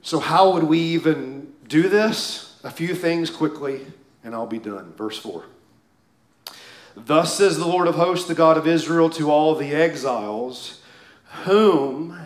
So, 0.01 0.19
how 0.19 0.51
would 0.51 0.63
we 0.63 0.79
even 0.79 1.53
do 1.67 1.89
this? 1.89 2.59
A 2.63 2.71
few 2.71 2.95
things 2.95 3.29
quickly, 3.29 3.85
and 4.23 4.33
I'll 4.33 4.47
be 4.47 4.59
done. 4.59 4.93
Verse 4.93 5.17
4. 5.17 5.43
Thus 6.95 7.37
says 7.37 7.57
the 7.57 7.67
Lord 7.67 7.87
of 7.87 7.95
hosts, 7.95 8.27
the 8.27 8.35
God 8.35 8.57
of 8.57 8.67
Israel, 8.67 9.09
to 9.11 9.29
all 9.29 9.55
the 9.55 9.73
exiles, 9.73 10.81
whom 11.43 12.17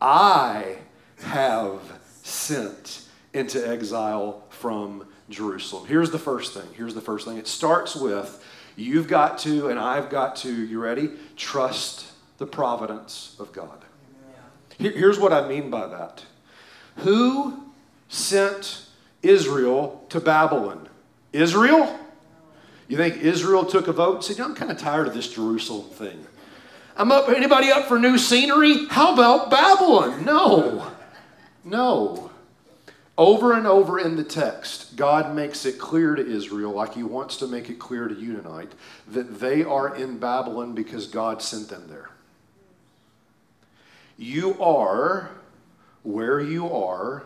I 0.00 0.78
have 1.22 1.80
sent 2.22 3.06
into 3.32 3.66
exile 3.66 4.44
from 4.50 5.06
Jerusalem. 5.30 5.86
Here's 5.86 6.10
the 6.10 6.18
first 6.18 6.52
thing. 6.54 6.68
Here's 6.74 6.94
the 6.94 7.00
first 7.00 7.26
thing. 7.26 7.38
It 7.38 7.46
starts 7.46 7.96
with 7.96 8.41
You've 8.76 9.08
got 9.08 9.38
to, 9.38 9.68
and 9.68 9.78
I've 9.78 10.10
got 10.10 10.36
to, 10.36 10.52
you 10.52 10.80
ready? 10.80 11.10
Trust 11.36 12.12
the 12.38 12.46
providence 12.46 13.36
of 13.38 13.52
God. 13.52 13.84
here's 14.78 15.18
what 15.18 15.32
I 15.32 15.46
mean 15.46 15.70
by 15.70 15.86
that. 15.86 16.24
Who 16.98 17.62
sent 18.08 18.86
Israel 19.22 20.04
to 20.08 20.20
Babylon? 20.20 20.88
Israel? 21.32 21.98
You 22.88 22.96
think 22.96 23.18
Israel 23.18 23.64
took 23.64 23.88
a 23.88 23.92
vote 23.92 24.16
and 24.16 24.24
said, 24.24 24.40
I'm 24.40 24.54
kind 24.54 24.70
of 24.70 24.78
tired 24.78 25.06
of 25.06 25.14
this 25.14 25.32
Jerusalem 25.32 25.88
thing. 25.90 26.26
I'm 26.96 27.10
up, 27.10 27.28
anybody 27.28 27.70
up 27.70 27.86
for 27.86 27.98
new 27.98 28.18
scenery? 28.18 28.86
How 28.88 29.14
about 29.14 29.50
Babylon? 29.50 30.24
No. 30.24 30.90
No. 31.64 32.31
Over 33.22 33.52
and 33.52 33.68
over 33.68 34.00
in 34.00 34.16
the 34.16 34.24
text, 34.24 34.96
God 34.96 35.32
makes 35.32 35.64
it 35.64 35.78
clear 35.78 36.16
to 36.16 36.26
Israel, 36.26 36.72
like 36.72 36.94
He 36.94 37.04
wants 37.04 37.36
to 37.36 37.46
make 37.46 37.70
it 37.70 37.78
clear 37.78 38.08
to 38.08 38.14
you 38.16 38.34
tonight, 38.34 38.72
that 39.06 39.38
they 39.38 39.62
are 39.62 39.94
in 39.94 40.18
Babylon 40.18 40.74
because 40.74 41.06
God 41.06 41.40
sent 41.40 41.68
them 41.68 41.84
there. 41.88 42.10
You 44.18 44.60
are 44.60 45.30
where 46.02 46.40
you 46.40 46.68
are 46.68 47.22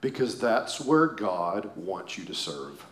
because 0.00 0.40
that's 0.40 0.80
where 0.80 1.06
God 1.06 1.70
wants 1.76 2.18
you 2.18 2.24
to 2.24 2.34
serve. 2.34 2.84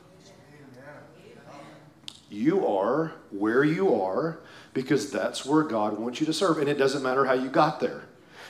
You 2.30 2.64
are 2.68 3.14
where 3.32 3.64
you 3.64 4.00
are 4.00 4.38
because 4.74 5.10
that's 5.10 5.44
where 5.44 5.64
God 5.64 5.98
wants 5.98 6.20
you 6.20 6.26
to 6.26 6.32
serve. 6.32 6.58
And 6.58 6.68
it 6.68 6.78
doesn't 6.78 7.02
matter 7.02 7.24
how 7.24 7.34
you 7.34 7.48
got 7.48 7.80
there. 7.80 8.04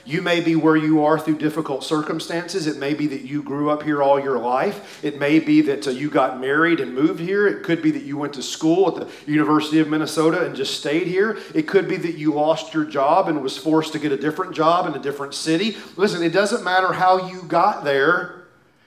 You 0.04 0.20
may 0.20 0.40
be 0.40 0.56
where 0.56 0.76
you 0.76 1.04
are 1.04 1.18
through 1.18 1.38
difficult 1.38 1.84
circumstances. 1.84 2.66
It 2.66 2.76
may 2.76 2.94
be 2.94 3.06
that 3.08 3.22
you 3.22 3.42
grew 3.42 3.70
up 3.70 3.82
here 3.82 4.02
all 4.02 4.20
your 4.20 4.38
life. 4.38 5.04
It 5.04 5.18
may 5.18 5.38
be 5.38 5.60
that 5.62 5.86
uh, 5.86 5.90
you 5.90 6.10
got 6.10 6.40
married 6.40 6.80
and 6.80 6.94
moved 6.94 7.20
here. 7.20 7.46
It 7.46 7.62
could 7.62 7.82
be 7.82 7.90
that 7.92 8.02
you 8.02 8.16
went 8.16 8.34
to 8.34 8.42
school 8.42 8.88
at 8.88 9.08
the 9.08 9.30
University 9.32 9.78
of 9.78 9.88
Minnesota 9.88 10.44
and 10.44 10.56
just 10.56 10.78
stayed 10.78 11.06
here. 11.06 11.38
It 11.54 11.68
could 11.68 11.88
be 11.88 11.96
that 11.98 12.16
you 12.16 12.34
lost 12.34 12.74
your 12.74 12.84
job 12.84 13.28
and 13.28 13.42
was 13.42 13.56
forced 13.56 13.92
to 13.92 13.98
get 13.98 14.12
a 14.12 14.16
different 14.16 14.54
job 14.54 14.86
in 14.86 14.94
a 14.94 15.02
different 15.02 15.34
city. 15.34 15.76
Listen, 15.96 16.22
it 16.22 16.32
doesn't 16.32 16.64
matter 16.64 16.92
how 16.92 17.28
you 17.28 17.42
got 17.42 17.84
there, 17.84 18.44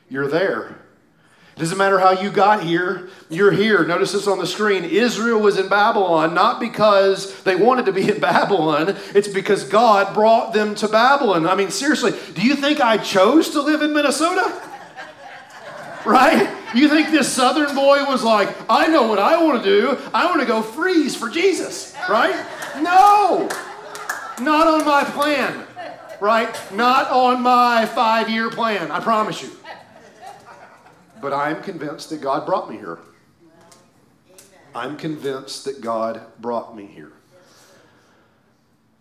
you're 0.09 0.28
there. 0.28 0.84
Doesn't 1.58 1.78
matter 1.78 1.99
how 1.99 2.12
you 2.12 2.32
got 2.32 2.64
here, 2.64 3.08
you're 3.30 3.51
here. 3.51 3.86
Notice 3.86 4.12
this 4.12 4.28
on 4.28 4.39
the 4.39 4.47
screen. 4.47 4.84
Israel 4.84 5.39
was 5.39 5.58
in 5.58 5.70
Babylon 5.70 6.34
not 6.34 6.60
because 6.60 7.41
they 7.43 7.56
wanted 7.56 7.86
to 7.86 7.93
be 7.93 8.10
in 8.12 8.20
Babylon, 8.20 8.97
it's 9.14 9.30
because 9.30 9.64
God 9.64 10.14
brought 10.14 10.53
them 10.53 10.76
to 10.76 10.88
Babylon. 10.88 11.47
I 11.47 11.56
mean, 11.56 11.72
seriously, 11.72 12.12
do 12.34 12.41
you 12.41 12.56
think 12.56 12.82
I 12.82 12.97
chose 12.97 13.51
to 13.51 13.62
live 13.62 13.82
in 13.82 13.93
Minnesota? 13.93 14.62
Right? 16.06 16.53
You 16.76 16.89
think 16.89 17.10
this 17.10 17.32
southern 17.32 17.74
boy 17.74 18.03
was 18.03 18.22
like, 18.22 18.53
I 18.70 18.88
know 18.88 19.08
what 19.08 19.18
I 19.18 19.41
want 19.41 19.64
to 19.64 19.68
do. 19.68 19.97
I 20.14 20.26
want 20.26 20.41
to 20.41 20.45
go 20.45 20.62
freeze 20.62 21.16
for 21.16 21.30
Jesus, 21.30 21.95
right? 22.10 22.36
No, 22.82 23.47
not 24.41 24.68
on 24.68 24.86
my 24.86 25.06
plan, 25.06 25.66
right? 26.20 26.53
Not 26.74 27.10
on 27.10 27.41
my 27.41 27.86
five 27.86 28.30
year 28.30 28.49
plan, 28.49 28.91
I 28.91 28.99
promise 28.99 29.41
you. 29.41 29.49
But 31.22 31.34
I'm 31.34 31.61
convinced 31.61 32.09
that 32.09 32.22
God 32.22 32.45
brought 32.45 32.70
me 32.70 32.78
here. 32.78 32.99
I'm 34.74 34.97
convinced 34.97 35.66
that 35.66 35.82
God 35.82 36.22
brought 36.39 36.76
me 36.76 36.86
here. 36.86 37.13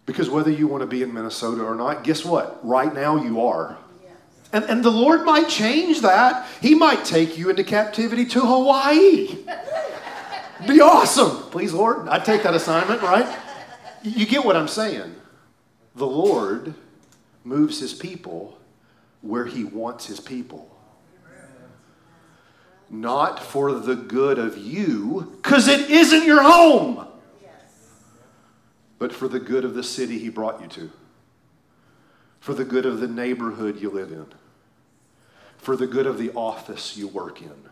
Because 0.06 0.28
whether 0.28 0.50
you 0.50 0.68
want 0.68 0.82
to 0.82 0.86
be 0.86 1.02
in 1.02 1.12
Minnesota 1.12 1.64
or 1.64 1.74
not, 1.74 2.04
guess 2.04 2.24
what? 2.24 2.60
Right 2.62 2.94
now 2.94 3.16
you 3.22 3.40
are. 3.40 3.78
And, 4.52 4.64
and 4.66 4.84
the 4.84 4.90
Lord 4.90 5.24
might 5.24 5.48
change 5.48 6.02
that. 6.02 6.46
He 6.60 6.74
might 6.74 7.04
take 7.04 7.36
you 7.36 7.50
into 7.50 7.64
captivity 7.64 8.24
to 8.26 8.40
Hawaii. 8.40 9.38
Be 10.68 10.80
awesome. 10.80 11.50
Please, 11.50 11.72
Lord. 11.72 12.08
I'd 12.08 12.24
take 12.24 12.44
that 12.44 12.54
assignment, 12.54 13.02
right? 13.02 13.40
You 14.04 14.26
get 14.26 14.44
what 14.44 14.54
I'm 14.54 14.68
saying. 14.68 15.16
The 15.96 16.06
Lord 16.06 16.74
moves 17.42 17.80
his 17.80 17.92
people 17.92 18.58
where 19.22 19.46
he 19.46 19.64
wants 19.64 20.06
his 20.06 20.20
people. 20.20 20.73
Not 23.00 23.42
for 23.42 23.72
the 23.72 23.96
good 23.96 24.38
of 24.38 24.56
you, 24.56 25.32
because 25.42 25.66
it 25.66 25.90
isn't 25.90 26.24
your 26.24 26.42
home, 26.42 27.08
but 28.98 29.12
for 29.12 29.26
the 29.26 29.40
good 29.40 29.64
of 29.64 29.74
the 29.74 29.82
city 29.82 30.18
he 30.18 30.28
brought 30.28 30.62
you 30.62 30.68
to, 30.68 30.92
for 32.38 32.54
the 32.54 32.64
good 32.64 32.86
of 32.86 33.00
the 33.00 33.08
neighborhood 33.08 33.80
you 33.80 33.90
live 33.90 34.12
in, 34.12 34.26
for 35.58 35.76
the 35.76 35.88
good 35.88 36.06
of 36.06 36.18
the 36.18 36.30
office 36.34 36.96
you 36.96 37.08
work 37.08 37.42
in. 37.42 37.68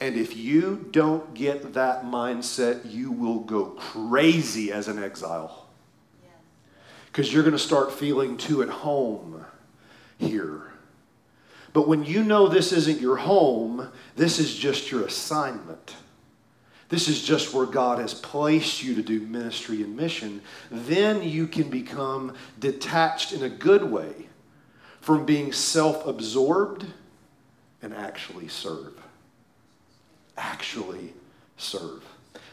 And 0.00 0.16
if 0.16 0.34
you 0.34 0.88
don't 0.90 1.34
get 1.34 1.74
that 1.74 2.04
mindset, 2.04 2.90
you 2.90 3.12
will 3.12 3.40
go 3.40 3.66
crazy 3.66 4.72
as 4.72 4.88
an 4.88 5.02
exile. 5.02 5.68
Because 7.06 7.32
you're 7.32 7.42
going 7.44 7.52
to 7.52 7.58
start 7.58 7.92
feeling 7.92 8.38
too 8.38 8.62
at 8.62 8.70
home 8.70 9.44
here. 10.18 10.73
But 11.74 11.86
when 11.86 12.04
you 12.04 12.24
know 12.24 12.48
this 12.48 12.72
isn't 12.72 13.02
your 13.02 13.16
home, 13.16 13.90
this 14.16 14.38
is 14.38 14.54
just 14.54 14.90
your 14.90 15.04
assignment. 15.04 15.96
This 16.88 17.08
is 17.08 17.22
just 17.22 17.52
where 17.52 17.66
God 17.66 17.98
has 17.98 18.14
placed 18.14 18.82
you 18.82 18.94
to 18.94 19.02
do 19.02 19.20
ministry 19.20 19.82
and 19.82 19.94
mission. 19.94 20.40
Then 20.70 21.22
you 21.22 21.46
can 21.46 21.68
become 21.68 22.34
detached 22.58 23.32
in 23.32 23.42
a 23.42 23.48
good 23.50 23.84
way 23.84 24.28
from 25.02 25.26
being 25.26 25.52
self 25.52 26.06
absorbed 26.06 26.86
and 27.82 27.92
actually 27.92 28.48
serve 28.48 28.94
actually 30.36 31.12
serve. 31.56 32.02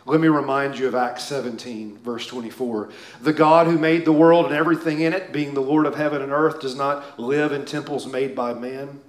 Let 0.05 0.19
me 0.19 0.27
remind 0.27 0.79
you 0.79 0.87
of 0.87 0.95
Acts 0.95 1.23
17, 1.25 1.99
verse 1.99 2.25
24. 2.27 2.89
The 3.21 3.33
God 3.33 3.67
who 3.67 3.77
made 3.77 4.03
the 4.03 4.11
world 4.11 4.47
and 4.47 4.55
everything 4.55 5.01
in 5.01 5.13
it, 5.13 5.31
being 5.31 5.53
the 5.53 5.61
Lord 5.61 5.85
of 5.85 5.95
heaven 5.95 6.21
and 6.21 6.31
earth, 6.31 6.59
does 6.59 6.75
not 6.75 7.19
live 7.19 7.51
in 7.51 7.65
temples 7.65 8.07
made 8.07 8.35
by 8.35 8.53
man. 8.53 8.99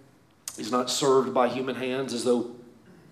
He's 0.57 0.71
not 0.71 0.91
served 0.91 1.33
by 1.33 1.49
human 1.49 1.77
hands 1.77 2.13
as 2.13 2.25
though 2.25 2.55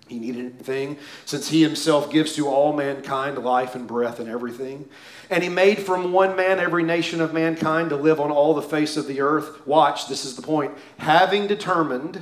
he 0.07 0.19
needed 0.19 0.41
anything, 0.53 0.97
since 1.25 1.47
he 1.47 1.63
himself 1.63 2.11
gives 2.11 2.35
to 2.35 2.47
all 2.47 2.73
mankind 2.73 3.37
life 3.37 3.75
and 3.75 3.87
breath 3.87 4.19
and 4.19 4.29
everything. 4.29 4.89
And 5.29 5.41
he 5.41 5.49
made 5.49 5.79
from 5.79 6.11
one 6.11 6.35
man 6.35 6.59
every 6.59 6.83
nation 6.83 7.21
of 7.21 7.33
mankind 7.33 7.89
to 7.89 7.95
live 7.95 8.19
on 8.19 8.29
all 8.29 8.53
the 8.53 8.61
face 8.61 8.97
of 8.97 9.07
the 9.07 9.21
earth. 9.21 9.65
Watch, 9.65 10.09
this 10.09 10.25
is 10.25 10.35
the 10.35 10.41
point. 10.41 10.73
Having 10.97 11.47
determined 11.47 12.21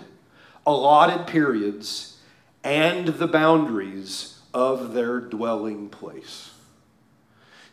allotted 0.66 1.26
periods 1.26 2.18
and 2.64 3.08
the 3.08 3.28
boundaries 3.28 4.40
of 4.54 4.94
their 4.94 5.20
dwelling 5.20 5.90
place. 5.90 6.52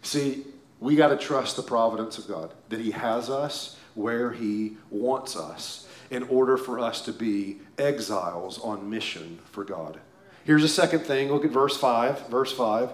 See, 0.01 0.44
we 0.80 0.97
got 0.97 1.09
to 1.09 1.16
trust 1.16 1.57
the 1.57 1.62
providence 1.62 2.16
of 2.16 2.28
God, 2.28 2.53
that 2.70 2.80
He 2.80 2.92
has 2.92 3.28
us 3.28 3.76
where 3.94 4.30
He 4.30 4.76
wants 4.90 5.36
us 5.36 5.86
in 6.11 6.22
order 6.24 6.57
for 6.57 6.78
us 6.78 7.00
to 7.02 7.12
be 7.12 7.59
exiles 7.78 8.59
on 8.61 8.88
mission 8.88 9.38
for 9.50 9.64
God. 9.64 9.98
Here's 10.44 10.64
a 10.64 10.68
second 10.68 11.00
thing. 11.00 11.30
Look 11.30 11.44
at 11.44 11.50
verse 11.50 11.76
5. 11.76 12.28
Verse 12.28 12.52
5. 12.52 12.92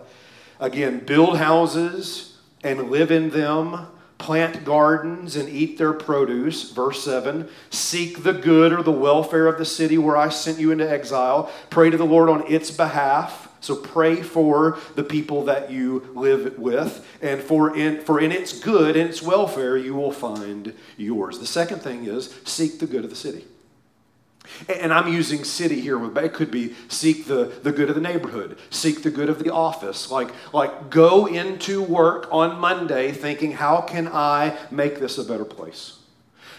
Again, 0.60 1.00
build 1.00 1.38
houses 1.38 2.38
and 2.62 2.90
live 2.90 3.10
in 3.10 3.30
them 3.30 3.88
plant 4.22 4.64
gardens 4.64 5.34
and 5.34 5.48
eat 5.48 5.76
their 5.76 5.92
produce. 5.92 6.70
Verse 6.70 7.04
7 7.04 7.48
Seek 7.70 8.22
the 8.22 8.32
good 8.32 8.72
or 8.72 8.82
the 8.82 8.92
welfare 8.92 9.48
of 9.48 9.58
the 9.58 9.64
city 9.64 9.98
where 9.98 10.16
I 10.16 10.28
sent 10.28 10.58
you 10.58 10.70
into 10.70 10.88
exile. 10.88 11.50
Pray 11.70 11.90
to 11.90 11.96
the 11.96 12.06
Lord 12.06 12.30
on 12.30 12.50
its 12.50 12.70
behalf. 12.70 13.41
So 13.62 13.76
pray 13.76 14.22
for 14.22 14.76
the 14.96 15.04
people 15.04 15.44
that 15.44 15.70
you 15.70 16.10
live 16.14 16.58
with, 16.58 17.06
and 17.22 17.40
for 17.40 17.76
in, 17.76 18.00
for 18.00 18.20
in 18.20 18.32
its 18.32 18.58
good 18.58 18.96
and 18.96 19.08
its 19.08 19.22
welfare 19.22 19.76
you 19.76 19.94
will 19.94 20.12
find 20.12 20.74
yours. 20.96 21.38
The 21.38 21.46
second 21.46 21.78
thing 21.78 22.04
is 22.04 22.38
seek 22.44 22.80
the 22.80 22.86
good 22.86 23.04
of 23.04 23.10
the 23.10 23.16
city. 23.16 23.46
And 24.68 24.92
I'm 24.92 25.12
using 25.12 25.44
city 25.44 25.80
here, 25.80 25.96
but 25.96 26.24
it 26.24 26.32
could 26.32 26.50
be 26.50 26.74
seek 26.88 27.26
the, 27.26 27.52
the 27.62 27.70
good 27.70 27.88
of 27.88 27.94
the 27.94 28.00
neighborhood, 28.00 28.58
seek 28.70 29.04
the 29.04 29.10
good 29.10 29.28
of 29.28 29.38
the 29.42 29.52
office. 29.52 30.10
Like, 30.10 30.30
like 30.52 30.90
go 30.90 31.26
into 31.26 31.82
work 31.82 32.26
on 32.32 32.58
Monday 32.58 33.12
thinking, 33.12 33.52
how 33.52 33.80
can 33.80 34.08
I 34.08 34.58
make 34.72 34.98
this 34.98 35.18
a 35.18 35.24
better 35.24 35.44
place? 35.44 35.98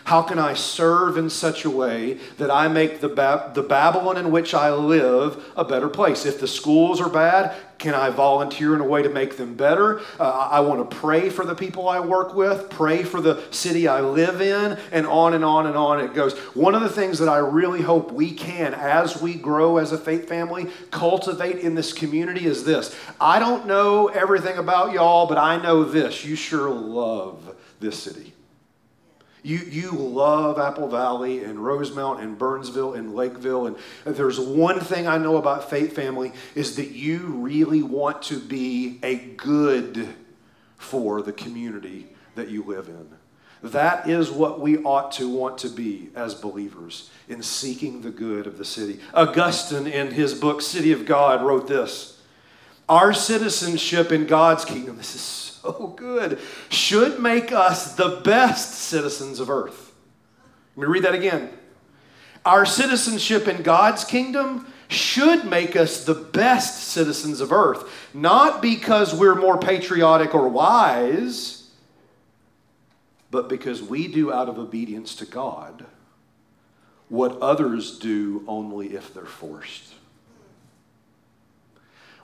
How 0.05 0.21
can 0.21 0.37
I 0.37 0.53
serve 0.53 1.17
in 1.17 1.29
such 1.29 1.63
a 1.63 1.69
way 1.69 2.15
that 2.37 2.51
I 2.51 2.67
make 2.67 2.99
the, 2.99 3.07
ba- 3.07 3.51
the 3.55 3.63
Babylon 3.63 4.17
in 4.17 4.31
which 4.31 4.53
I 4.53 4.73
live 4.73 5.51
a 5.55 5.63
better 5.63 5.87
place? 5.87 6.25
If 6.25 6.41
the 6.41 6.47
schools 6.47 6.99
are 6.99 7.09
bad, 7.09 7.55
can 7.77 7.93
I 7.93 8.09
volunteer 8.09 8.75
in 8.75 8.81
a 8.81 8.85
way 8.85 9.01
to 9.01 9.09
make 9.09 9.37
them 9.37 9.55
better? 9.55 10.01
Uh, 10.19 10.29
I 10.51 10.59
want 10.59 10.89
to 10.89 10.95
pray 10.95 11.29
for 11.29 11.45
the 11.45 11.55
people 11.55 11.87
I 11.87 12.01
work 12.01 12.33
with, 12.33 12.69
pray 12.69 13.03
for 13.03 13.21
the 13.21 13.41
city 13.51 13.87
I 13.87 14.01
live 14.01 14.41
in, 14.41 14.77
and 14.91 15.07
on 15.07 15.33
and 15.33 15.45
on 15.45 15.67
and 15.67 15.77
on 15.77 16.01
it 16.01 16.13
goes. 16.13 16.37
One 16.53 16.75
of 16.75 16.81
the 16.81 16.89
things 16.89 17.19
that 17.19 17.29
I 17.29 17.37
really 17.37 17.81
hope 17.81 18.11
we 18.11 18.31
can, 18.31 18.73
as 18.73 19.21
we 19.21 19.35
grow 19.35 19.77
as 19.77 19.93
a 19.93 19.97
faith 19.97 20.27
family, 20.27 20.69
cultivate 20.91 21.59
in 21.59 21.75
this 21.75 21.93
community 21.93 22.45
is 22.45 22.65
this. 22.65 22.95
I 23.21 23.39
don't 23.39 23.67
know 23.67 24.07
everything 24.07 24.57
about 24.57 24.91
y'all, 24.91 25.27
but 25.27 25.37
I 25.37 25.61
know 25.61 25.85
this. 25.85 26.25
You 26.25 26.35
sure 26.35 26.69
love 26.69 27.55
this 27.79 27.97
city. 28.01 28.32
You, 29.43 29.57
you 29.57 29.91
love 29.91 30.57
Apple 30.57 30.87
Valley 30.87 31.43
and 31.43 31.59
Rosemount 31.59 32.21
and 32.21 32.37
Burnsville 32.37 32.93
and 32.93 33.13
Lakeville. 33.13 33.67
And 33.67 33.77
there's 34.05 34.39
one 34.39 34.79
thing 34.79 35.05
I 35.05 35.17
know 35.17 35.35
about 35.35 35.69
Faith 35.69 35.93
Family 35.93 36.31
is 36.55 36.77
that 36.77 36.91
you 36.91 37.19
really 37.19 37.83
want 37.83 38.21
to 38.23 38.39
be 38.39 38.99
a 39.03 39.15
good 39.15 40.07
for 40.77 41.21
the 41.21 41.33
community 41.33 42.07
that 42.35 42.49
you 42.49 42.63
live 42.63 42.87
in. 42.87 43.07
That 43.63 44.09
is 44.09 44.29
what 44.29 44.59
we 44.59 44.77
ought 44.79 45.13
to 45.13 45.29
want 45.29 45.57
to 45.59 45.69
be 45.69 46.09
as 46.15 46.35
believers 46.35 47.09
in 47.29 47.41
seeking 47.41 48.01
the 48.01 48.11
good 48.11 48.45
of 48.45 48.57
the 48.57 48.65
city. 48.65 48.99
Augustine, 49.13 49.87
in 49.87 50.11
his 50.11 50.33
book 50.33 50.61
City 50.61 50.91
of 50.91 51.05
God, 51.05 51.41
wrote 51.41 51.67
this 51.67 52.21
Our 52.89 53.13
citizenship 53.13 54.11
in 54.11 54.25
God's 54.25 54.65
kingdom, 54.65 54.97
this 54.97 55.15
is 55.15 55.42
so 55.63 55.93
good, 55.95 56.39
should 56.69 57.19
make 57.19 57.51
us 57.51 57.95
the 57.95 58.21
best 58.23 58.73
citizens 58.73 59.39
of 59.39 59.49
earth. 59.49 59.93
Let 60.75 60.87
me 60.87 60.91
read 60.91 61.03
that 61.03 61.15
again. 61.15 61.49
Our 62.45 62.65
citizenship 62.65 63.47
in 63.47 63.63
God's 63.63 64.03
kingdom 64.03 64.67
should 64.89 65.45
make 65.45 65.75
us 65.75 66.03
the 66.03 66.13
best 66.13 66.89
citizens 66.89 67.39
of 67.39 67.51
earth, 67.51 67.89
not 68.13 68.61
because 68.61 69.15
we're 69.15 69.35
more 69.35 69.57
patriotic 69.57 70.35
or 70.35 70.49
wise, 70.49 71.71
but 73.31 73.47
because 73.47 73.81
we 73.81 74.07
do 74.07 74.31
out 74.31 74.49
of 74.49 74.59
obedience 74.59 75.15
to 75.15 75.25
God 75.25 75.85
what 77.07 77.39
others 77.41 77.99
do 77.99 78.43
only 78.47 78.95
if 78.95 79.13
they're 79.13 79.25
forced. 79.25 79.93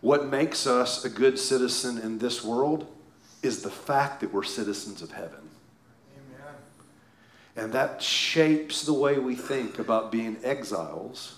What 0.02 0.28
makes 0.28 0.66
us 0.66 1.06
a 1.06 1.10
good 1.10 1.38
citizen 1.38 1.98
in 1.98 2.20
this 2.20 2.44
world 2.44 2.88
is 3.42 3.62
the 3.62 3.70
fact 3.70 4.22
that 4.22 4.34
we're 4.34 4.44
citizens 4.44 5.02
of 5.02 5.12
heaven. 5.12 5.50
Amen. 6.16 6.54
And 7.56 7.74
that 7.74 8.02
shapes 8.02 8.84
the 8.84 8.94
way 8.94 9.18
we 9.20 9.36
think 9.36 9.80
about 9.80 10.12
being 10.12 10.38
exiles 10.44 11.36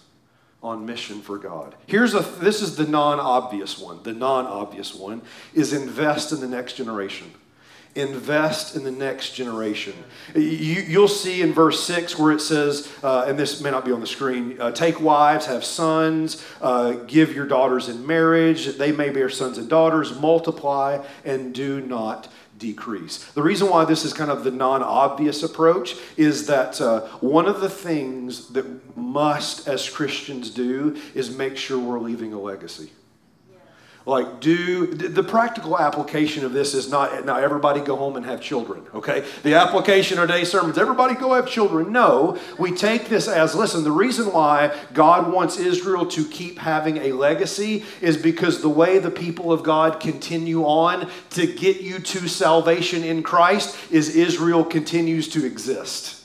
on 0.64 0.86
mission 0.86 1.22
for 1.22 1.38
God. 1.38 1.76
Here's 1.88 2.14
a 2.14 2.20
this 2.20 2.62
is 2.62 2.76
the 2.76 2.86
non-obvious 2.86 3.80
one. 3.80 4.04
The 4.04 4.14
non-obvious 4.14 4.94
one 4.94 5.22
is 5.54 5.74
invest 5.74 6.32
in 6.32 6.40
the 6.40 6.48
next 6.48 6.74
generation 6.74 7.32
invest 7.96 8.76
in 8.76 8.84
the 8.84 8.92
next 8.92 9.34
generation. 9.34 9.94
You, 10.34 11.02
will 11.02 11.08
see 11.08 11.42
in 11.42 11.54
verse 11.54 11.84
6 11.84 12.18
where 12.18 12.32
it 12.32 12.40
says, 12.40 12.92
uh, 13.04 13.26
and 13.28 13.38
this 13.38 13.62
may 13.62 13.72
not 13.72 13.84
be 13.84 13.92
on 13.92 14.00
the 14.00 14.08
screen 14.08 14.60
uh, 14.62 14.72
take 14.72 15.02
wives, 15.02 15.46
have 15.48 15.64
sons, 15.64 16.46
uh, 16.62 16.92
give 17.08 17.34
your 17.34 17.46
daughters 17.46 17.90
in 17.90 18.06
marriage, 18.06 18.78
they 18.78 18.92
may 18.92 19.10
bear 19.10 19.30
sons 19.30 19.58
and 19.58 19.70
daughters, 19.70 20.18
multiply, 20.20 21.04
and 21.26 21.54
do 21.54 21.82
not 21.82 22.30
decrease. 22.58 23.26
The 23.32 23.42
reason 23.42 23.70
why 23.70 23.86
this 23.86 24.06
is 24.06 24.14
kind 24.14 24.32
of 24.32 24.44
the 24.44 24.52
non 24.52 24.84
obvious 24.84 25.44
approach 25.44 25.96
is 26.16 26.48
that 26.48 26.80
uh, 26.80 27.02
one 27.20 27.48
of 27.48 27.60
the 27.60 27.70
things 27.70 28.50
that 28.50 28.66
must, 28.96 29.68
as 29.68 29.90
Christians, 29.90 30.52
do 30.52 30.96
is 31.14 31.36
make 31.36 31.58
sure 31.58 31.78
we're 31.78 32.00
leaving 32.00 32.32
a 32.32 32.40
legacy. 32.40 32.92
Like, 34.04 34.40
do 34.40 34.88
the 34.88 35.22
practical 35.22 35.78
application 35.78 36.44
of 36.44 36.54
this 36.54 36.74
is 36.74 36.90
not 36.90 37.24
now 37.24 37.38
everybody 37.38 37.82
go 37.82 37.96
home 37.96 38.16
and 38.16 38.26
have 38.26 38.42
children, 38.42 38.84
okay? 38.96 39.24
The 39.44 39.54
application 39.54 40.18
of 40.18 40.28
today's 40.28 40.50
sermons, 40.50 40.80
everybody 40.80 41.14
go 41.14 41.36
have 41.36 41.48
children. 41.48 41.92
No, 41.92 42.40
we 42.58 42.72
take 42.72 43.10
this 43.10 43.28
as 43.28 43.54
listen, 43.54 43.84
the 43.84 43.92
reason 43.92 44.34
why 44.34 44.76
God 44.94 45.32
wants 45.32 45.60
Israel 45.60 46.08
to 46.08 46.26
keep 46.26 46.58
having 46.58 46.98
a 46.98 47.12
legacy 47.12 47.86
is 48.02 48.18
because 48.18 48.62
the 48.62 48.70
way 48.70 48.98
the 48.98 49.12
people 49.12 49.54
of 49.54 49.62
God 49.62 50.00
continue 50.00 50.64
on 50.64 51.08
to 51.32 51.46
get 51.46 51.82
you 51.82 52.00
to 52.00 52.28
salvation 52.28 53.04
in 53.04 53.22
Christ 53.22 53.78
is 53.92 54.16
Israel 54.16 54.64
continues 54.64 55.30
to 55.30 55.46
exist. 55.46 56.24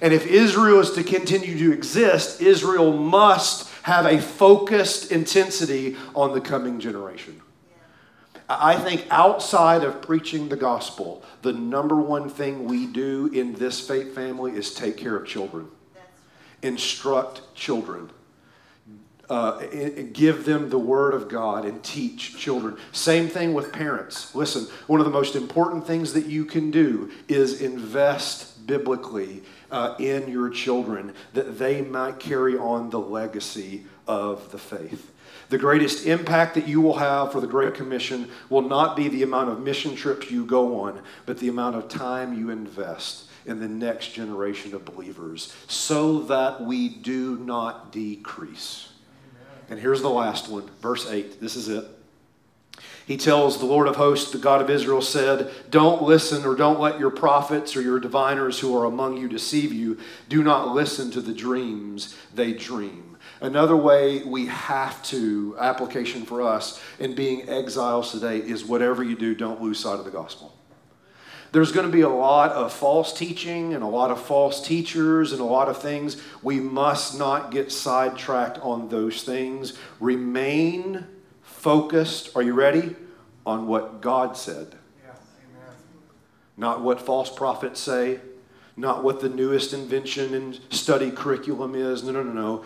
And 0.00 0.14
if 0.14 0.24
Israel 0.26 0.78
is 0.78 0.92
to 0.92 1.02
continue 1.02 1.58
to 1.58 1.72
exist, 1.72 2.40
Israel 2.40 2.96
must 2.96 3.67
have 3.88 4.04
a 4.04 4.20
focused 4.20 5.10
intensity 5.10 5.96
on 6.14 6.34
the 6.34 6.40
coming 6.42 6.78
generation. 6.78 7.40
I 8.46 8.76
think 8.76 9.06
outside 9.10 9.82
of 9.82 10.02
preaching 10.02 10.50
the 10.50 10.56
gospel, 10.56 11.22
the 11.40 11.54
number 11.54 11.96
one 11.96 12.28
thing 12.28 12.66
we 12.66 12.86
do 12.86 13.30
in 13.32 13.54
this 13.54 13.80
faith 13.80 14.14
family 14.14 14.52
is 14.52 14.74
take 14.74 14.98
care 14.98 15.16
of 15.16 15.26
children, 15.26 15.68
instruct 16.62 17.54
children. 17.54 18.10
Uh, 19.30 19.66
give 20.14 20.46
them 20.46 20.70
the 20.70 20.78
word 20.78 21.12
of 21.12 21.28
God 21.28 21.66
and 21.66 21.82
teach 21.82 22.38
children. 22.38 22.78
Same 22.92 23.28
thing 23.28 23.52
with 23.52 23.70
parents. 23.70 24.34
Listen, 24.34 24.66
one 24.86 25.00
of 25.00 25.04
the 25.04 25.12
most 25.12 25.36
important 25.36 25.86
things 25.86 26.14
that 26.14 26.24
you 26.24 26.46
can 26.46 26.70
do 26.70 27.10
is 27.28 27.60
invest 27.60 28.66
biblically 28.66 29.42
uh, 29.70 29.94
in 29.98 30.28
your 30.28 30.50
children 30.50 31.12
that 31.34 31.58
they 31.58 31.82
might 31.82 32.18
carry 32.18 32.56
on 32.56 32.90
the 32.90 33.00
legacy 33.00 33.84
of 34.06 34.50
the 34.50 34.58
faith. 34.58 35.12
The 35.50 35.58
greatest 35.58 36.06
impact 36.06 36.54
that 36.54 36.68
you 36.68 36.80
will 36.80 36.98
have 36.98 37.32
for 37.32 37.40
the 37.40 37.46
Great 37.46 37.74
Commission 37.74 38.30
will 38.50 38.62
not 38.62 38.96
be 38.96 39.08
the 39.08 39.22
amount 39.22 39.50
of 39.50 39.60
mission 39.60 39.96
trips 39.96 40.30
you 40.30 40.44
go 40.44 40.80
on, 40.80 41.00
but 41.24 41.38
the 41.38 41.48
amount 41.48 41.76
of 41.76 41.88
time 41.88 42.38
you 42.38 42.50
invest 42.50 43.28
in 43.46 43.60
the 43.60 43.68
next 43.68 44.12
generation 44.12 44.74
of 44.74 44.84
believers 44.84 45.54
so 45.68 46.20
that 46.20 46.60
we 46.60 46.88
do 46.88 47.38
not 47.38 47.92
decrease. 47.92 48.92
And 49.70 49.78
here's 49.78 50.02
the 50.02 50.10
last 50.10 50.48
one, 50.48 50.68
verse 50.80 51.10
8. 51.10 51.40
This 51.40 51.56
is 51.56 51.68
it. 51.68 51.84
He 53.06 53.16
tells 53.16 53.58
the 53.58 53.66
Lord 53.66 53.88
of 53.88 53.96
hosts, 53.96 54.30
the 54.30 54.38
God 54.38 54.60
of 54.60 54.68
Israel, 54.68 55.00
said, 55.00 55.50
Don't 55.70 56.02
listen 56.02 56.44
or 56.44 56.54
don't 56.54 56.78
let 56.78 57.00
your 57.00 57.10
prophets 57.10 57.74
or 57.74 57.80
your 57.80 57.98
diviners 57.98 58.58
who 58.58 58.76
are 58.76 58.84
among 58.84 59.16
you 59.16 59.28
deceive 59.28 59.72
you. 59.72 59.98
Do 60.28 60.42
not 60.42 60.74
listen 60.74 61.10
to 61.12 61.20
the 61.20 61.32
dreams 61.32 62.16
they 62.34 62.52
dream. 62.52 63.16
Another 63.40 63.76
way 63.76 64.22
we 64.24 64.46
have 64.46 65.02
to, 65.04 65.56
application 65.58 66.24
for 66.24 66.42
us 66.42 66.82
in 66.98 67.14
being 67.14 67.48
exiles 67.48 68.12
today, 68.12 68.38
is 68.38 68.64
whatever 68.64 69.02
you 69.02 69.16
do, 69.16 69.34
don't 69.34 69.62
lose 69.62 69.78
sight 69.78 69.98
of 69.98 70.04
the 70.04 70.10
gospel. 70.10 70.54
There's 71.52 71.72
going 71.72 71.86
to 71.86 71.92
be 71.92 72.02
a 72.02 72.08
lot 72.08 72.50
of 72.52 72.72
false 72.72 73.12
teaching 73.16 73.72
and 73.72 73.82
a 73.82 73.86
lot 73.86 74.10
of 74.10 74.20
false 74.20 74.60
teachers 74.60 75.32
and 75.32 75.40
a 75.40 75.44
lot 75.44 75.68
of 75.68 75.80
things. 75.80 76.20
We 76.42 76.60
must 76.60 77.18
not 77.18 77.50
get 77.50 77.72
sidetracked 77.72 78.58
on 78.58 78.88
those 78.88 79.22
things. 79.22 79.78
Remain 79.98 81.06
focused, 81.68 82.34
are 82.34 82.40
you 82.40 82.54
ready? 82.54 82.96
On 83.44 83.66
what 83.66 84.00
God 84.00 84.38
said. 84.38 84.74
Yeah, 85.04 85.12
not 86.56 86.80
what 86.80 86.98
false 86.98 87.28
prophets 87.28 87.78
say, 87.78 88.20
not 88.74 89.04
what 89.04 89.20
the 89.20 89.28
newest 89.28 89.74
invention 89.74 90.32
and 90.32 90.58
study 90.70 91.10
curriculum 91.10 91.74
is. 91.74 92.02
No, 92.02 92.12
no, 92.12 92.22
no, 92.22 92.32
no. 92.32 92.64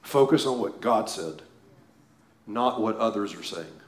Focus 0.00 0.46
on 0.46 0.60
what 0.60 0.80
God 0.80 1.10
said, 1.10 1.42
not 2.46 2.80
what 2.80 2.96
others 2.98 3.34
are 3.34 3.42
saying. 3.42 3.80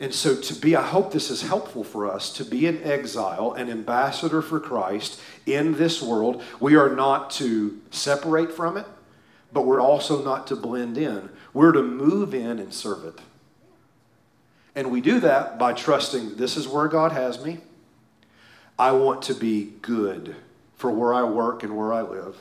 And 0.00 0.12
so, 0.12 0.34
to 0.34 0.54
be, 0.56 0.74
I 0.74 0.82
hope 0.82 1.12
this 1.12 1.30
is 1.30 1.42
helpful 1.42 1.84
for 1.84 2.10
us 2.10 2.32
to 2.32 2.44
be 2.44 2.66
an 2.66 2.82
exile, 2.82 3.52
an 3.52 3.70
ambassador 3.70 4.42
for 4.42 4.58
Christ 4.58 5.20
in 5.46 5.74
this 5.74 6.02
world. 6.02 6.42
We 6.58 6.74
are 6.74 6.92
not 6.92 7.30
to 7.38 7.80
separate 7.92 8.50
from 8.50 8.76
it, 8.76 8.86
but 9.52 9.62
we're 9.62 9.80
also 9.80 10.24
not 10.24 10.48
to 10.48 10.56
blend 10.56 10.98
in. 10.98 11.28
We're 11.52 11.70
to 11.70 11.84
move 11.84 12.34
in 12.34 12.58
and 12.58 12.74
serve 12.74 13.04
it. 13.04 13.20
And 14.74 14.90
we 14.90 15.00
do 15.00 15.20
that 15.20 15.58
by 15.58 15.72
trusting 15.72 16.36
this 16.36 16.56
is 16.56 16.66
where 16.66 16.88
God 16.88 17.12
has 17.12 17.44
me. 17.44 17.58
I 18.78 18.92
want 18.92 19.22
to 19.22 19.34
be 19.34 19.72
good 19.82 20.34
for 20.76 20.90
where 20.90 21.14
I 21.14 21.22
work 21.22 21.62
and 21.62 21.76
where 21.76 21.92
I 21.92 22.02
live. 22.02 22.36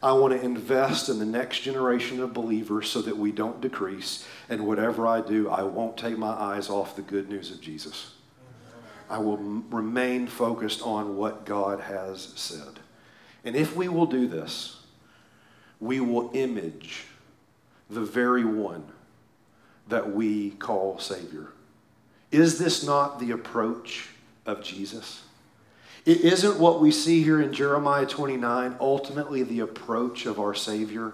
I 0.00 0.12
want 0.12 0.32
to 0.32 0.40
invest 0.40 1.08
in 1.08 1.18
the 1.18 1.26
next 1.26 1.60
generation 1.60 2.20
of 2.22 2.32
believers 2.32 2.88
so 2.88 3.02
that 3.02 3.16
we 3.16 3.32
don't 3.32 3.60
decrease. 3.60 4.26
And 4.48 4.66
whatever 4.66 5.08
I 5.08 5.20
do, 5.20 5.48
I 5.48 5.62
won't 5.62 5.96
take 5.96 6.16
my 6.16 6.30
eyes 6.30 6.70
off 6.70 6.94
the 6.94 7.02
good 7.02 7.28
news 7.28 7.50
of 7.50 7.60
Jesus. 7.60 8.12
I 9.10 9.18
will 9.18 9.38
remain 9.38 10.28
focused 10.28 10.82
on 10.82 11.16
what 11.16 11.44
God 11.44 11.80
has 11.80 12.32
said. 12.36 12.78
And 13.44 13.56
if 13.56 13.74
we 13.74 13.88
will 13.88 14.06
do 14.06 14.28
this, 14.28 14.82
we 15.80 15.98
will 15.98 16.30
image 16.34 17.04
the 17.90 18.02
very 18.02 18.44
one 18.44 18.84
that 19.88 20.12
we 20.12 20.50
call 20.50 20.98
Savior. 20.98 21.48
Is 22.30 22.58
this 22.58 22.84
not 22.84 23.20
the 23.20 23.30
approach 23.30 24.10
of 24.46 24.62
Jesus? 24.62 25.22
It 26.04 26.20
isn't 26.20 26.58
what 26.58 26.80
we 26.80 26.90
see 26.90 27.22
here 27.22 27.40
in 27.40 27.52
Jeremiah 27.52 28.06
29 28.06 28.76
ultimately 28.80 29.42
the 29.42 29.60
approach 29.60 30.26
of 30.26 30.38
our 30.38 30.54
Savior. 30.54 31.12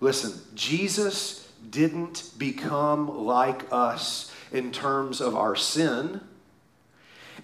Listen, 0.00 0.40
Jesus 0.54 1.50
didn't 1.70 2.30
become 2.38 3.24
like 3.24 3.64
us 3.72 4.32
in 4.52 4.70
terms 4.70 5.20
of 5.20 5.34
our 5.34 5.56
sin. 5.56 6.20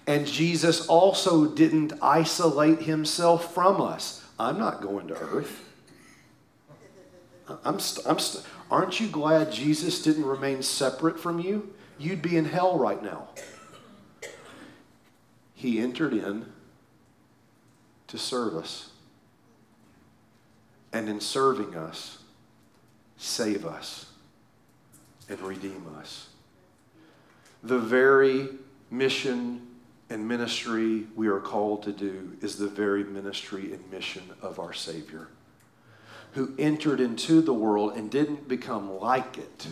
And 0.07 0.25
Jesus 0.25 0.87
also 0.87 1.45
didn't 1.45 1.93
isolate 2.01 2.83
himself 2.83 3.53
from 3.53 3.81
us. 3.81 4.25
I'm 4.39 4.57
not 4.57 4.81
going 4.81 5.07
to 5.09 5.13
earth. 5.15 5.67
I'm, 7.63 7.79
st- 7.79 8.07
I'm 8.07 8.17
st- 8.17 8.45
aren't 8.71 8.99
you 8.99 9.07
glad 9.07 9.51
Jesus 9.51 10.01
didn't 10.01 10.25
remain 10.25 10.63
separate 10.63 11.19
from 11.19 11.39
you? 11.39 11.73
You'd 11.99 12.21
be 12.21 12.37
in 12.37 12.45
hell 12.45 12.79
right 12.79 13.03
now. 13.03 13.27
He 15.53 15.79
entered 15.79 16.13
in 16.13 16.47
to 18.07 18.17
serve 18.17 18.55
us. 18.55 18.89
And 20.91 21.07
in 21.07 21.19
serving 21.19 21.75
us, 21.75 22.17
save 23.17 23.65
us 23.65 24.07
and 25.29 25.39
redeem 25.41 25.85
us. 25.99 26.29
The 27.63 27.77
very 27.77 28.49
mission 28.89 29.67
and 30.09 30.27
ministry 30.27 31.07
we 31.15 31.27
are 31.27 31.39
called 31.39 31.83
to 31.83 31.91
do 31.93 32.35
is 32.41 32.57
the 32.57 32.67
very 32.67 33.03
ministry 33.03 33.71
and 33.71 33.91
mission 33.91 34.23
of 34.41 34.59
our 34.59 34.73
Savior, 34.73 35.29
who 36.33 36.53
entered 36.57 36.99
into 36.99 37.41
the 37.41 37.53
world 37.53 37.95
and 37.95 38.09
didn't 38.09 38.47
become 38.47 38.99
like 38.99 39.37
it, 39.37 39.67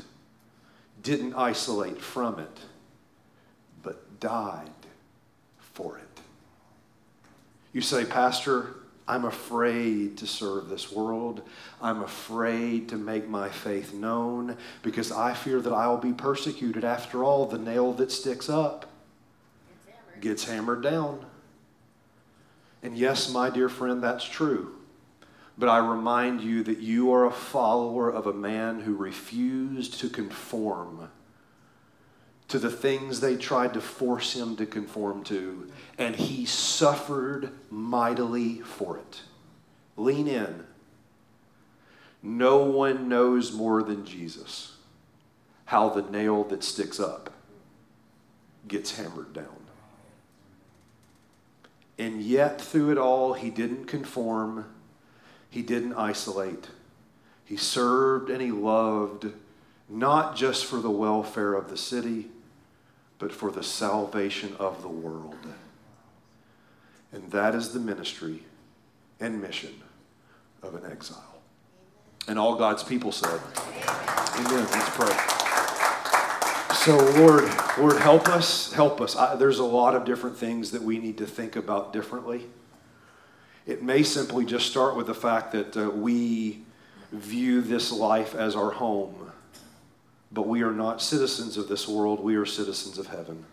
didn't 1.02 1.34
isolate 1.34 2.02
from 2.02 2.40
it, 2.40 2.60
but 3.82 4.20
died 4.20 4.70
for 5.58 5.98
it. 5.98 6.22
You 7.72 7.82
say, 7.82 8.04
Pastor, 8.04 8.76
I'm 9.08 9.26
afraid 9.26 10.18
to 10.18 10.28
serve 10.28 10.70
this 10.70 10.92
world. 10.92 11.42
I'm 11.82 12.04
afraid 12.04 12.90
to 12.90 12.98
make 12.98 13.28
my 13.28 13.50
faith 13.50 13.94
known 13.94 14.58
because 14.84 15.12
I 15.12 15.34
fear 15.34 15.62
that 15.62 15.74
I 15.74 15.88
will 15.88 15.98
be 15.98 16.14
persecuted. 16.14 16.84
After 16.84 17.24
all, 17.24 17.46
the 17.46 17.58
nail 17.58 17.94
that 17.94 18.12
sticks 18.12 18.50
up 18.50 18.86
hammered. 19.88 20.22
gets 20.22 20.44
hammered 20.44 20.84
down. 20.84 21.26
And 22.84 22.98
yes, 22.98 23.32
my 23.32 23.50
dear 23.50 23.70
friend, 23.70 24.04
that's 24.04 24.26
true. 24.26 24.79
But 25.60 25.68
I 25.68 25.80
remind 25.80 26.40
you 26.40 26.64
that 26.64 26.80
you 26.80 27.12
are 27.12 27.26
a 27.26 27.32
follower 27.32 28.10
of 28.10 28.26
a 28.26 28.34
man 28.34 28.80
who 28.80 28.96
refused 28.96 30.00
to 30.00 30.10
conform 30.10 31.10
to 32.48 32.60
the 32.60 32.72
things 32.72 33.20
they 33.20 33.36
tried 33.36 33.74
to 33.74 33.82
force 33.82 34.34
him 34.34 34.56
to 34.56 34.66
conform 34.66 35.22
to, 35.26 35.70
and 35.98 36.16
he 36.16 36.46
suffered 36.46 37.52
mightily 37.70 38.62
for 38.62 38.98
it. 38.98 39.22
Lean 39.98 40.30
in. 40.30 40.66
No 42.24 42.60
one 42.60 43.10
knows 43.10 43.52
more 43.52 43.84
than 43.84 44.06
Jesus 44.06 44.78
how 45.66 45.90
the 45.90 46.02
nail 46.10 46.46
that 46.46 46.64
sticks 46.64 47.02
up 47.02 47.32
gets 48.68 48.96
hammered 48.96 49.34
down. 49.34 49.46
And 51.98 52.22
yet, 52.22 52.62
through 52.62 52.92
it 52.92 52.98
all, 52.98 53.34
he 53.34 53.50
didn't 53.50 53.86
conform, 53.86 54.66
he 55.50 55.62
didn't 55.62 55.94
isolate. 55.94 56.68
He 57.46 57.58
served 57.58 58.30
and 58.30 58.42
he 58.42 58.52
loved, 58.52 59.28
not 59.88 60.36
just 60.36 60.66
for 60.66 60.78
the 60.78 60.92
welfare 60.92 61.54
of 61.54 61.70
the 61.70 61.78
city 61.78 62.30
but 63.20 63.34
for 63.34 63.52
the 63.52 63.62
salvation 63.62 64.56
of 64.58 64.82
the 64.82 64.88
world. 64.88 65.36
And 67.12 67.30
that 67.32 67.54
is 67.54 67.74
the 67.74 67.80
ministry 67.80 68.44
and 69.20 69.42
mission 69.42 69.82
of 70.64 70.74
an 70.74 70.90
exile. 70.90 71.42
And 72.28 72.40
all 72.40 72.56
God's 72.56 72.84
people 72.84 73.12
said, 73.12 73.40
Amen. 74.36 74.68
Let's 74.72 74.90
pray. 74.96 75.16
So, 76.76 76.98
Lord, 77.20 77.50
Lord, 77.78 78.02
help 78.02 78.30
us, 78.30 78.72
help 78.72 79.02
us. 79.02 79.16
I, 79.16 79.36
there's 79.36 79.60
a 79.60 79.66
lot 79.66 79.96
of 79.96 80.06
different 80.06 80.38
things 80.38 80.72
that 80.72 80.82
we 80.82 80.98
need 80.98 81.18
to 81.18 81.26
think 81.26 81.56
about 81.56 81.92
differently. 81.92 82.46
It 83.70 83.84
may 83.84 84.04
simply 84.04 84.46
just 84.46 84.68
start 84.68 84.96
with 84.96 85.08
the 85.08 85.14
fact 85.14 85.52
that 85.52 85.78
uh, 85.78 85.90
we 85.90 86.64
view 87.12 87.62
this 87.62 87.92
life 87.92 88.36
as 88.36 88.56
our 88.56 88.72
home 88.72 89.30
but 90.32 90.48
we 90.48 90.62
are 90.62 90.72
not 90.72 91.02
citizens 91.02 91.58
of 91.58 91.68
this 91.68 91.88
world, 91.88 92.20
we 92.20 92.36
are 92.36 92.46
citizens 92.46 92.98
of 92.98 93.08
heaven. 93.08 93.46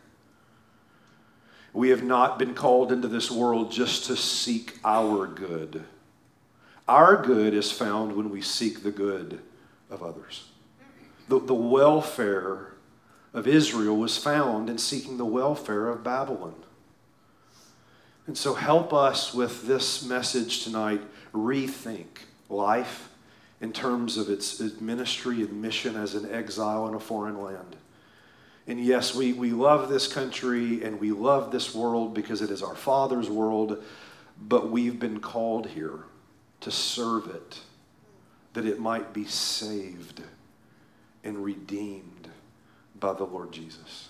We 1.72 1.88
have 1.90 2.02
not 2.02 2.38
been 2.38 2.54
called 2.54 2.92
into 2.92 3.08
this 3.08 3.30
world 3.30 3.70
just 3.70 4.06
to 4.06 4.16
seek 4.16 4.78
our 4.84 5.26
good. 5.26 5.84
Our 6.88 7.22
good 7.22 7.54
is 7.54 7.72
found 7.72 8.14
when 8.14 8.30
we 8.30 8.40
seek 8.40 8.82
the 8.82 8.90
good 8.90 9.40
of 9.90 10.02
others. 10.02 10.48
The, 11.28 11.40
the 11.40 11.54
welfare 11.54 12.74
of 13.34 13.46
Israel 13.46 13.96
was 13.96 14.16
found 14.16 14.70
in 14.70 14.78
seeking 14.78 15.18
the 15.18 15.24
welfare 15.24 15.88
of 15.88 16.04
Babylon. 16.04 16.54
And 18.26 18.36
so 18.36 18.54
help 18.54 18.92
us 18.92 19.32
with 19.32 19.66
this 19.66 20.04
message 20.04 20.64
tonight 20.64 21.00
rethink 21.32 22.06
life 22.48 23.10
in 23.60 23.72
terms 23.72 24.16
of 24.16 24.28
its 24.28 24.60
ministry 24.80 25.42
and 25.42 25.62
mission 25.62 25.96
as 25.96 26.14
an 26.14 26.30
exile 26.30 26.88
in 26.88 26.94
a 26.94 27.00
foreign 27.00 27.40
land. 27.40 27.76
And 28.66 28.80
yes, 28.80 29.14
we, 29.14 29.32
we 29.32 29.52
love 29.52 29.88
this 29.88 30.12
country 30.12 30.82
and 30.82 31.00
we 31.00 31.12
love 31.12 31.52
this 31.52 31.74
world 31.74 32.14
because 32.14 32.42
it 32.42 32.50
is 32.50 32.62
our 32.62 32.74
Father's 32.74 33.30
world, 33.30 33.82
but 34.40 34.70
we've 34.70 34.98
been 34.98 35.20
called 35.20 35.68
here 35.68 36.00
to 36.60 36.70
serve 36.70 37.28
it, 37.28 37.60
that 38.54 38.66
it 38.66 38.80
might 38.80 39.12
be 39.12 39.24
saved 39.24 40.20
and 41.22 41.44
redeemed 41.44 42.28
by 42.98 43.12
the 43.12 43.24
Lord 43.24 43.52
Jesus. 43.52 44.08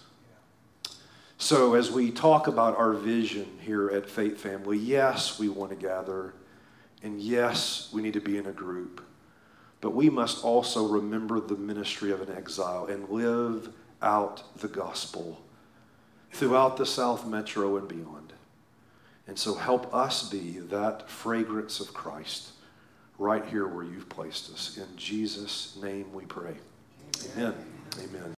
So, 1.39 1.75
as 1.75 1.91
we 1.91 2.11
talk 2.11 2.47
about 2.47 2.79
our 2.79 2.95
vision 2.95 3.47
here 3.61 3.91
at 3.91 4.09
Faith 4.09 4.39
Family, 4.39 4.79
yes, 4.79 5.39
we 5.39 5.51
want 5.51 5.71
to 5.71 5.77
gather, 5.77 6.33
and 7.03 7.21
yes, 7.21 7.91
we 7.93 8.01
need 8.01 8.15
to 8.15 8.21
be 8.21 8.39
in 8.39 8.47
a 8.47 8.53
group, 8.53 9.05
but 9.83 9.95
we 9.95 10.09
must 10.09 10.45
also 10.45 10.87
remember 10.87 11.41
the 11.41 11.57
ministry 11.57 12.11
of 12.11 12.23
an 12.27 12.35
exile 12.35 12.87
and 12.87 13.09
live 13.11 13.71
out 14.01 14.59
the 14.61 14.69
gospel 14.69 15.43
throughout 16.33 16.79
the 16.79 16.87
South 16.87 17.27
Metro 17.27 17.77
and 17.77 17.87
beyond. 17.87 18.33
And 19.27 19.39
so, 19.39 19.55
help 19.55 19.93
us 19.95 20.31
be 20.31 20.59
that 20.71 21.11
fragrance 21.11 21.81
of 21.81 21.93
Christ 21.93 22.53
right 23.19 23.45
here 23.45 23.67
where 23.67 23.85
you've 23.85 24.09
placed 24.09 24.51
us. 24.51 24.79
In 24.79 24.97
Jesus' 24.97 25.77
name 25.83 26.13
we 26.15 26.25
pray. 26.25 26.55
Amen. 27.35 27.55
Amen. 28.03 28.36